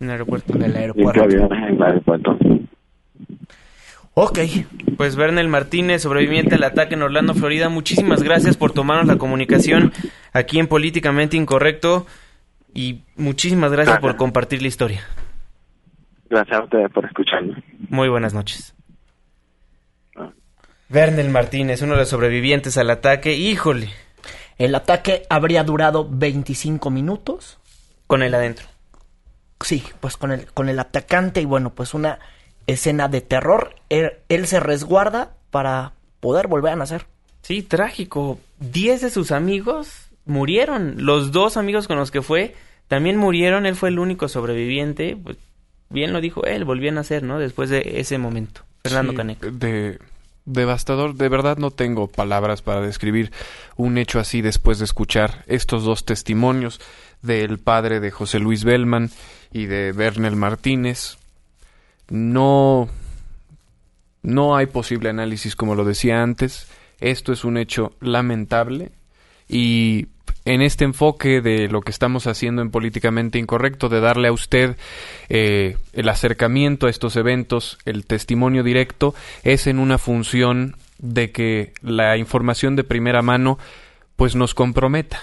En 0.01 0.07
el 0.07 0.11
aeropuerto. 0.11 0.55
En 0.55 0.63
el 0.63 0.77
aeropuerto. 0.77 1.25
En 1.25 1.75
el 1.75 1.83
aeropuerto. 1.83 2.39
Ok. 4.21 4.41
Pues 4.97 5.15
Bernel 5.15 5.47
Martínez, 5.47 6.03
sobreviviente 6.03 6.57
al 6.57 6.65
ataque 6.65 6.95
en 6.95 7.03
Orlando, 7.03 7.35
Florida, 7.35 7.69
muchísimas 7.69 8.21
gracias 8.21 8.57
por 8.57 8.73
tomarnos 8.73 9.07
la 9.07 9.17
comunicación 9.17 9.93
aquí 10.33 10.59
en 10.59 10.67
Políticamente 10.67 11.37
Incorrecto 11.37 12.05
y 12.75 13.05
muchísimas 13.15 13.71
gracias, 13.71 14.01
por 14.01 14.17
compartir 14.17 14.61
la 14.61 14.67
historia. 14.67 15.03
Gracias 16.29 16.59
a 16.59 16.65
ustedes 16.65 16.91
por 16.91 17.05
escucharme. 17.05 17.63
Muy 17.91 18.09
buenas 18.09 18.35
noches. 18.35 18.75
Bernel 20.89 21.31
Martínez, 21.31 21.81
uno 21.83 21.93
de 21.93 22.01
los 22.01 22.09
sobrevivientes 22.09 22.77
al 22.77 22.91
ataque, 22.91 23.37
híjole. 23.37 23.91
El 24.59 24.75
ataque 24.75 25.23
habría 25.31 25.63
durado 25.63 26.09
25 26.11 26.91
minutos. 26.91 27.61
Con 28.09 28.25
él 28.25 28.35
adentro. 28.35 28.67
Sí, 29.61 29.85
pues 30.01 30.17
con 30.17 30.33
el, 30.33 30.53
con 30.53 30.69
el 30.69 30.81
atacante 30.81 31.41
y 31.41 31.45
bueno, 31.45 31.73
pues 31.73 31.95
una 31.95 32.19
escena 32.69 33.09
de 33.09 33.21
terror. 33.21 33.75
Él, 33.89 34.47
se 34.47 34.61
resguarda 34.61 35.35
para 35.51 35.93
poder 36.21 36.47
volver 36.47 36.75
a 36.75 36.77
nacer. 36.77 37.07
Sí, 37.43 37.63
trágico. 37.63 38.39
Diez 38.61 39.01
de 39.01 39.11
sus 39.11 39.33
amigos 39.33 40.11
murieron. 40.27 40.95
Los 40.99 41.33
dos 41.33 41.57
amigos 41.57 41.89
con 41.89 41.97
los 41.97 42.13
que 42.13 42.23
fue 42.23 42.55
también 42.87 43.17
murieron. 43.17 43.67
Él 43.67 43.75
fue 43.75 43.89
el 43.89 43.99
único 43.99 44.29
sobreviviente. 44.29 45.17
Pues, 45.17 45.37
bien 45.89 46.13
lo 46.13 46.21
dijo 46.21 46.45
él, 46.45 46.65
volvió 46.65 46.91
a 46.91 46.95
nacer, 46.95 47.25
¿no? 47.25 47.39
Después 47.39 47.71
de 47.71 48.01
ese 48.01 48.19
momento. 48.19 48.61
Fernando 48.85 49.15
Caneco. 49.15 49.51
De 49.51 49.99
devastador. 50.45 51.15
De 51.15 51.29
verdad 51.29 51.57
no 51.57 51.71
tengo 51.71 52.07
palabras 52.07 52.63
para 52.63 52.81
describir 52.83 53.33
un 53.77 53.97
hecho 53.99 54.21
así 54.21 54.43
después 54.43 54.79
de 54.79 54.85
escuchar 54.85 55.45
estos 55.47 55.85
dos 55.85 56.05
testimonios 56.05 56.81
del 57.23 57.59
padre 57.59 58.01
de 58.01 58.11
José 58.11 58.39
Luis 58.39 58.65
Bellman 58.65 59.11
y 59.53 59.67
de 59.67 59.93
Bernel 59.93 60.37
Martínez 60.37 61.19
no, 62.11 62.89
no 64.23 64.57
hay 64.57 64.67
posible 64.67 65.11
análisis 65.11 65.57
como 65.57 65.75
lo 65.75 65.85
decía 65.85 66.23
antes. 66.23 66.69
Esto 67.01 67.33
es 67.33 67.45
un 67.45 67.57
hecho 67.57 67.93
lamentable 68.01 68.91
y 69.49 70.09
en 70.45 70.63
este 70.63 70.85
enfoque 70.85 71.41
de 71.41 71.69
lo 71.69 71.83
que 71.83 71.91
estamos 71.91 72.27
haciendo 72.27 72.63
en 72.63 72.71
políticamente 72.71 73.39
incorrecto, 73.39 73.89
de 73.89 74.01
darle 74.01 74.29
a 74.29 74.33
usted 74.33 74.77
eh, 75.29 75.77
el 75.93 76.09
acercamiento 76.09 76.87
a 76.87 76.91
estos 76.91 77.17
eventos, 77.17 77.79
el 77.85 78.07
testimonio 78.07 78.63
directo, 78.63 79.15
es 79.43 79.67
en 79.67 79.79
una 79.79 79.99
función 79.99 80.77
de 80.99 81.31
que 81.31 81.73
la 81.83 82.17
información 82.17 82.77
de 82.77 82.85
primera 82.85 83.23
mano 83.23 83.59
pues 84.17 84.35
nos 84.35 84.55
comprometa 84.55 85.23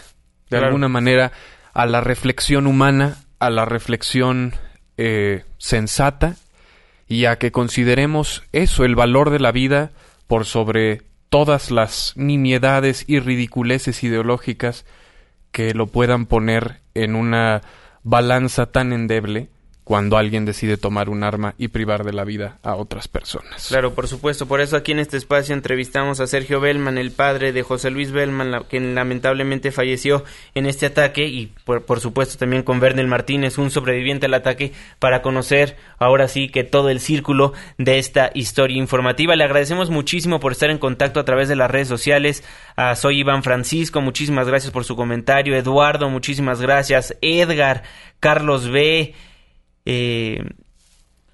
de 0.49 0.57
alguna 0.57 0.87
manera 0.87 1.31
a 1.73 1.85
la 1.85 2.01
reflexión 2.01 2.67
humana, 2.67 3.17
a 3.39 3.49
la 3.49 3.65
reflexión 3.65 4.53
eh, 4.97 5.43
sensata 5.57 6.37
y 7.07 7.25
a 7.25 7.37
que 7.37 7.51
consideremos 7.51 8.43
eso, 8.51 8.85
el 8.85 8.95
valor 8.95 9.29
de 9.29 9.39
la 9.39 9.51
vida, 9.51 9.91
por 10.27 10.45
sobre 10.45 11.03
todas 11.29 11.71
las 11.71 12.13
nimiedades 12.15 13.05
y 13.07 13.19
ridiculeces 13.19 14.03
ideológicas 14.03 14.85
que 15.51 15.73
lo 15.73 15.87
puedan 15.87 16.25
poner 16.25 16.81
en 16.93 17.15
una 17.15 17.61
balanza 18.03 18.67
tan 18.67 18.93
endeble 18.93 19.49
cuando 19.85 20.17
alguien 20.17 20.45
decide 20.45 20.77
tomar 20.77 21.09
un 21.09 21.23
arma 21.23 21.53
y 21.59 21.67
privar 21.67 22.03
de 22.03 22.11
la 22.11 22.23
vida 22.23 22.57
a 22.63 22.73
otras 22.73 23.07
personas. 23.07 23.67
Claro, 23.67 23.93
por 23.93 24.07
supuesto. 24.07 24.47
Por 24.47 24.59
eso 24.59 24.75
aquí 24.75 24.91
en 24.91 24.99
este 24.99 25.15
espacio 25.15 25.53
entrevistamos 25.53 26.19
a 26.19 26.25
Sergio 26.25 26.59
Bellman, 26.59 26.97
el 26.97 27.11
padre 27.11 27.53
de 27.53 27.61
José 27.61 27.91
Luis 27.91 28.11
Bellman, 28.11 28.63
quien 28.67 28.95
lamentablemente 28.95 29.71
falleció 29.71 30.23
en 30.55 30.65
este 30.65 30.87
ataque, 30.87 31.27
y 31.27 31.53
por, 31.65 31.99
supuesto 31.99 32.39
también 32.39 32.63
con 32.63 32.79
Bernel 32.79 33.07
Martínez, 33.07 33.59
un 33.59 33.69
sobreviviente 33.69 34.25
al 34.25 34.33
ataque, 34.33 34.73
para 34.97 35.21
conocer 35.21 35.77
ahora 35.99 36.27
sí 36.27 36.49
que 36.49 36.63
todo 36.63 36.89
el 36.89 36.99
círculo 36.99 37.53
de 37.77 37.99
esta 37.99 38.31
historia 38.33 38.77
informativa. 38.77 39.35
Le 39.35 39.43
agradecemos 39.43 39.91
muchísimo 39.91 40.39
por 40.39 40.53
estar 40.53 40.71
en 40.71 40.79
contacto 40.79 41.19
a 41.19 41.25
través 41.25 41.47
de 41.47 41.55
las 41.55 41.69
redes 41.69 41.87
sociales. 41.87 42.43
A 42.75 42.95
soy 42.95 43.19
Iván 43.19 43.43
Francisco, 43.43 44.01
muchísimas 44.01 44.47
gracias 44.47 44.73
por 44.73 44.83
su 44.83 44.95
comentario. 44.95 45.55
Eduardo, 45.55 46.09
muchísimas 46.09 46.59
gracias. 46.59 47.15
Edgar, 47.21 47.83
Carlos 48.19 48.67
B. 48.71 49.13
Eh, 49.85 50.43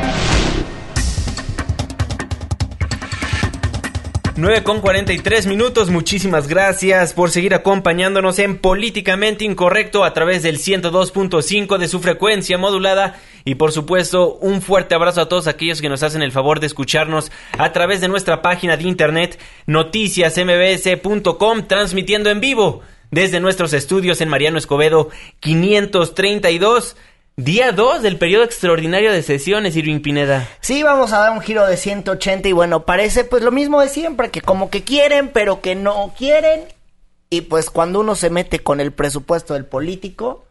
9 4.35 4.63
con 4.63 4.81
43 4.81 5.47
minutos. 5.47 5.89
Muchísimas 5.89 6.49
gracias 6.49 7.13
por 7.13 7.31
seguir 7.31 7.55
acompañándonos 7.55 8.39
en 8.39 8.57
Políticamente 8.57 9.45
Incorrecto 9.45 10.03
a 10.03 10.13
través 10.13 10.43
del 10.43 10.59
102.5 10.59 11.77
de 11.77 11.87
su 11.87 12.01
frecuencia 12.01 12.57
modulada. 12.59 13.21
Y 13.47 13.55
por 13.55 13.71
supuesto, 13.71 14.33
un 14.41 14.61
fuerte 14.61 14.93
abrazo 14.93 15.21
a 15.21 15.29
todos 15.29 15.47
aquellos 15.47 15.79
que 15.79 15.87
nos 15.87 16.03
hacen 16.03 16.21
el 16.21 16.33
favor 16.33 16.59
de 16.59 16.67
escucharnos 16.67 17.31
a 17.57 17.71
través 17.71 18.01
de 18.01 18.09
nuestra 18.09 18.41
página 18.41 18.75
de 18.75 18.83
internet 18.83 19.39
noticiasmbs.com, 19.67 21.65
transmitiendo 21.65 22.29
en 22.29 22.41
vivo 22.41 22.81
desde 23.09 23.39
nuestros 23.39 23.71
estudios 23.71 24.19
en 24.19 24.27
Mariano 24.27 24.57
Escobedo 24.57 25.07
532. 25.39 26.97
Día 27.37 27.71
2 27.71 28.01
del 28.01 28.17
periodo 28.17 28.43
extraordinario 28.43 29.13
de 29.13 29.23
sesiones, 29.23 29.77
Irving 29.77 30.01
Pineda. 30.01 30.45
Sí, 30.59 30.83
vamos 30.83 31.13
a 31.13 31.19
dar 31.19 31.31
un 31.31 31.39
giro 31.39 31.65
de 31.65 31.77
180 31.77 32.49
y 32.49 32.51
bueno, 32.51 32.83
parece 32.83 33.23
pues 33.23 33.43
lo 33.43 33.53
mismo 33.53 33.79
de 33.79 33.87
siempre, 33.87 34.29
que 34.29 34.41
como 34.41 34.69
que 34.69 34.83
quieren, 34.83 35.29
pero 35.29 35.61
que 35.61 35.73
no 35.73 36.13
quieren. 36.17 36.65
Y 37.29 37.39
pues 37.41 37.69
cuando 37.69 38.01
uno 38.01 38.15
se 38.15 38.29
mete 38.29 38.59
con 38.59 38.81
el 38.81 38.91
presupuesto 38.91 39.53
del 39.53 39.63
político, 39.63 40.46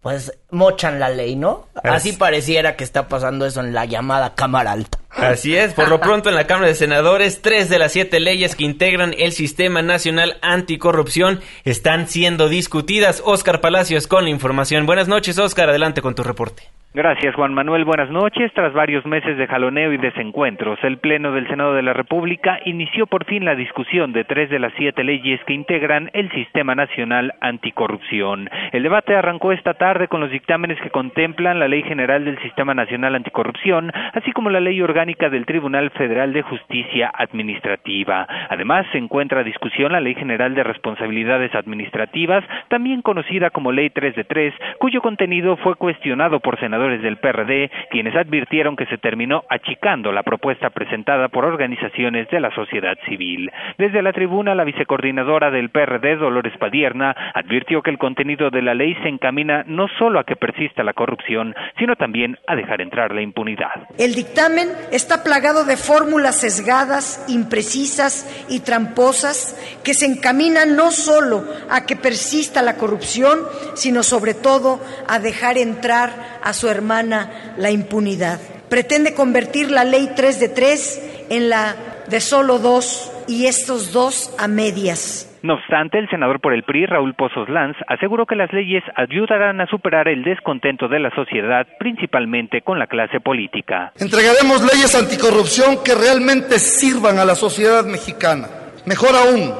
pues 0.00 0.32
mochan 0.50 1.00
la 1.00 1.08
ley, 1.08 1.34
¿no? 1.34 1.66
Así 1.82 2.12
pareciera 2.12 2.76
que 2.76 2.84
está 2.84 3.08
pasando 3.08 3.46
eso 3.46 3.60
en 3.60 3.74
la 3.74 3.84
llamada 3.84 4.34
Cámara 4.34 4.72
Alta. 4.72 4.98
Así 5.10 5.56
es, 5.56 5.74
por 5.74 5.88
lo 5.88 6.00
pronto 6.02 6.28
en 6.28 6.36
la 6.36 6.46
Cámara 6.46 6.68
de 6.68 6.74
Senadores, 6.74 7.42
tres 7.42 7.68
de 7.68 7.78
las 7.78 7.92
siete 7.92 8.20
leyes 8.20 8.54
que 8.54 8.64
integran 8.64 9.14
el 9.18 9.32
Sistema 9.32 9.82
Nacional 9.82 10.38
Anticorrupción 10.40 11.40
están 11.64 12.08
siendo 12.08 12.48
discutidas. 12.48 13.22
Oscar 13.24 13.60
Palacios 13.60 14.06
con 14.06 14.24
la 14.24 14.30
información. 14.30 14.86
Buenas 14.86 15.08
noches, 15.08 15.38
Oscar, 15.38 15.68
adelante 15.70 16.00
con 16.00 16.14
tu 16.14 16.22
reporte. 16.22 16.70
Gracias, 16.98 17.36
Juan 17.36 17.54
Manuel. 17.54 17.84
Buenas 17.84 18.10
noches. 18.10 18.52
Tras 18.54 18.72
varios 18.72 19.06
meses 19.06 19.38
de 19.38 19.46
jaloneo 19.46 19.92
y 19.92 19.98
desencuentros, 19.98 20.80
el 20.82 20.98
Pleno 20.98 21.30
del 21.30 21.46
Senado 21.46 21.72
de 21.74 21.82
la 21.82 21.92
República 21.92 22.58
inició 22.64 23.06
por 23.06 23.24
fin 23.24 23.44
la 23.44 23.54
discusión 23.54 24.12
de 24.12 24.24
tres 24.24 24.50
de 24.50 24.58
las 24.58 24.72
siete 24.76 25.04
leyes 25.04 25.40
que 25.44 25.52
integran 25.52 26.10
el 26.12 26.28
Sistema 26.32 26.74
Nacional 26.74 27.34
Anticorrupción. 27.40 28.50
El 28.72 28.82
debate 28.82 29.14
arrancó 29.14 29.52
esta 29.52 29.74
tarde 29.74 30.08
con 30.08 30.20
los 30.20 30.32
dictámenes 30.32 30.80
que 30.80 30.90
contemplan 30.90 31.60
la 31.60 31.68
Ley 31.68 31.84
General 31.84 32.24
del 32.24 32.36
Sistema 32.42 32.74
Nacional 32.74 33.14
Anticorrupción, 33.14 33.92
así 34.14 34.32
como 34.32 34.50
la 34.50 34.58
Ley 34.58 34.82
Orgánica 34.82 35.30
del 35.30 35.46
Tribunal 35.46 35.90
Federal 35.90 36.32
de 36.32 36.42
Justicia 36.42 37.12
Administrativa. 37.14 38.26
Además, 38.50 38.86
se 38.90 38.98
encuentra 38.98 39.42
a 39.42 39.44
discusión 39.44 39.92
la 39.92 40.00
Ley 40.00 40.16
General 40.16 40.52
de 40.52 40.64
Responsabilidades 40.64 41.54
Administrativas, 41.54 42.42
también 42.66 43.02
conocida 43.02 43.50
como 43.50 43.70
Ley 43.70 43.90
3 43.90 44.16
de 44.16 44.24
3, 44.24 44.54
cuyo 44.80 45.00
contenido 45.00 45.56
fue 45.58 45.76
cuestionado 45.76 46.40
por 46.40 46.58
senadores 46.58 46.87
del 46.96 47.18
PRD, 47.18 47.70
quienes 47.90 48.16
advirtieron 48.16 48.76
que 48.76 48.86
se 48.86 48.98
terminó 48.98 49.44
achicando 49.50 50.12
la 50.12 50.22
propuesta 50.22 50.70
presentada 50.70 51.28
por 51.28 51.44
organizaciones 51.44 52.28
de 52.30 52.40
la 52.40 52.54
sociedad 52.54 52.96
civil. 53.06 53.50
Desde 53.76 54.02
la 54.02 54.12
tribuna, 54.12 54.54
la 54.54 54.64
vicecoordinadora 54.64 55.50
del 55.50 55.70
PRD, 55.70 56.16
Dolores 56.16 56.56
Padierna, 56.58 57.14
advirtió 57.34 57.82
que 57.82 57.90
el 57.90 57.98
contenido 57.98 58.50
de 58.50 58.62
la 58.62 58.74
ley 58.74 58.94
se 59.02 59.08
encamina 59.08 59.64
no 59.66 59.88
solo 59.98 60.18
a 60.18 60.24
que 60.24 60.36
persista 60.36 60.82
la 60.82 60.94
corrupción, 60.94 61.54
sino 61.78 61.96
también 61.96 62.38
a 62.46 62.56
dejar 62.56 62.80
entrar 62.80 63.14
la 63.14 63.22
impunidad. 63.22 63.88
El 63.98 64.14
dictamen 64.14 64.68
está 64.92 65.22
plagado 65.22 65.64
de 65.64 65.76
fórmulas 65.76 66.40
sesgadas, 66.40 67.24
imprecisas 67.28 68.46
y 68.48 68.60
tramposas 68.60 69.56
que 69.84 69.94
se 69.94 70.06
encaminan 70.06 70.76
no 70.76 70.90
solo 70.90 71.44
a 71.70 71.86
que 71.86 71.96
persista 71.96 72.62
la 72.62 72.76
corrupción, 72.76 73.38
sino 73.74 74.02
sobre 74.02 74.34
todo 74.34 74.80
a 75.08 75.18
dejar 75.18 75.58
entrar 75.58 76.38
a 76.42 76.52
su 76.52 76.67
hermana 76.70 77.54
la 77.56 77.70
impunidad. 77.70 78.40
Pretende 78.68 79.14
convertir 79.14 79.70
la 79.70 79.84
ley 79.84 80.10
3 80.14 80.40
de 80.40 80.48
3 80.48 81.26
en 81.30 81.48
la 81.48 81.76
de 82.08 82.20
solo 82.20 82.58
dos 82.58 83.12
y 83.26 83.46
estos 83.46 83.92
dos 83.92 84.34
a 84.38 84.48
medias. 84.48 85.24
No 85.42 85.54
obstante, 85.54 85.98
el 85.98 86.08
senador 86.10 86.40
por 86.40 86.52
el 86.52 86.64
PRI, 86.64 86.86
Raúl 86.86 87.14
Pozos 87.14 87.48
Lanz, 87.48 87.76
aseguró 87.86 88.26
que 88.26 88.34
las 88.34 88.52
leyes 88.52 88.82
ayudarán 88.96 89.60
a 89.60 89.66
superar 89.66 90.08
el 90.08 90.24
descontento 90.24 90.88
de 90.88 90.98
la 90.98 91.14
sociedad, 91.14 91.66
principalmente 91.78 92.62
con 92.62 92.78
la 92.78 92.88
clase 92.88 93.20
política. 93.20 93.92
Entregaremos 93.98 94.62
leyes 94.62 94.94
anticorrupción 94.96 95.84
que 95.84 95.94
realmente 95.94 96.58
sirvan 96.58 97.18
a 97.18 97.24
la 97.24 97.36
sociedad 97.36 97.84
mexicana. 97.84 98.48
Mejor 98.84 99.14
aún, 99.14 99.54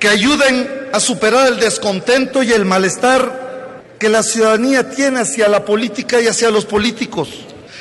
que 0.00 0.08
ayuden 0.08 0.66
a 0.92 0.98
superar 0.98 1.46
el 1.46 1.60
descontento 1.60 2.42
y 2.42 2.50
el 2.50 2.64
malestar 2.64 3.51
que 4.02 4.08
la 4.08 4.24
ciudadanía 4.24 4.90
tiene 4.90 5.20
hacia 5.20 5.46
la 5.46 5.64
política 5.64 6.20
y 6.20 6.26
hacia 6.26 6.50
los 6.50 6.64
políticos. 6.64 7.28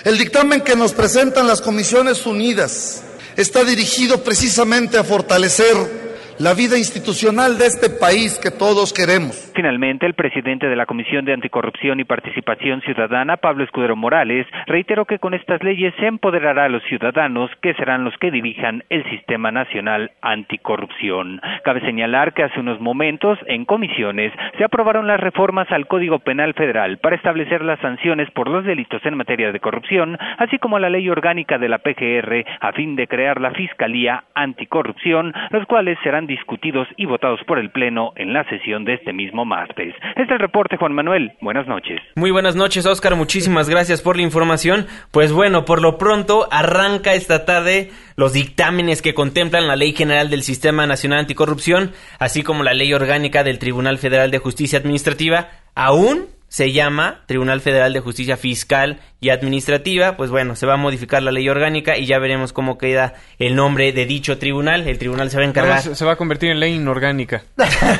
El 0.04 0.20
dictamen 0.20 0.62
que 0.62 0.76
nos 0.76 0.92
presentan 0.92 1.48
las 1.48 1.62
Comisiones 1.62 2.28
Unidas 2.28 3.02
está 3.36 3.64
dirigido 3.64 4.24
precisamente 4.24 5.00
a 5.00 5.04
fortalecer 5.04 6.01
la 6.42 6.56
vida 6.56 6.76
institucional 6.76 7.60
de 7.60 7.68
este 7.68 7.88
país 7.88 8.40
que 8.42 8.50
todos 8.50 8.94
queremos. 8.94 9.52
Finalmente, 9.54 10.08
el 10.08 10.16
presidente 10.16 10.68
de 10.68 10.76
la 10.76 10.88
Comisión 10.88 11.24
de 11.24 11.34
Anticorrupción 11.34 12.00
y 12.00 12.04
Participación 12.04 12.82
Ciudadana, 12.82 13.38
Pablo 13.38 13.64
Escudero 13.64 13.96
Morales, 13.96 14.48
reiteró 14.66 15.06
que 15.06 15.20
con 15.20 15.36
estas 15.36 15.62
leyes 15.62 15.94
se 16.00 16.08
empoderará 16.08 16.66
a 16.66 16.70
los 16.70 16.82
ciudadanos 16.86 17.52
que 17.62 17.76
serán 17.76 18.04
los 18.04 18.18
que 18.18 18.32
dirijan 18.32 18.84
el 18.90 19.08
Sistema 19.12 19.52
Nacional 19.52 20.14
Anticorrupción. 20.24 21.42
Cabe 21.64 21.82
señalar 21.82 22.34
que 22.34 22.42
hace 22.42 22.60
unos 22.60 22.80
momentos, 22.80 23.38
en 23.46 23.66
comisiones, 23.66 24.34
se 24.58 24.64
aprobaron 24.64 25.06
las 25.06 25.20
reformas 25.20 25.72
al 25.72 25.86
Código 25.86 26.20
Penal 26.20 26.56
Federal 26.56 26.98
para 26.98 27.18
establecer 27.18 27.62
las 27.64 27.80
sanciones 27.82 28.32
por 28.32 28.50
los 28.50 28.66
delitos 28.66 29.06
en 29.06 29.16
materia 29.16 29.52
de 29.52 29.60
corrupción, 29.60 30.18
así 30.40 30.58
como 30.58 30.80
la 30.80 30.90
ley 30.90 31.08
orgánica 31.08 31.60
de 31.60 31.70
la 31.70 31.78
PGR 31.78 32.46
a 32.60 32.72
fin 32.72 32.96
de 32.96 33.06
crear 33.06 33.40
la 33.40 33.52
Fiscalía 33.52 34.24
Anticorrupción, 34.34 35.36
los 35.52 35.68
cuales 35.68 36.00
serán 36.02 36.31
discutidos 36.32 36.88
y 36.96 37.06
votados 37.06 37.42
por 37.46 37.60
el 37.60 37.72
Pleno 37.72 38.14
en 38.16 38.32
la 38.32 38.48
sesión 38.50 38.86
de 38.86 38.94
este 38.94 39.12
mismo 39.12 39.44
martes. 39.44 39.94
Este 40.10 40.24
es 40.24 40.30
el 40.32 40.40
reporte, 40.40 40.78
Juan 40.78 40.94
Manuel. 40.94 41.34
Buenas 41.42 41.68
noches. 41.68 42.00
Muy 42.16 42.32
buenas 42.32 42.56
noches, 42.56 42.86
Oscar. 42.86 43.18
Muchísimas 43.18 43.70
gracias 43.70 44.02
por 44.02 44.16
la 44.16 44.22
información. 44.22 44.88
Pues 45.12 45.34
bueno, 45.34 45.66
por 45.66 45.82
lo 45.82 45.98
pronto 45.98 46.48
arranca 46.50 47.16
esta 47.16 47.44
tarde 47.44 47.90
los 48.16 48.32
dictámenes 48.32 49.02
que 49.02 49.14
contemplan 49.14 49.68
la 49.68 49.76
Ley 49.76 49.92
General 49.92 50.30
del 50.30 50.44
Sistema 50.44 50.88
Nacional 50.88 51.20
Anticorrupción, 51.20 51.92
así 52.18 52.44
como 52.44 52.64
la 52.64 52.74
Ley 52.74 52.94
Orgánica 52.94 53.44
del 53.44 53.60
Tribunal 53.60 53.98
Federal 53.98 54.32
de 54.32 54.38
Justicia 54.38 54.80
Administrativa, 54.80 55.50
aún 55.76 56.28
se 56.52 56.74
llama 56.74 57.22
Tribunal 57.28 57.62
Federal 57.62 57.94
de 57.94 58.02
Justicia 58.02 58.36
Fiscal 58.36 59.00
y 59.22 59.30
Administrativa, 59.30 60.18
pues 60.18 60.32
bueno, 60.32 60.58
se 60.58 60.66
va 60.66 60.74
a 60.74 60.78
modificar 60.78 61.24
la 61.24 61.32
ley 61.32 61.48
orgánica 61.48 61.98
y 61.98 62.06
ya 62.06 62.20
veremos 62.20 62.52
cómo 62.52 62.78
queda 62.78 63.14
el 63.40 63.56
nombre 63.56 63.94
de 63.94 64.06
dicho 64.06 64.38
tribunal. 64.38 64.86
El 64.86 64.98
tribunal 64.98 65.32
se 65.32 65.38
va 65.38 65.44
a 65.44 65.46
encargar. 65.46 65.96
se, 65.96 66.04
va 66.04 66.12
a 66.12 66.16
convertir 66.18 66.52
en 66.52 66.60
ley 66.60 66.76
inorgánica 66.76 67.46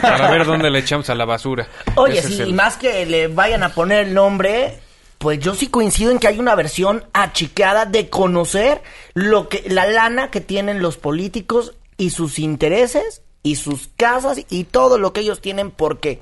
para 0.02 0.30
ver 0.30 0.46
dónde 0.46 0.70
le 0.70 0.80
echamos 0.80 1.10
a 1.10 1.16
la 1.16 1.24
basura. 1.24 1.70
Oye, 1.96 2.22
sí, 2.22 2.44
y 2.46 2.52
más 2.52 2.76
que 2.76 3.06
le 3.06 3.30
vayan 3.30 3.64
a 3.64 3.70
poner 3.70 4.08
el 4.08 4.14
nombre, 4.14 4.80
pues 5.18 5.40
yo 5.40 5.56
sí 5.56 5.68
coincido 5.68 6.12
en 6.12 6.20
que 6.20 6.28
hay 6.28 6.38
una 6.38 6.54
versión 6.54 7.06
achicada 7.14 7.86
de 7.86 8.10
conocer 8.10 8.82
lo 9.14 9.48
que 9.48 9.64
la 9.70 9.88
lana 9.88 10.30
que 10.30 10.42
tienen 10.42 10.82
los 10.82 10.98
políticos 10.98 11.76
y 11.96 12.10
sus 12.10 12.38
intereses 12.38 13.22
y 13.44 13.56
sus 13.56 13.88
casas 13.96 14.42
y 14.50 14.66
todo 14.66 14.98
lo 14.98 15.14
que 15.14 15.22
ellos 15.22 15.40
tienen 15.40 15.72
porque 15.72 16.20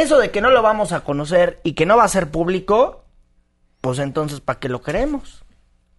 eso 0.00 0.18
de 0.18 0.30
que 0.30 0.40
no 0.40 0.50
lo 0.50 0.62
vamos 0.62 0.92
a 0.92 1.00
conocer 1.00 1.60
y 1.62 1.72
que 1.72 1.86
no 1.86 1.96
va 1.96 2.04
a 2.04 2.08
ser 2.08 2.30
público, 2.30 3.04
pues 3.80 3.98
entonces, 3.98 4.40
¿para 4.40 4.58
qué 4.58 4.68
lo 4.68 4.82
queremos? 4.82 5.44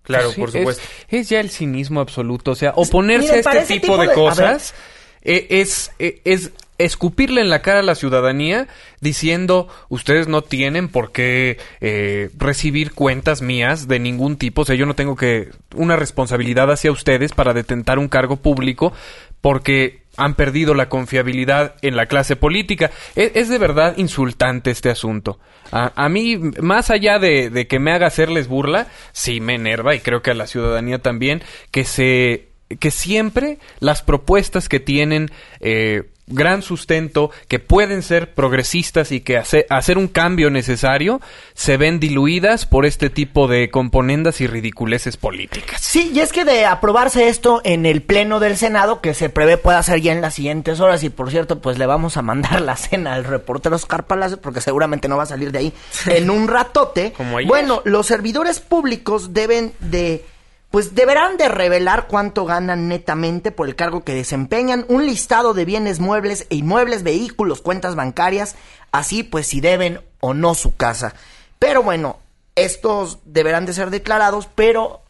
Claro, 0.04 0.32
por 0.34 0.52
supuesto. 0.52 0.84
Es, 1.10 1.30
ya 1.30 1.40
el 1.40 1.50
cinismo 1.50 2.00
absoluto. 2.00 2.52
O 2.52 2.56
sea, 2.56 2.74
oponerse 2.76 3.36
a 3.36 3.40
este 3.40 3.80
tipo, 3.80 3.98
de, 3.98 4.12
cosas 4.14 4.74
eh, 5.22 5.48
es, 5.50 5.92
eh, 6.00 6.22
es 6.24 6.52
escupirle 6.80 7.42
en 7.42 7.50
la 7.50 7.62
cara 7.62 7.80
a 7.82 7.84
la 7.84 7.94
ciudadanía 7.94 8.68
diciendo 9.02 9.68
ustedes 9.90 10.28
no 10.28 10.42
tienen 10.42 10.88
por 10.88 11.12
qué 11.12 11.60
eh, 11.82 12.30
recibir 12.38 12.94
cuentas 12.94 13.42
mías 13.42 13.88
de 13.88 14.00
ningún 14.00 14.38
tipo, 14.38 14.62
o 14.62 14.66
sea, 14.66 14.76
yo 14.76 14.86
no 14.86 14.96
tengo 14.96 15.16
que 15.16 15.50
una 15.76 15.98
responsabilidad 15.98 16.72
hacia 16.72 16.92
ustedes 16.92 17.34
para 17.34 17.54
detentar 17.54 18.00
un 18.00 18.08
cargo 18.08 18.38
público 18.38 18.94
porque 19.42 20.04
han 20.20 20.36
perdido 20.36 20.74
la 20.74 20.90
confiabilidad 20.90 21.76
en 21.82 21.96
la 21.96 22.06
clase 22.06 22.36
política. 22.36 22.92
E, 23.16 23.32
es, 23.36 23.50
de 23.50 23.58
verdad 23.58 23.96
insultante 23.98 24.72
este 24.72 24.90
asunto. 24.90 25.40
A, 25.72 26.10
mí, 26.10 26.38
más 26.62 26.90
allá 26.90 27.20
de, 27.20 27.68
que 27.68 27.80
me 27.80 27.92
haga 27.92 28.08
hacerles 28.08 28.48
burla, 28.48 28.88
sí 29.12 29.40
me 29.40 29.56
enerva 29.56 29.94
y 29.94 30.00
creo 30.00 30.22
que 30.22 30.32
a 30.32 30.34
la 30.34 30.48
ciudadanía 30.48 31.00
también, 31.00 31.44
que 31.72 31.84
se 31.84 32.48
que 32.80 32.92
siempre 32.92 33.58
las 33.80 34.04
propuestas 34.04 34.70
que 34.70 34.80
tienen 34.80 35.32
eh, 35.60 36.04
gran 36.30 36.62
sustento, 36.62 37.32
que 37.48 37.60
pueden 37.60 38.04
ser 38.04 38.34
progresistas 38.34 39.12
y 39.12 39.22
que 39.22 39.38
hacer 39.70 39.98
un 39.98 40.08
cambio 40.08 40.50
necesario, 40.50 41.22
se 41.54 41.78
ven 41.78 42.00
diluidas 42.00 42.66
por 42.66 42.86
este 42.86 43.10
tipo 43.10 43.48
de 43.48 43.70
componendas 43.70 44.42
y 44.42 44.48
ridiculeces 44.48 45.18
políticas. 45.18 45.82
Sí, 45.82 46.12
y 46.14 46.20
es 46.20 46.32
que 46.32 46.46
de 46.46 46.66
aprobarse 46.66 47.28
esto 47.28 47.62
en 47.64 47.86
el 47.86 48.02
Pleno 48.02 48.40
del 48.40 48.58
Senado, 48.58 49.02
que 49.02 49.14
se 49.14 49.30
prevé 49.30 49.58
pueda 49.58 49.82
ser 49.84 50.02
ya 50.02 50.12
en 50.12 50.22
las 50.22 50.36
siguientes 50.36 50.80
horas, 50.80 51.04
y 51.04 51.10
por 51.10 51.32
cierto, 51.32 51.60
pues 51.60 51.78
le 51.78 51.86
vamos 51.86 52.18
a 52.18 52.22
mandar 52.22 52.62
la 52.70 52.76
cena 52.76 53.14
al 53.14 53.24
reportero 53.24 53.76
Oscar 53.76 54.06
Palacios, 54.06 54.40
porque 54.40 54.62
seguramente 54.62 55.08
no 55.08 55.18
va 55.18 55.24
a 55.24 55.28
salir 55.28 55.52
de 55.52 55.60
ahí 55.60 55.74
en 56.06 56.30
un 56.30 56.48
ratote. 56.48 57.14
bueno, 57.48 57.82
los 57.86 58.06
servidores 58.06 58.60
públicos 58.60 59.34
deben 59.34 59.74
de 59.80 60.24
pues 60.72 60.94
deberán 60.94 61.38
de 61.38 61.48
revelar 61.48 62.08
cuánto 62.08 62.46
ganan 62.46 62.88
netamente 62.88 63.52
por 63.52 63.68
el 63.68 63.76
cargo 63.76 64.04
que 64.04 64.14
desempeñan, 64.14 64.86
un 64.88 65.06
listado 65.06 65.54
de 65.54 65.66
bienes 65.66 66.00
muebles 66.00 66.46
e 66.50 66.58
inmuebles, 66.58 67.04
vehículos, 67.04 67.62
cuentas 67.62 67.96
bancarias, 67.96 68.56
así 68.92 69.24
pues 69.24 69.48
si 69.48 69.62
deben 69.62 70.02
o 70.20 70.34
no 70.34 70.54
su 70.54 70.76
casa. 70.76 71.16
Pero 71.58 71.82
bueno, 71.82 72.20
estos 72.56 73.20
deberán 73.26 73.66
de 73.66 73.74
ser 73.74 73.90
declarados, 73.90 74.48
pero 74.54 75.02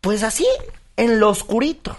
pues 0.00 0.22
así, 0.22 0.46
en 0.96 1.18
lo 1.18 1.30
oscurito. 1.30 1.96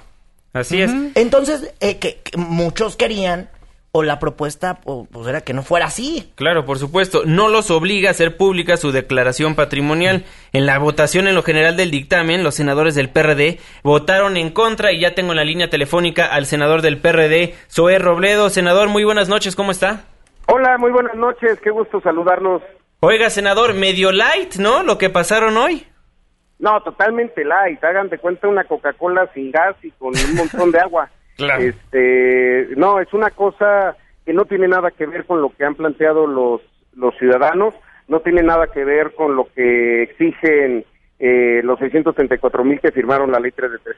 Así 0.54 0.82
es. 0.82 0.92
Entonces, 1.16 1.74
eh, 1.82 1.98
que, 2.00 2.22
muchos 2.38 2.96
querían 2.96 3.50
o 3.98 4.04
la 4.04 4.20
propuesta 4.20 4.82
pues 4.84 5.26
era 5.26 5.40
que 5.40 5.54
no 5.54 5.64
fuera 5.64 5.86
así. 5.86 6.30
Claro, 6.36 6.66
por 6.66 6.80
supuesto, 6.80 7.22
no 7.26 7.48
los 7.48 7.72
obliga 7.72 8.10
a 8.10 8.12
hacer 8.12 8.36
pública 8.36 8.76
su 8.76 8.92
declaración 8.92 9.56
patrimonial. 9.56 10.26
En 10.52 10.66
la 10.66 10.78
votación 10.80 11.30
en 11.30 11.36
lo 11.36 11.44
general 11.44 11.78
del 11.78 11.92
dictamen, 11.92 12.44
los 12.44 12.56
senadores 12.56 12.96
del 12.96 13.08
PRD 13.08 13.58
votaron 13.84 14.36
en 14.36 14.50
contra 14.50 14.92
y 14.92 15.00
ya 15.00 15.16
tengo 15.16 15.32
en 15.32 15.38
la 15.38 15.46
línea 15.46 15.70
telefónica 15.70 16.26
al 16.26 16.46
senador 16.46 16.82
del 16.82 16.98
PRD, 16.98 17.56
Zoé 17.72 17.98
Robledo. 17.98 18.50
Senador, 18.50 18.90
muy 18.90 19.06
buenas 19.06 19.30
noches, 19.30 19.56
¿cómo 19.56 19.72
está? 19.72 20.04
Hola, 20.48 20.78
muy 20.78 20.92
buenas 20.92 21.16
noches, 21.16 21.58
qué 21.62 21.70
gusto 21.70 22.02
saludarlos. 22.02 22.64
Oiga, 23.00 23.30
senador, 23.30 23.76
medio 23.76 24.12
light, 24.12 24.56
¿no? 24.56 24.84
Lo 24.84 24.98
que 24.98 25.10
pasaron 25.10 25.56
hoy. 25.56 25.88
No, 26.60 26.82
totalmente 26.82 27.46
light. 27.46 27.82
Hagan 27.82 28.10
de 28.10 28.18
cuenta 28.18 28.50
una 28.50 28.66
Coca-Cola 28.66 29.30
sin 29.34 29.52
gas 29.52 29.78
y 29.84 29.92
con 29.92 30.10
un 30.10 30.36
montón 30.36 30.72
de 30.72 30.80
agua. 30.80 31.10
Este, 31.38 32.70
no, 32.78 33.00
es 33.00 33.14
una 33.14 33.30
cosa 33.32 33.96
que 34.26 34.34
no 34.34 34.46
tiene 34.46 34.68
nada 34.68 34.92
que 34.92 35.06
ver 35.06 35.26
con 35.26 35.42
lo 35.42 35.50
que 35.50 35.66
han 35.66 35.76
planteado 35.76 36.28
los, 36.28 36.62
los 36.96 37.16
ciudadanos, 37.18 37.74
no 38.08 38.20
tiene 38.22 38.42
nada 38.42 38.68
que 38.68 38.84
ver 38.84 39.14
con 39.16 39.36
lo 39.36 39.48
que 39.54 40.04
exigen 40.04 40.86
eh, 41.20 41.62
los 41.64 41.80
634 41.80 42.64
mil 42.64 42.80
que 42.80 42.92
firmaron 42.92 43.32
la 43.32 43.40
ley 43.40 43.52
3 43.52 43.72
de 43.72 43.78
3. 43.80 43.98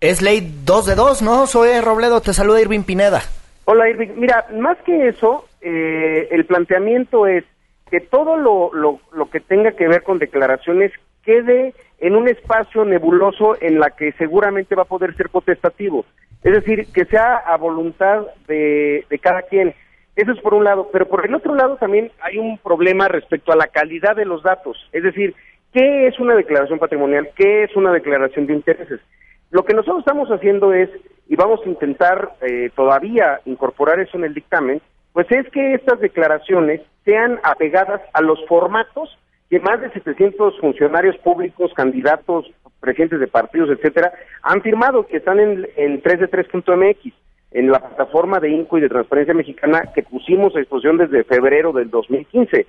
Es 0.00 0.22
ley 0.22 0.52
2 0.64 0.86
de 0.86 0.94
2, 0.94 1.22
¿no? 1.22 1.46
Soy 1.46 1.80
Robledo, 1.80 2.20
te 2.20 2.32
saluda 2.32 2.60
Irving 2.60 2.82
Pineda. 2.82 3.22
Hola 3.64 3.88
Irving, 3.88 4.10
mira, 4.16 4.46
más 4.52 4.76
que 4.84 5.08
eso, 5.08 5.46
eh, 5.60 6.28
el 6.30 6.44
planteamiento 6.44 7.26
es 7.26 7.44
que 7.90 8.00
todo 8.00 8.36
lo, 8.36 8.72
lo, 8.74 9.00
lo 9.12 9.30
que 9.30 9.40
tenga 9.40 9.72
que 9.72 9.88
ver 9.88 10.02
con 10.02 10.18
declaraciones 10.18 10.92
quede 11.24 11.74
en 11.98 12.16
un 12.16 12.28
espacio 12.28 12.84
nebuloso 12.84 13.56
en 13.60 13.78
la 13.78 13.90
que 13.90 14.12
seguramente 14.12 14.74
va 14.74 14.82
a 14.82 14.86
poder 14.86 15.16
ser 15.16 15.30
potestativo. 15.30 16.04
Es 16.44 16.52
decir, 16.52 16.86
que 16.92 17.06
sea 17.06 17.36
a 17.36 17.56
voluntad 17.56 18.26
de, 18.46 19.06
cada 19.22 19.42
quien. 19.42 19.74
Eso 20.14 20.30
es 20.30 20.40
por 20.40 20.52
un 20.52 20.64
lado, 20.64 20.90
pero 20.92 21.08
por 21.08 21.24
el 21.26 21.34
otro 21.34 21.54
lado 21.54 21.76
también 21.76 22.12
hay 22.20 22.36
un 22.36 22.58
problema 22.58 23.08
respecto 23.08 23.50
a 23.50 23.56
la 23.56 23.66
calidad 23.68 24.14
de 24.14 24.26
los 24.26 24.42
datos. 24.42 24.76
Es 24.92 25.02
decir, 25.02 25.34
¿qué 25.72 26.06
es 26.06 26.20
una 26.20 26.34
declaración 26.36 26.78
patrimonial? 26.78 27.30
¿Qué 27.34 27.64
es 27.64 27.74
una 27.74 27.92
declaración 27.92 28.46
de 28.46 28.52
intereses? 28.52 29.00
Lo 29.50 29.64
que 29.64 29.72
nosotros 29.72 30.00
estamos 30.00 30.28
haciendo 30.28 30.74
es, 30.74 30.90
y 31.28 31.34
vamos 31.34 31.60
a 31.64 31.68
intentar 31.68 32.34
eh, 32.42 32.70
todavía 32.76 33.40
incorporar 33.46 33.98
eso 34.00 34.18
en 34.18 34.24
el 34.24 34.34
dictamen, 34.34 34.82
pues 35.14 35.26
es 35.30 35.48
que 35.48 35.72
estas 35.74 35.98
declaraciones 35.98 36.82
sean 37.06 37.40
apegadas 37.42 38.02
a 38.12 38.20
los 38.20 38.38
formatos 38.46 39.18
que 39.48 39.60
más 39.60 39.80
de 39.80 39.90
700 39.92 40.60
funcionarios 40.60 41.16
públicos, 41.18 41.72
candidatos, 41.74 42.50
presidentes 42.84 43.18
de 43.18 43.26
partidos, 43.26 43.70
etcétera, 43.70 44.12
han 44.42 44.60
firmado, 44.60 45.06
que 45.06 45.16
están 45.16 45.40
en, 45.40 45.66
en 45.76 46.02
3de3.mx, 46.02 47.12
en 47.52 47.70
la 47.70 47.78
plataforma 47.78 48.40
de 48.40 48.50
INCO 48.50 48.78
y 48.78 48.82
de 48.82 48.88
Transparencia 48.88 49.32
Mexicana 49.32 49.90
que 49.94 50.02
pusimos 50.02 50.54
a 50.54 50.58
disposición 50.58 50.98
desde 50.98 51.24
febrero 51.24 51.72
del 51.72 51.88
2015. 51.88 52.66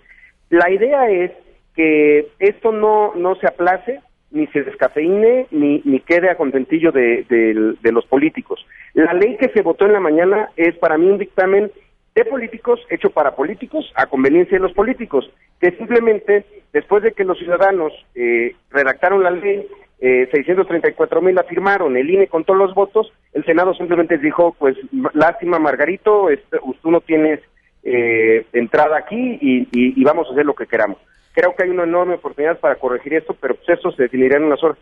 La 0.52 0.70
idea 0.70 1.10
es 1.10 1.32
que 1.76 2.30
esto 2.40 2.72
no, 2.72 3.14
no 3.16 3.36
se 3.36 3.48
aplace, 3.48 4.00
ni 4.32 4.48
se 4.48 4.64
descafeine, 4.64 5.48
ni, 5.52 5.82
ni 5.86 6.00
quede 6.00 6.30
a 6.30 6.38
contentillo 6.38 6.92
de, 6.92 7.26
de 7.28 7.92
los 7.92 8.06
políticos. 8.06 8.66
La 8.94 9.14
ley 9.14 9.38
que 9.38 9.50
se 9.50 9.62
votó 9.62 9.86
en 9.86 9.94
la 9.94 10.00
mañana 10.00 10.50
es 10.56 10.78
para 10.78 10.98
mí 10.98 11.10
un 11.10 11.18
dictamen 11.18 11.72
de 12.16 12.26
políticos 12.26 12.80
hecho 12.90 13.10
para 13.10 13.36
políticos 13.36 13.92
a 13.96 14.06
conveniencia 14.06 14.58
de 14.58 14.64
los 14.64 14.72
políticos, 14.72 15.30
que 15.60 15.72
simplemente 15.72 16.46
después 16.72 17.04
de 17.04 17.12
que 17.12 17.26
los 17.26 17.38
ciudadanos 17.38 17.92
eh, 18.16 18.56
redactaron 18.72 19.22
la 19.22 19.32
ley, 19.32 19.68
eh, 20.00 20.28
634 20.32 21.22
mil 21.22 21.36
la 21.36 21.44
firmaron, 21.44 21.96
el 21.96 22.10
INE 22.10 22.28
con 22.28 22.44
todos 22.44 22.60
los 22.60 22.74
votos, 22.74 23.12
el 23.34 23.46
Senado 23.46 23.74
simplemente 23.74 24.18
dijo, 24.18 24.56
pues 24.60 24.76
lástima 25.14 25.58
Margarito, 25.58 26.30
este, 26.30 26.58
tú 26.82 26.92
no 26.92 27.02
tienes 27.02 27.40
eh, 27.84 28.46
entrada 28.54 28.98
aquí 28.98 29.38
y, 29.42 29.68
y, 29.72 30.04
vamos 30.04 30.28
a 30.28 30.34
hacer 30.34 30.46
lo 30.46 30.56
que 30.56 30.66
queramos. 30.66 30.98
Creo 31.34 31.56
que 31.56 31.64
hay 31.64 31.70
una 31.70 31.84
enorme 31.84 32.16
oportunidad 32.16 32.60
para 32.60 32.76
corregir 32.76 33.14
esto, 33.14 33.36
pero 33.40 33.56
pues 33.56 33.78
eso 33.78 33.92
se 33.92 34.04
definirá 34.04 34.38
en 34.38 34.46
unas 34.46 34.64
horas. 34.64 34.78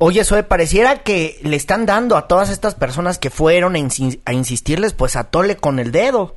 Oye, 0.00 0.24
Zoe, 0.24 0.42
pareciera 0.42 1.02
que 1.04 1.36
le 1.44 1.56
están 1.56 1.86
dando 1.86 2.16
a 2.16 2.26
todas 2.26 2.50
estas 2.50 2.74
personas 2.74 3.18
que 3.18 3.30
fueron 3.30 3.76
a, 3.76 4.32
insistirles, 4.32 4.94
pues 4.94 5.16
a 5.16 5.30
tole 5.30 5.56
con 5.56 5.78
el 5.78 5.92
dedo. 5.92 6.34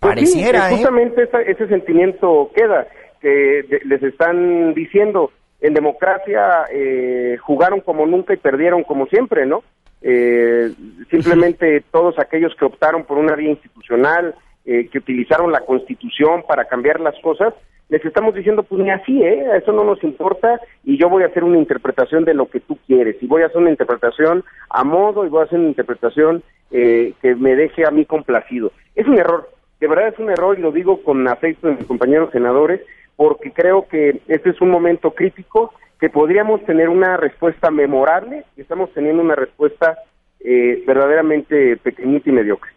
Pues 0.00 0.14
Pareciera, 0.14 0.70
¿eh? 0.70 0.74
justamente 0.74 1.28
ese 1.46 1.68
sentimiento 1.68 2.50
queda, 2.54 2.86
que 3.20 3.80
les 3.84 4.02
están 4.02 4.74
diciendo, 4.74 5.32
en 5.60 5.74
democracia 5.74 6.66
eh, 6.72 7.36
jugaron 7.40 7.80
como 7.80 8.06
nunca 8.06 8.34
y 8.34 8.36
perdieron 8.36 8.84
como 8.84 9.06
siempre, 9.06 9.46
¿no? 9.46 9.62
Eh, 10.02 10.72
simplemente 11.10 11.82
todos 11.90 12.18
aquellos 12.18 12.54
que 12.54 12.64
optaron 12.64 13.04
por 13.04 13.18
una 13.18 13.34
vía 13.34 13.50
institucional, 13.50 14.34
que 14.64 14.98
utilizaron 14.98 15.50
la 15.50 15.60
constitución 15.60 16.44
para 16.46 16.66
cambiar 16.66 17.00
las 17.00 17.18
cosas, 17.22 17.54
les 17.88 18.04
estamos 18.04 18.34
diciendo, 18.34 18.62
pues 18.64 18.82
ni 18.82 18.90
así, 18.90 19.22
¿eh? 19.22 19.46
Eso 19.56 19.72
no 19.72 19.82
nos 19.82 20.04
importa 20.04 20.60
y 20.84 20.98
yo 20.98 21.08
voy 21.08 21.22
a 21.22 21.28
hacer 21.28 21.42
una 21.42 21.56
interpretación 21.56 22.26
de 22.26 22.34
lo 22.34 22.50
que 22.50 22.60
tú 22.60 22.76
quieres 22.86 23.16
y 23.22 23.26
voy 23.26 23.40
a 23.40 23.46
hacer 23.46 23.56
una 23.56 23.70
interpretación 23.70 24.44
a 24.68 24.84
modo 24.84 25.24
y 25.24 25.30
voy 25.30 25.40
a 25.40 25.44
hacer 25.44 25.58
una 25.58 25.68
interpretación 25.68 26.42
que 26.70 27.14
me 27.38 27.56
deje 27.56 27.86
a 27.86 27.90
mí 27.90 28.04
complacido. 28.04 28.72
Es 28.94 29.08
un 29.08 29.16
error, 29.16 29.48
de 29.80 29.88
verdad 29.88 30.08
es 30.08 30.18
un 30.18 30.28
error 30.28 30.58
y 30.58 30.60
lo 30.60 30.70
digo 30.70 31.02
con 31.02 31.26
afecto 31.28 31.68
de 31.68 31.76
mis 31.76 31.86
compañeros 31.86 32.30
senadores, 32.30 32.82
porque 33.18 33.50
creo 33.50 33.88
que 33.88 34.20
este 34.28 34.50
es 34.50 34.60
un 34.60 34.70
momento 34.70 35.10
crítico 35.10 35.74
que 35.98 36.08
podríamos 36.08 36.64
tener 36.64 36.88
una 36.88 37.16
respuesta 37.16 37.68
memorable 37.68 38.44
y 38.56 38.60
estamos 38.60 38.94
teniendo 38.94 39.20
una 39.20 39.34
respuesta 39.34 39.98
eh, 40.38 40.84
verdaderamente 40.86 41.76
pequeñita 41.78 42.30
y 42.30 42.32
mediocre. 42.32 42.70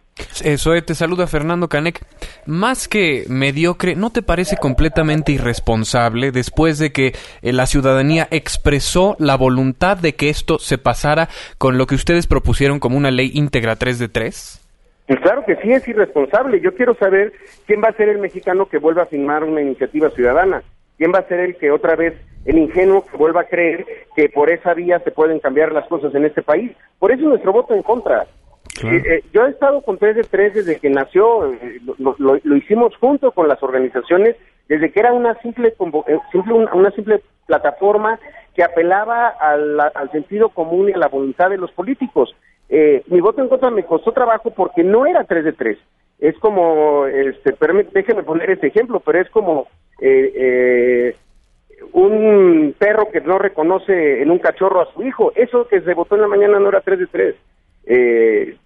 Eso, 0.43 0.73
te 0.81 0.95
saluda 0.95 1.27
Fernando 1.27 1.69
Canek. 1.69 2.03
Más 2.47 2.87
que 2.87 3.25
mediocre, 3.29 3.95
¿no 3.95 4.09
te 4.09 4.23
parece 4.23 4.57
completamente 4.57 5.31
irresponsable 5.31 6.31
después 6.31 6.79
de 6.79 6.91
que 6.91 7.13
eh, 7.43 7.53
la 7.53 7.67
ciudadanía 7.67 8.27
expresó 8.31 9.15
la 9.19 9.37
voluntad 9.37 9.95
de 9.95 10.15
que 10.15 10.29
esto 10.29 10.57
se 10.57 10.79
pasara 10.79 11.29
con 11.59 11.77
lo 11.77 11.85
que 11.85 11.93
ustedes 11.93 12.25
propusieron 12.25 12.79
como 12.79 12.97
una 12.97 13.11
ley 13.11 13.29
íntegra 13.35 13.75
3 13.75 13.99
de 13.99 14.09
3? 14.09 14.60
Pues 15.07 15.19
claro 15.19 15.43
que 15.45 15.55
sí 15.57 15.71
es 15.71 15.87
irresponsable. 15.87 16.61
Yo 16.61 16.73
quiero 16.75 16.95
saber 16.95 17.33
quién 17.65 17.81
va 17.83 17.89
a 17.89 17.97
ser 17.97 18.09
el 18.09 18.19
mexicano 18.19 18.67
que 18.67 18.77
vuelva 18.77 19.03
a 19.03 19.07
firmar 19.07 19.43
una 19.43 19.61
iniciativa 19.61 20.09
ciudadana. 20.11 20.63
¿Quién 20.97 21.11
va 21.13 21.19
a 21.19 21.27
ser 21.27 21.39
el 21.39 21.55
que 21.57 21.71
otra 21.71 21.95
vez, 21.95 22.13
el 22.45 22.57
ingenuo 22.57 23.05
que 23.05 23.17
vuelva 23.17 23.41
a 23.41 23.47
creer 23.47 23.85
que 24.15 24.29
por 24.29 24.51
esa 24.51 24.73
vía 24.73 24.99
se 24.99 25.11
pueden 25.11 25.39
cambiar 25.39 25.71
las 25.71 25.87
cosas 25.87 26.13
en 26.13 26.25
este 26.25 26.43
país? 26.43 26.71
Por 26.99 27.11
eso 27.11 27.23
nuestro 27.23 27.51
voto 27.51 27.73
en 27.73 27.81
contra. 27.81 28.27
Eh, 28.83 29.03
eh, 29.05 29.23
yo 29.33 29.45
he 29.45 29.49
estado 29.49 29.81
con 29.81 29.97
3 29.97 30.15
de 30.15 30.23
3 30.23 30.53
desde 30.53 30.79
que 30.79 30.89
nació, 30.89 31.51
eh, 31.53 31.81
lo, 31.97 32.55
hicimos 32.55 32.95
junto 32.97 33.31
con 33.31 33.47
las 33.47 33.61
organizaciones, 33.61 34.35
desde 34.67 34.91
que 34.91 34.99
era 34.99 35.11
una 35.13 35.35
simple, 35.41 35.73
simple 36.31 36.53
una, 36.53 36.91
simple 36.91 37.21
plataforma 37.45 38.19
que 38.55 38.63
apelaba 38.63 39.27
al, 39.27 39.79
al 39.79 40.11
sentido 40.11 40.49
común 40.49 40.89
y 40.89 40.93
a 40.93 40.97
la 40.97 41.09
voluntad 41.09 41.49
de 41.49 41.57
los 41.57 41.71
políticos. 41.71 42.35
Eh, 42.73 43.03
mi 43.07 43.19
voto 43.19 43.41
en 43.41 43.49
contra 43.49 43.69
me 43.69 43.83
costó 43.83 44.13
trabajo 44.13 44.51
porque 44.51 44.81
no 44.81 45.05
era 45.05 45.25
3 45.25 45.43
de 45.43 45.51
3. 45.51 45.77
Es 46.19 46.37
como, 46.39 47.05
este, 47.05 47.53
déjeme 47.91 48.23
poner 48.23 48.49
este 48.49 48.67
ejemplo, 48.67 49.01
pero 49.01 49.19
es 49.19 49.29
como 49.29 49.67
eh, 49.99 50.31
eh, 50.33 51.15
un 51.91 52.73
perro 52.79 53.09
que 53.11 53.19
no 53.19 53.37
reconoce 53.39 54.21
en 54.21 54.31
un 54.31 54.39
cachorro 54.39 54.81
a 54.81 54.93
su 54.93 55.03
hijo. 55.03 55.33
Eso 55.35 55.67
que 55.67 55.81
se 55.81 55.93
votó 55.93 56.15
en 56.15 56.21
la 56.21 56.29
mañana 56.29 56.59
no 56.59 56.69
era 56.69 56.79
3 56.79 56.99
de 56.99 57.07
3. 57.07 57.35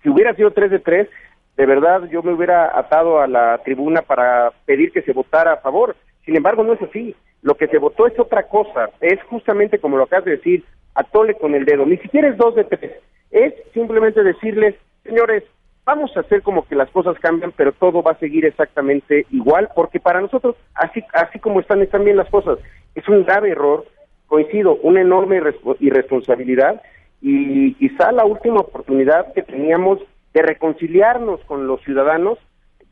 si 0.04 0.10
hubiera 0.10 0.36
sido 0.36 0.52
3 0.52 0.70
de 0.70 0.80
3, 0.80 1.10
de 1.58 1.66
verdad 1.66 2.04
yo 2.12 2.22
me 2.22 2.34
hubiera 2.34 2.78
atado 2.78 3.20
a 3.20 3.28
la 3.28 3.58
tribuna 3.64 4.04
para 4.04 4.52
pedir 4.66 4.92
que 4.92 5.02
se 5.02 5.14
votara 5.14 5.54
a 5.54 5.62
favor. 5.62 5.96
Sin 6.26 6.36
embargo, 6.36 6.64
no 6.64 6.74
es 6.74 6.82
así. 6.84 7.16
Lo 7.42 7.56
que 7.56 7.68
se 7.68 7.80
votó 7.80 8.06
es 8.06 8.20
otra 8.20 8.44
cosa. 8.44 8.92
Es 9.02 9.20
justamente 9.24 9.80
como 9.80 9.98
lo 9.98 10.04
acabas 10.04 10.26
de 10.26 10.38
decir, 10.38 10.64
atole 10.94 11.34
con 11.34 11.56
el 11.56 11.66
dedo. 11.66 11.88
Ni 11.88 11.98
siquiera 11.98 12.28
es 12.28 12.38
2 12.38 12.56
de 12.56 12.64
3 12.66 12.92
es 13.32 13.54
simplemente 13.74 14.24
decirles, 14.24 14.76
señores, 15.04 15.44
vamos 15.86 16.16
a 16.16 16.22
hacer 16.22 16.42
como 16.42 16.66
que 16.68 16.76
las 16.76 16.90
cosas 16.90 17.18
cambian, 17.20 17.54
pero 17.56 17.72
todo 17.72 18.02
va 18.02 18.12
a 18.12 18.20
seguir 18.20 18.46
exactamente 18.46 19.26
igual, 19.32 19.70
porque 19.76 20.00
para 20.00 20.22
nosotros, 20.22 20.56
así, 20.74 21.04
así 21.14 21.40
como 21.40 21.60
están, 21.60 21.82
están 21.82 22.04
bien 22.04 22.18
las 22.18 22.30
cosas. 22.30 22.58
Es 22.96 23.08
un 23.08 23.24
grave 23.24 23.52
error, 23.52 23.86
coincido, 24.28 24.76
una 24.78 25.02
enorme 25.02 25.42
irresponsabilidad 25.80 26.82
y 27.22 27.74
quizá 27.76 28.12
la 28.12 28.26
última 28.26 28.62
oportunidad 28.62 29.34
que 29.34 29.44
teníamos 29.44 30.00
de 30.34 30.42
reconciliarnos 30.42 31.40
con 31.46 31.68
los 31.68 31.82
ciudadanos 31.82 32.40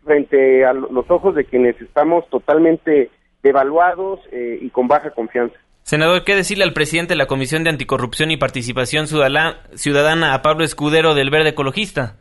frente 0.03 0.65
a 0.65 0.73
los 0.73 1.09
ojos 1.09 1.35
de 1.35 1.45
quienes 1.45 1.79
estamos 1.81 2.27
totalmente 2.29 3.09
devaluados 3.41 4.19
eh, 4.31 4.59
y 4.61 4.69
con 4.69 4.87
baja 4.87 5.11
confianza. 5.11 5.57
Senador, 5.83 6.23
¿qué 6.23 6.33
decirle 6.33 6.63
al 6.63 6.71
presidente 6.71 7.13
de 7.13 7.17
la 7.17 7.27
Comisión 7.27 7.65
de 7.65 7.69
Anticorrupción 7.69 8.31
y 8.31 8.37
Participación 8.37 9.05
Ciudadana, 9.07 10.33
a 10.33 10.41
Pablo 10.41 10.63
Escudero 10.63 11.13
del 11.13 11.29
Verde 11.29 11.49
Ecologista? 11.49 12.15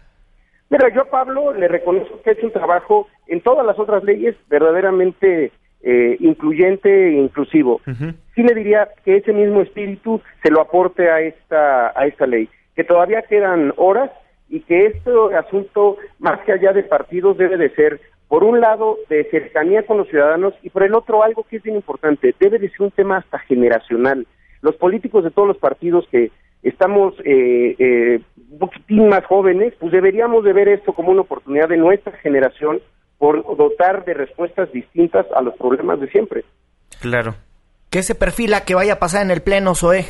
Mira, 0.68 0.88
yo 0.92 1.02
a 1.02 1.10
Pablo 1.10 1.52
le 1.52 1.68
reconozco 1.68 2.20
que 2.22 2.30
ha 2.30 2.32
hecho 2.32 2.46
un 2.46 2.52
trabajo 2.52 3.06
en 3.28 3.40
todas 3.40 3.64
las 3.64 3.78
otras 3.78 4.02
leyes 4.02 4.34
verdaderamente 4.48 5.52
eh, 5.80 6.16
incluyente 6.18 6.90
e 6.90 7.12
inclusivo. 7.12 7.80
Sí 8.34 8.42
le 8.42 8.54
diría 8.54 8.88
que 9.04 9.18
ese 9.18 9.32
mismo 9.32 9.62
espíritu 9.62 10.20
se 10.42 10.50
lo 10.50 10.60
aporte 10.60 11.08
a 11.08 11.20
esta, 11.20 11.92
a 11.94 12.06
esta 12.06 12.26
ley, 12.26 12.48
que 12.74 12.82
todavía 12.82 13.22
quedan 13.22 13.74
horas 13.76 14.10
y 14.48 14.60
que 14.60 14.86
este 14.86 15.10
asunto, 15.38 15.98
más 16.18 16.40
que 16.40 16.52
allá 16.52 16.72
de 16.72 16.82
partidos, 16.82 17.38
debe 17.38 17.56
de 17.58 17.70
ser 17.70 18.00
por 18.32 18.44
un 18.44 18.62
lado, 18.62 18.96
de 19.10 19.24
cercanía 19.24 19.84
con 19.84 19.98
los 19.98 20.08
ciudadanos 20.08 20.54
y 20.62 20.70
por 20.70 20.84
el 20.84 20.94
otro, 20.94 21.22
algo 21.22 21.44
que 21.44 21.56
es 21.56 21.62
bien 21.62 21.76
importante, 21.76 22.34
debe 22.40 22.58
de 22.58 22.70
ser 22.70 22.80
un 22.80 22.90
tema 22.90 23.18
hasta 23.18 23.38
generacional. 23.40 24.26
Los 24.62 24.74
políticos 24.76 25.22
de 25.22 25.30
todos 25.30 25.46
los 25.46 25.58
partidos 25.58 26.06
que 26.10 26.30
estamos 26.62 27.12
eh, 27.26 27.76
eh, 27.78 28.20
un 28.52 28.58
poquitín 28.58 29.08
más 29.08 29.26
jóvenes, 29.26 29.74
pues 29.78 29.92
deberíamos 29.92 30.44
de 30.44 30.54
ver 30.54 30.68
esto 30.68 30.94
como 30.94 31.10
una 31.10 31.20
oportunidad 31.20 31.68
de 31.68 31.76
nuestra 31.76 32.12
generación 32.20 32.80
por 33.18 33.44
dotar 33.54 34.06
de 34.06 34.14
respuestas 34.14 34.72
distintas 34.72 35.26
a 35.36 35.42
los 35.42 35.54
problemas 35.56 36.00
de 36.00 36.08
siempre. 36.08 36.42
Claro. 37.02 37.34
¿Qué 37.90 38.02
se 38.02 38.14
perfila 38.14 38.64
que 38.64 38.74
vaya 38.74 38.94
a 38.94 38.98
pasar 38.98 39.26
en 39.26 39.30
el 39.30 39.42
Pleno, 39.42 39.74
Zoe? 39.74 40.06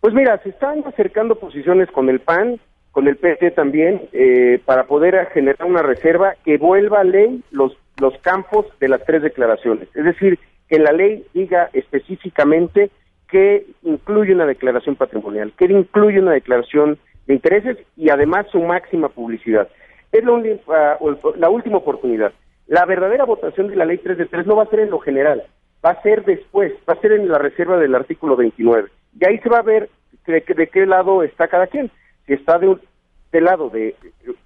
Pues 0.00 0.14
mira, 0.14 0.40
se 0.44 0.50
están 0.50 0.84
acercando 0.86 1.34
posiciones 1.34 1.90
con 1.90 2.10
el 2.10 2.20
PAN, 2.20 2.60
con 2.92 3.06
el 3.06 3.16
PT 3.16 3.52
también, 3.52 4.08
eh, 4.12 4.60
para 4.64 4.84
poder 4.84 5.28
generar 5.32 5.68
una 5.68 5.82
reserva 5.82 6.34
que 6.44 6.58
vuelva 6.58 7.00
a 7.00 7.04
ley 7.04 7.42
los, 7.50 7.76
los 8.00 8.16
campos 8.18 8.66
de 8.80 8.88
las 8.88 9.04
tres 9.04 9.22
declaraciones. 9.22 9.88
Es 9.94 10.04
decir, 10.04 10.38
que 10.68 10.78
la 10.78 10.92
ley 10.92 11.24
diga 11.32 11.70
específicamente 11.72 12.90
que 13.28 13.66
incluye 13.82 14.34
una 14.34 14.46
declaración 14.46 14.96
patrimonial, 14.96 15.52
que 15.56 15.66
incluye 15.66 16.20
una 16.20 16.32
declaración 16.32 16.98
de 17.26 17.34
intereses 17.34 17.78
y 17.96 18.10
además 18.10 18.46
su 18.50 18.60
máxima 18.60 19.08
publicidad. 19.08 19.68
Es 20.10 20.24
la, 20.24 20.32
ah, 20.68 20.98
la 21.36 21.48
última 21.48 21.78
oportunidad. 21.78 22.32
La 22.66 22.86
verdadera 22.86 23.24
votación 23.24 23.68
de 23.68 23.76
la 23.76 23.84
ley 23.84 23.98
3 23.98 24.18
de 24.18 24.26
3 24.26 24.46
no 24.46 24.56
va 24.56 24.64
a 24.64 24.70
ser 24.70 24.80
en 24.80 24.90
lo 24.90 24.98
general, 24.98 25.44
va 25.84 25.90
a 25.90 26.02
ser 26.02 26.24
después, 26.24 26.72
va 26.88 26.94
a 26.94 27.00
ser 27.00 27.12
en 27.12 27.28
la 27.28 27.38
reserva 27.38 27.76
del 27.78 27.94
artículo 27.94 28.36
29. 28.36 28.88
Y 29.20 29.24
ahí 29.24 29.38
se 29.38 29.48
va 29.48 29.58
a 29.58 29.62
ver 29.62 29.88
de 30.26 30.68
qué 30.68 30.86
lado 30.86 31.22
está 31.22 31.48
cada 31.48 31.66
quien 31.66 31.90
está 32.34 32.58
de, 32.58 33.40
lado 33.40 33.70
de, 33.70 33.94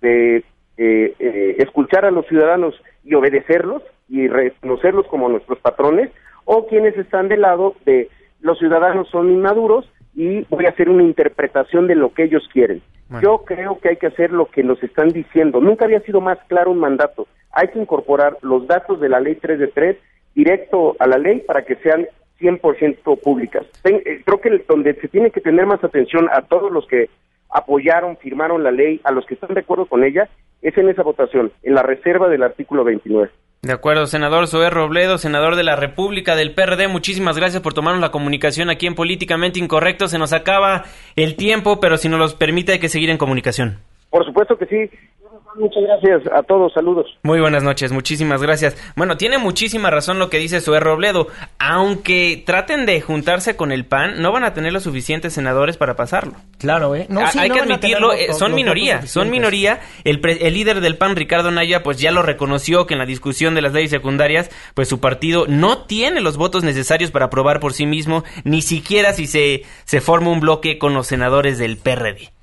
eh, 0.03 0.43
eh, 0.77 1.57
escuchar 1.59 2.05
a 2.05 2.11
los 2.11 2.27
ciudadanos 2.27 2.75
y 3.05 3.15
obedecerlos 3.15 3.83
y 4.09 4.29
reconocerlos 4.29 5.07
como 5.07 5.29
nuestros 5.29 5.59
patrones, 5.59 6.11
o 6.45 6.67
quienes 6.67 6.97
están 6.97 7.29
del 7.29 7.43
lado 7.43 7.75
de 7.87 8.09
los 8.41 8.59
ciudadanos 8.59 9.09
son 9.09 9.31
inmaduros 9.31 9.89
y 10.15 10.43
voy 10.45 10.67
a 10.67 10.71
hacer 10.71 10.89
una 10.89 11.03
interpretación 11.03 11.87
de 11.87 11.95
lo 11.95 12.13
que 12.13 12.25
ellos 12.25 12.47
quieren. 12.53 12.83
Yo 13.23 13.45
creo 13.45 13.79
que 13.79 13.91
hay 13.91 13.97
que 13.97 14.09
hacer 14.09 14.33
lo 14.33 14.47
que 14.47 14.63
nos 14.63 14.83
están 14.83 15.09
diciendo. 15.11 15.61
Nunca 15.61 15.85
había 15.85 16.01
sido 16.01 16.21
más 16.21 16.39
claro 16.49 16.71
un 16.71 16.79
mandato. 16.79 17.29
Hay 17.53 17.69
que 17.69 17.79
incorporar 17.79 18.37
los 18.43 18.67
datos 18.67 19.01
de 19.01 19.09
la 19.09 19.21
ley 19.21 19.37
3 19.37 19.59
de 19.59 19.69
3 19.69 19.97
directo 20.35 20.97
a 20.99 21.07
la 21.07 21.19
ley 21.19 21.41
para 21.41 21.65
que 21.65 21.77
sean 21.77 22.07
100% 22.41 23.21
públicas. 23.21 23.65
Eh, 23.85 24.23
creo 24.25 24.41
que 24.41 24.65
donde 24.69 24.95
se 24.95 25.09
tiene 25.09 25.31
que 25.31 25.41
tener 25.41 25.67
más 25.67 25.83
atención 25.85 26.29
a 26.33 26.43
todos 26.43 26.73
los 26.73 26.87
que 26.87 27.09
apoyaron, 27.51 28.17
firmaron 28.17 28.63
la 28.63 28.71
ley, 28.71 29.01
a 29.05 29.13
los 29.13 29.25
que 29.27 29.35
están 29.35 29.55
de 29.55 29.61
acuerdo 29.61 29.87
con 29.87 30.05
ella, 30.05 30.29
es 30.63 30.77
en 30.79 30.89
esa 30.89 31.03
votación, 31.03 31.53
en 31.63 31.75
la 31.75 31.83
reserva 31.83 32.29
del 32.29 32.43
artículo 32.43 32.85
29. 32.85 33.31
De 33.63 33.73
acuerdo, 33.73 34.07
senador 34.07 34.47
Zoé 34.47 34.69
Robledo, 34.69 35.17
senador 35.17 35.57
de 35.57 35.63
la 35.63 35.75
República 35.75 36.37
del 36.37 36.55
PRD, 36.55 36.87
muchísimas 36.87 37.39
gracias 37.39 37.63
por 37.63 37.73
tomarnos 37.73 38.03
la 38.03 38.11
comunicación 38.11 38.69
aquí 38.69 38.87
en 38.87 38.95
Políticamente 38.95 39.59
Incorrecto. 39.59 40.07
Se 40.07 40.19
nos 40.19 40.35
acaba 40.35 40.85
el 41.17 41.35
tiempo, 41.37 41.81
pero 41.81 41.97
si 41.97 42.11
nos 42.11 42.19
los 42.19 42.35
permite 42.35 42.73
hay 42.73 42.79
que 42.79 42.91
seguir 42.91 43.09
en 43.09 43.17
comunicación. 43.17 43.79
Por 44.11 44.27
supuesto 44.27 44.59
que 44.59 44.67
sí. 44.67 44.91
Muchas 45.57 45.83
gracias 45.85 46.23
a 46.33 46.43
todos, 46.43 46.73
saludos. 46.73 47.07
Muy 47.23 47.41
buenas 47.41 47.63
noches, 47.63 47.93
muchísimas 47.93 48.43
gracias. 48.43 48.77
Bueno, 48.97 49.17
tiene 49.17 49.39
muchísima 49.39 49.91
razón 49.91 50.19
lo 50.19 50.29
que 50.29 50.39
dice 50.39 50.61
Zoé 50.61 50.81
Robledo. 50.81 51.29
Aunque 51.59 52.43
traten 52.45 52.87
de 52.87 53.01
juntarse 53.01 53.57
con 53.57 53.71
el 53.71 53.85
PAN, 53.85 54.21
no 54.21 54.33
van 54.33 54.45
a 54.45 54.53
tener 54.53 54.73
los 54.73 54.83
suficientes 54.83 55.33
senadores 55.33 55.77
para 55.77 55.95
pasarlo. 55.95 56.35
Claro, 56.59 56.95
¿eh? 56.97 57.07
No, 57.09 57.21
hay 57.21 57.51
que 57.51 57.61
admitirlo, 57.61 58.13
eh, 58.13 58.33
son 58.33 58.55
minoría, 58.55 59.07
son 59.07 59.31
minoría. 59.31 59.81
El, 60.03 60.21
el 60.25 60.55
líder 60.55 60.81
del 60.81 60.97
PAN, 60.97 61.17
Ricardo 61.17 61.51
Naya, 61.51 61.83
pues 61.83 61.99
ya 61.99 62.11
lo 62.11 62.23
reconoció 62.23 62.87
que 62.87 62.95
en 62.95 62.99
la 62.99 63.07
discusión 63.07 63.55
de 63.55 63.63
las 63.63 63.73
leyes 63.73 63.91
secundarias, 63.91 64.51
pues 64.75 64.89
su 64.89 65.01
partido 65.01 65.47
no 65.47 65.85
tiene 65.85 66.21
los 66.21 66.37
votos 66.37 66.65
necesarios 66.65 67.11
para 67.11 67.27
aprobar 67.27 67.61
por 67.61 67.73
sí 67.73 67.87
mismo, 67.87 68.25
ni 68.43 68.61
siquiera 68.61 69.13
si 69.13 69.27
se, 69.27 69.63
se 69.85 70.01
forma 70.01 70.31
un 70.31 70.41
bloque 70.41 70.79
con 70.79 70.95
los 70.95 71.07
senadores 71.07 71.59
del 71.59 71.77
PRD. 71.77 72.34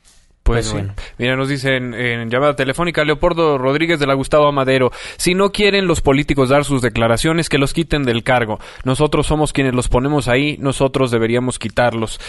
Pues 0.43 0.73
bueno. 0.73 0.93
Mira, 1.17 1.35
nos 1.35 1.49
dicen 1.49 1.93
en 1.93 2.29
llamada 2.29 2.55
telefónica 2.55 3.03
Leopoldo 3.03 3.57
Rodríguez 3.57 3.99
de 3.99 4.07
la 4.07 4.15
Gustavo 4.15 4.47
Amadero, 4.47 4.91
si 5.17 5.35
no 5.35 5.51
quieren 5.51 5.85
los 5.85 6.01
políticos 6.01 6.49
dar 6.49 6.65
sus 6.65 6.81
declaraciones, 6.81 7.47
que 7.47 7.59
los 7.59 7.73
quiten 7.73 8.03
del 8.03 8.23
cargo. 8.23 8.59
Nosotros 8.83 9.27
somos 9.27 9.53
quienes 9.53 9.75
los 9.75 9.87
ponemos 9.87 10.27
ahí, 10.27 10.57
nosotros 10.59 11.11
deberíamos 11.11 11.59
quitarlos. 11.59 12.19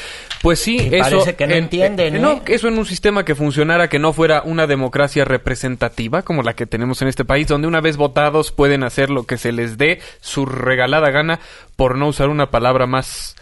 Pues 0.43 0.61
sí, 0.61 0.77
eso... 0.93 1.11
Parece 1.11 1.37
que 1.37 1.47
no 1.47 1.55
entienden, 1.55 2.21
No, 2.21 2.33
¿eh? 2.33 2.43
eso 2.49 2.69
en 2.69 2.79
un 2.79 2.87
sistema 2.87 3.25
que 3.25 3.35
funcionara, 3.35 3.89
que 3.89 3.99
no 3.99 4.13
fuera 4.13 4.43
una 4.45 4.67
democracia 4.67 5.25
representativa 5.25 6.23
como 6.23 6.43
la 6.43 6.55
que 6.55 6.67
tenemos 6.67 7.01
en 7.03 7.09
este 7.09 7.25
país, 7.25 7.49
donde 7.49 7.67
una 7.67 7.81
vez 7.81 7.97
votados 7.97 8.53
pueden 8.53 8.85
hacer 8.85 9.11
lo 9.11 9.25
que 9.25 9.39
se 9.39 9.53
les 9.53 9.79
dé 9.79 10.01
su 10.21 10.45
regalada 10.45 11.11
gana, 11.11 11.41
por 11.77 11.97
no 11.97 12.09
usar 12.09 12.29
una 12.29 12.51
palabra 12.51 12.87
más 12.87 13.37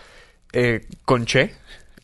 eh, 0.53 0.87
conché. 1.05 1.55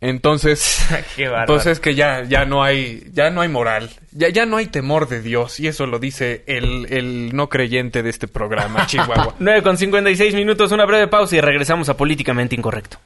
Entonces, 0.01 0.87
Qué 1.17 1.25
entonces 1.25 1.81
que 1.81 1.95
ya, 1.95 2.25
ya 2.25 2.45
no 2.45 2.63
hay, 2.63 3.09
ya 3.13 3.31
no 3.31 3.41
hay 3.41 3.49
moral, 3.49 3.91
ya, 4.13 4.29
ya 4.29 4.45
no 4.45 4.59
hay 4.59 4.67
temor 4.67 5.09
de 5.09 5.23
Dios, 5.23 5.59
y 5.59 5.69
eso 5.69 5.87
lo 5.87 5.99
dice 5.99 6.45
el, 6.47 6.87
el 6.93 7.35
no 7.35 7.49
creyente 7.49 8.03
de 8.03 8.11
este 8.11 8.29
programa, 8.29 8.87
Chihuahua. 8.87 9.35
9 9.39 9.63
con 9.63 9.79
56 9.79 10.35
minutos, 10.35 10.73
una 10.73 10.85
breve 10.85 11.09
pausa 11.09 11.37
y 11.37 11.41
regresamos 11.41 11.89
a 11.89 11.97
Políticamente 11.97 12.55
Incorrecto. 12.55 12.99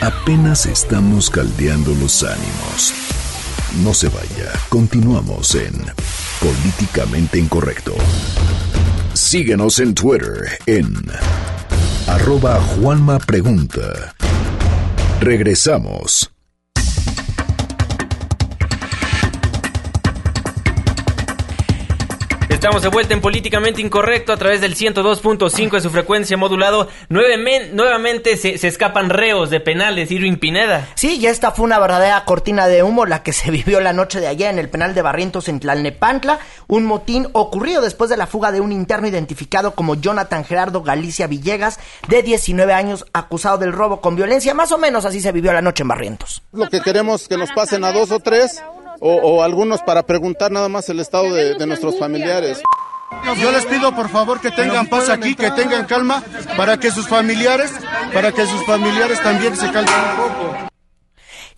Apenas 0.00 0.64
estamos 0.66 1.28
caldeando 1.28 1.94
los 1.94 2.24
ánimos. 2.24 2.94
No 3.84 3.94
se 3.94 4.08
vaya, 4.08 4.50
continuamos 4.70 5.54
en 5.54 5.74
Políticamente 6.40 7.38
Incorrecto. 7.38 7.94
Síguenos 9.12 9.78
en 9.78 9.94
Twitter 9.94 10.58
en 10.66 10.92
arroba 12.08 12.60
Juanma 12.60 13.18
Pregunta. 13.18 14.14
Regresamos. 15.20 16.30
Estamos 22.60 22.82
de 22.82 22.88
vuelta 22.88 23.14
en 23.14 23.22
Políticamente 23.22 23.80
Incorrecto 23.80 24.34
a 24.34 24.36
través 24.36 24.60
del 24.60 24.76
102.5 24.76 25.70
de 25.70 25.80
su 25.80 25.88
frecuencia 25.88 26.36
modulado. 26.36 26.88
Nuevemen- 27.08 27.70
nuevamente 27.72 28.36
se, 28.36 28.58
se 28.58 28.68
escapan 28.68 29.08
reos 29.08 29.48
de 29.48 29.60
penales, 29.60 30.10
Irving 30.10 30.36
Pineda. 30.36 30.86
Sí, 30.94 31.18
ya 31.20 31.30
esta 31.30 31.52
fue 31.52 31.64
una 31.64 31.78
verdadera 31.78 32.22
cortina 32.26 32.66
de 32.66 32.82
humo 32.82 33.06
la 33.06 33.22
que 33.22 33.32
se 33.32 33.50
vivió 33.50 33.80
la 33.80 33.94
noche 33.94 34.20
de 34.20 34.26
ayer 34.26 34.50
en 34.50 34.58
el 34.58 34.68
penal 34.68 34.92
de 34.94 35.00
Barrientos 35.00 35.48
en 35.48 35.58
Tlalnepantla. 35.58 36.38
Un 36.66 36.84
motín 36.84 37.28
ocurrido 37.32 37.80
después 37.80 38.10
de 38.10 38.18
la 38.18 38.26
fuga 38.26 38.52
de 38.52 38.60
un 38.60 38.72
interno 38.72 39.08
identificado 39.08 39.74
como 39.74 39.94
Jonathan 39.94 40.44
Gerardo 40.44 40.82
Galicia 40.82 41.26
Villegas, 41.28 41.80
de 42.08 42.22
19 42.22 42.74
años, 42.74 43.06
acusado 43.14 43.56
del 43.56 43.72
robo 43.72 44.02
con 44.02 44.16
violencia. 44.16 44.52
Más 44.52 44.70
o 44.70 44.76
menos 44.76 45.06
así 45.06 45.22
se 45.22 45.32
vivió 45.32 45.54
la 45.54 45.62
noche 45.62 45.82
en 45.82 45.88
Barrientos. 45.88 46.42
Lo 46.52 46.68
que 46.68 46.82
queremos 46.82 47.26
que 47.26 47.38
nos 47.38 47.50
pasen 47.52 47.84
a 47.84 47.92
dos 47.92 48.10
o 48.10 48.20
tres 48.20 48.62
o, 49.00 49.14
o 49.14 49.42
algunos 49.42 49.82
para 49.82 50.04
preguntar 50.04 50.52
nada 50.52 50.68
más 50.68 50.88
el 50.88 51.00
estado 51.00 51.32
de, 51.34 51.54
de 51.54 51.66
nuestros 51.66 51.98
familiares. 51.98 52.62
Yo 53.40 53.50
les 53.50 53.66
pido 53.66 53.94
por 53.94 54.08
favor 54.08 54.40
que 54.40 54.50
tengan 54.50 54.86
paz 54.86 55.08
aquí, 55.08 55.34
que 55.34 55.50
tengan 55.50 55.86
calma, 55.86 56.22
para 56.56 56.78
que 56.78 56.90
sus 56.90 57.08
familiares, 57.08 57.72
para 58.14 58.30
que 58.32 58.46
sus 58.46 58.64
familiares 58.64 59.20
también 59.22 59.56
se 59.56 59.70
calmen 59.72 59.94
un 59.94 60.16
poco. 60.16 60.70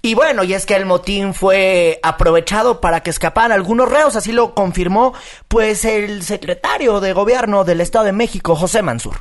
Y 0.04 0.16
bueno, 0.16 0.42
y 0.42 0.52
es 0.52 0.66
que 0.66 0.74
el 0.74 0.84
motín 0.84 1.32
fue 1.32 2.00
aprovechado 2.02 2.80
para 2.80 3.02
que 3.02 3.10
escaparan 3.10 3.52
algunos 3.52 3.88
reos, 3.88 4.16
así 4.16 4.32
lo 4.32 4.52
confirmó 4.52 5.12
pues 5.46 5.84
el 5.84 6.22
secretario 6.22 7.00
de 7.00 7.12
gobierno 7.12 7.62
del 7.62 7.80
Estado 7.80 8.06
de 8.06 8.12
México, 8.12 8.56
José 8.56 8.82
Mansur. 8.82 9.18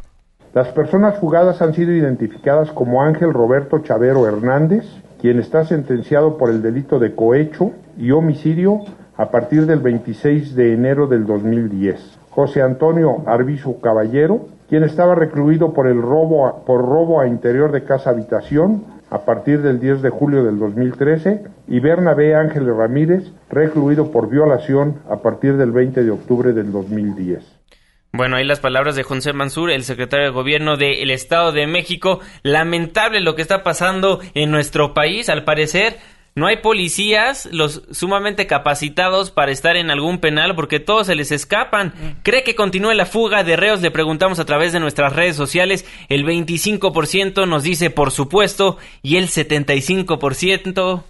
Las 0.53 0.69
personas 0.69 1.19
fugadas 1.19 1.61
han 1.61 1.75
sido 1.75 1.91
identificadas 1.91 2.71
como 2.71 3.03
Ángel 3.03 3.31
Roberto 3.31 3.79
Chavero 3.79 4.27
Hernández, 4.27 4.83
quien 5.21 5.39
está 5.39 5.63
sentenciado 5.65 6.37
por 6.37 6.49
el 6.49 6.63
delito 6.63 6.97
de 6.97 7.13
cohecho 7.13 7.71
y 7.95 8.09
homicidio 8.09 8.79
a 9.15 9.29
partir 9.29 9.67
del 9.67 9.79
26 9.79 10.55
de 10.55 10.73
enero 10.73 11.05
del 11.05 11.27
2010. 11.27 12.17
José 12.31 12.63
Antonio 12.63 13.21
Arbizu 13.27 13.79
Caballero, 13.81 14.47
quien 14.67 14.83
estaba 14.83 15.13
recluido 15.13 15.73
por 15.73 15.85
el 15.85 16.01
robo 16.01 16.47
a, 16.47 16.65
por 16.65 16.81
robo 16.81 17.21
a 17.21 17.27
interior 17.27 17.71
de 17.71 17.83
casa 17.83 18.09
habitación 18.09 18.83
a 19.11 19.19
partir 19.19 19.61
del 19.61 19.79
10 19.79 20.01
de 20.01 20.09
julio 20.09 20.43
del 20.43 20.57
2013 20.57 21.43
y 21.67 21.79
Bernabé 21.79 22.33
Ángeles 22.33 22.75
Ramírez, 22.75 23.31
recluido 23.49 24.09
por 24.09 24.27
violación 24.27 24.95
a 25.07 25.17
partir 25.17 25.55
del 25.57 25.71
20 25.71 26.03
de 26.03 26.11
octubre 26.11 26.53
del 26.53 26.71
2010. 26.71 27.60
Bueno, 28.13 28.35
ahí 28.35 28.43
las 28.43 28.59
palabras 28.59 28.95
de 28.95 29.03
José 29.03 29.31
Mansur, 29.31 29.71
el 29.71 29.85
secretario 29.85 30.25
de 30.25 30.31
gobierno 30.31 30.75
del 30.75 31.11
Estado 31.11 31.53
de 31.53 31.65
México. 31.65 32.19
Lamentable 32.43 33.21
lo 33.21 33.35
que 33.35 33.41
está 33.41 33.63
pasando 33.63 34.19
en 34.33 34.51
nuestro 34.51 34.93
país. 34.93 35.29
Al 35.29 35.45
parecer, 35.45 35.97
no 36.35 36.47
hay 36.47 36.57
policías 36.57 37.47
los 37.51 37.83
sumamente 37.91 38.47
capacitados 38.47 39.31
para 39.31 39.51
estar 39.51 39.77
en 39.77 39.91
algún 39.91 40.19
penal 40.19 40.55
porque 40.55 40.79
todos 40.79 41.07
se 41.07 41.15
les 41.15 41.31
escapan. 41.31 41.93
¿Cree 42.23 42.43
que 42.43 42.55
continúe 42.55 42.93
la 42.93 43.05
fuga 43.05 43.43
de 43.43 43.55
reos? 43.55 43.81
Le 43.81 43.91
preguntamos 43.91 44.39
a 44.39 44.45
través 44.45 44.73
de 44.73 44.81
nuestras 44.81 45.13
redes 45.13 45.37
sociales. 45.37 45.85
El 46.09 46.25
25% 46.25 47.47
nos 47.47 47.63
dice 47.63 47.91
por 47.91 48.11
supuesto 48.11 48.77
y 49.01 49.17
el 49.17 49.27
75% 49.27 51.03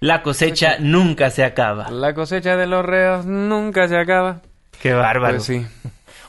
la 0.00 0.22
cosecha 0.22 0.76
nunca 0.78 1.30
se 1.30 1.44
acaba. 1.44 1.90
La 1.90 2.12
cosecha 2.12 2.56
de 2.56 2.66
los 2.66 2.84
reos 2.84 3.24
nunca 3.24 3.88
se 3.88 3.96
acaba. 3.96 4.42
Qué 4.82 4.92
bárbaro. 4.92 5.36
Pues 5.36 5.44
sí. 5.44 5.66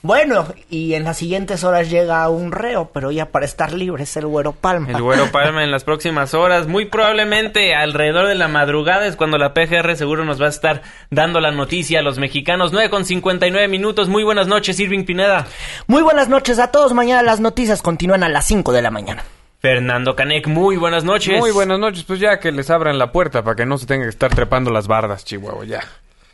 Bueno, 0.05 0.45
y 0.69 0.93
en 0.93 1.03
las 1.03 1.17
siguientes 1.17 1.63
horas 1.63 1.89
llega 1.89 2.29
un 2.29 2.51
reo, 2.51 2.91
pero 2.93 3.09
ya 3.09 3.31
para 3.31 3.43
estar 3.43 3.73
libre 3.73 4.03
es 4.03 4.15
el 4.15 4.27
Güero 4.27 4.51
Palma. 4.51 4.91
El 4.91 5.01
Güero 5.01 5.31
Palma 5.31 5.63
en 5.63 5.71
las 5.71 5.83
próximas 5.83 6.35
horas, 6.35 6.67
muy 6.67 6.85
probablemente 6.85 7.73
alrededor 7.73 8.27
de 8.27 8.35
la 8.35 8.47
madrugada 8.47 9.07
es 9.07 9.15
cuando 9.15 9.39
la 9.39 9.55
PGR 9.55 9.95
seguro 9.95 10.23
nos 10.23 10.39
va 10.39 10.45
a 10.45 10.49
estar 10.49 10.83
dando 11.09 11.39
la 11.39 11.49
noticia 11.49 12.01
a 12.01 12.01
los 12.03 12.19
mexicanos. 12.19 12.71
9 12.71 12.91
con 12.91 13.03
59 13.03 13.67
minutos, 13.67 14.07
muy 14.07 14.23
buenas 14.23 14.45
noches 14.45 14.79
Irving 14.79 15.05
Pineda. 15.05 15.47
Muy 15.87 16.03
buenas 16.03 16.29
noches 16.29 16.59
a 16.59 16.67
todos, 16.69 16.93
mañana 16.93 17.23
las 17.23 17.39
noticias 17.39 17.81
continúan 17.81 18.23
a 18.23 18.29
las 18.29 18.45
5 18.45 18.73
de 18.73 18.83
la 18.83 18.91
mañana. 18.91 19.23
Fernando 19.59 20.15
Canek, 20.15 20.45
muy 20.45 20.77
buenas 20.77 21.03
noches. 21.03 21.39
Muy 21.39 21.49
buenas 21.49 21.79
noches, 21.79 22.03
pues 22.03 22.19
ya 22.19 22.39
que 22.39 22.51
les 22.51 22.69
abran 22.69 22.99
la 22.99 23.11
puerta 23.11 23.43
para 23.43 23.55
que 23.55 23.65
no 23.65 23.79
se 23.79 23.87
tenga 23.87 24.03
que 24.03 24.09
estar 24.09 24.35
trepando 24.35 24.69
las 24.69 24.87
bardas, 24.87 25.25
Chihuahua, 25.25 25.65
ya. 25.65 25.81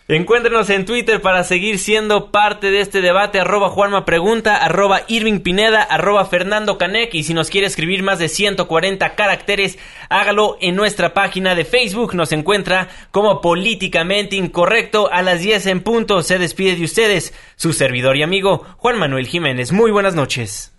Encuéntrenos 0.08 0.70
en 0.70 0.86
Twitter 0.86 1.22
para 1.22 1.44
seguir 1.44 1.78
siendo 1.78 2.32
parte 2.32 2.72
de 2.72 2.82
este 2.82 3.02
debate, 3.02 3.40
arroba 3.40 3.70
Juanma 3.70 4.04
Pregunta, 4.04 4.58
arroba 4.58 5.02
Irving 5.08 5.40
Pineda, 5.40 5.84
arroba 5.84 6.26
Fernando 6.26 6.78
Canek, 6.78 7.14
y 7.14 7.24
si 7.24 7.34
nos 7.34 7.50
quiere 7.50 7.68
escribir 7.68 8.02
más 8.04 8.20
de 8.20 8.28
140 8.28 9.16
caracteres, 9.16 9.78
hágalo 10.10 10.58
en 10.60 10.76
nuestra 10.76 11.14
página 11.14 11.56
de 11.56 11.66
Facebook, 11.66 12.16
nos 12.16 12.32
encuentra 12.32 12.90
como 13.12 13.42
Políticamente 13.42 14.36
Incorrecto, 14.36 15.10
a 15.12 15.22
las 15.22 15.40
10 15.40 15.68
en 15.68 15.82
punto, 15.82 16.24
se 16.24 16.40
despide 16.40 16.76
de 16.76 16.84
ustedes, 16.84 17.34
su 17.56 17.72
servidor 17.72 18.18
y 18.18 18.24
amigo, 18.24 18.66
Juan 18.78 18.98
Manuel 18.98 19.28
Jiménez, 19.28 19.72
muy 19.72 19.92
buenas 19.92 20.16
noches. 20.16 20.74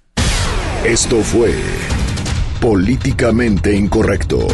Esto 0.84 1.22
fue 1.22 1.54
Políticamente 2.60 3.72
Incorrecto. 3.72 4.46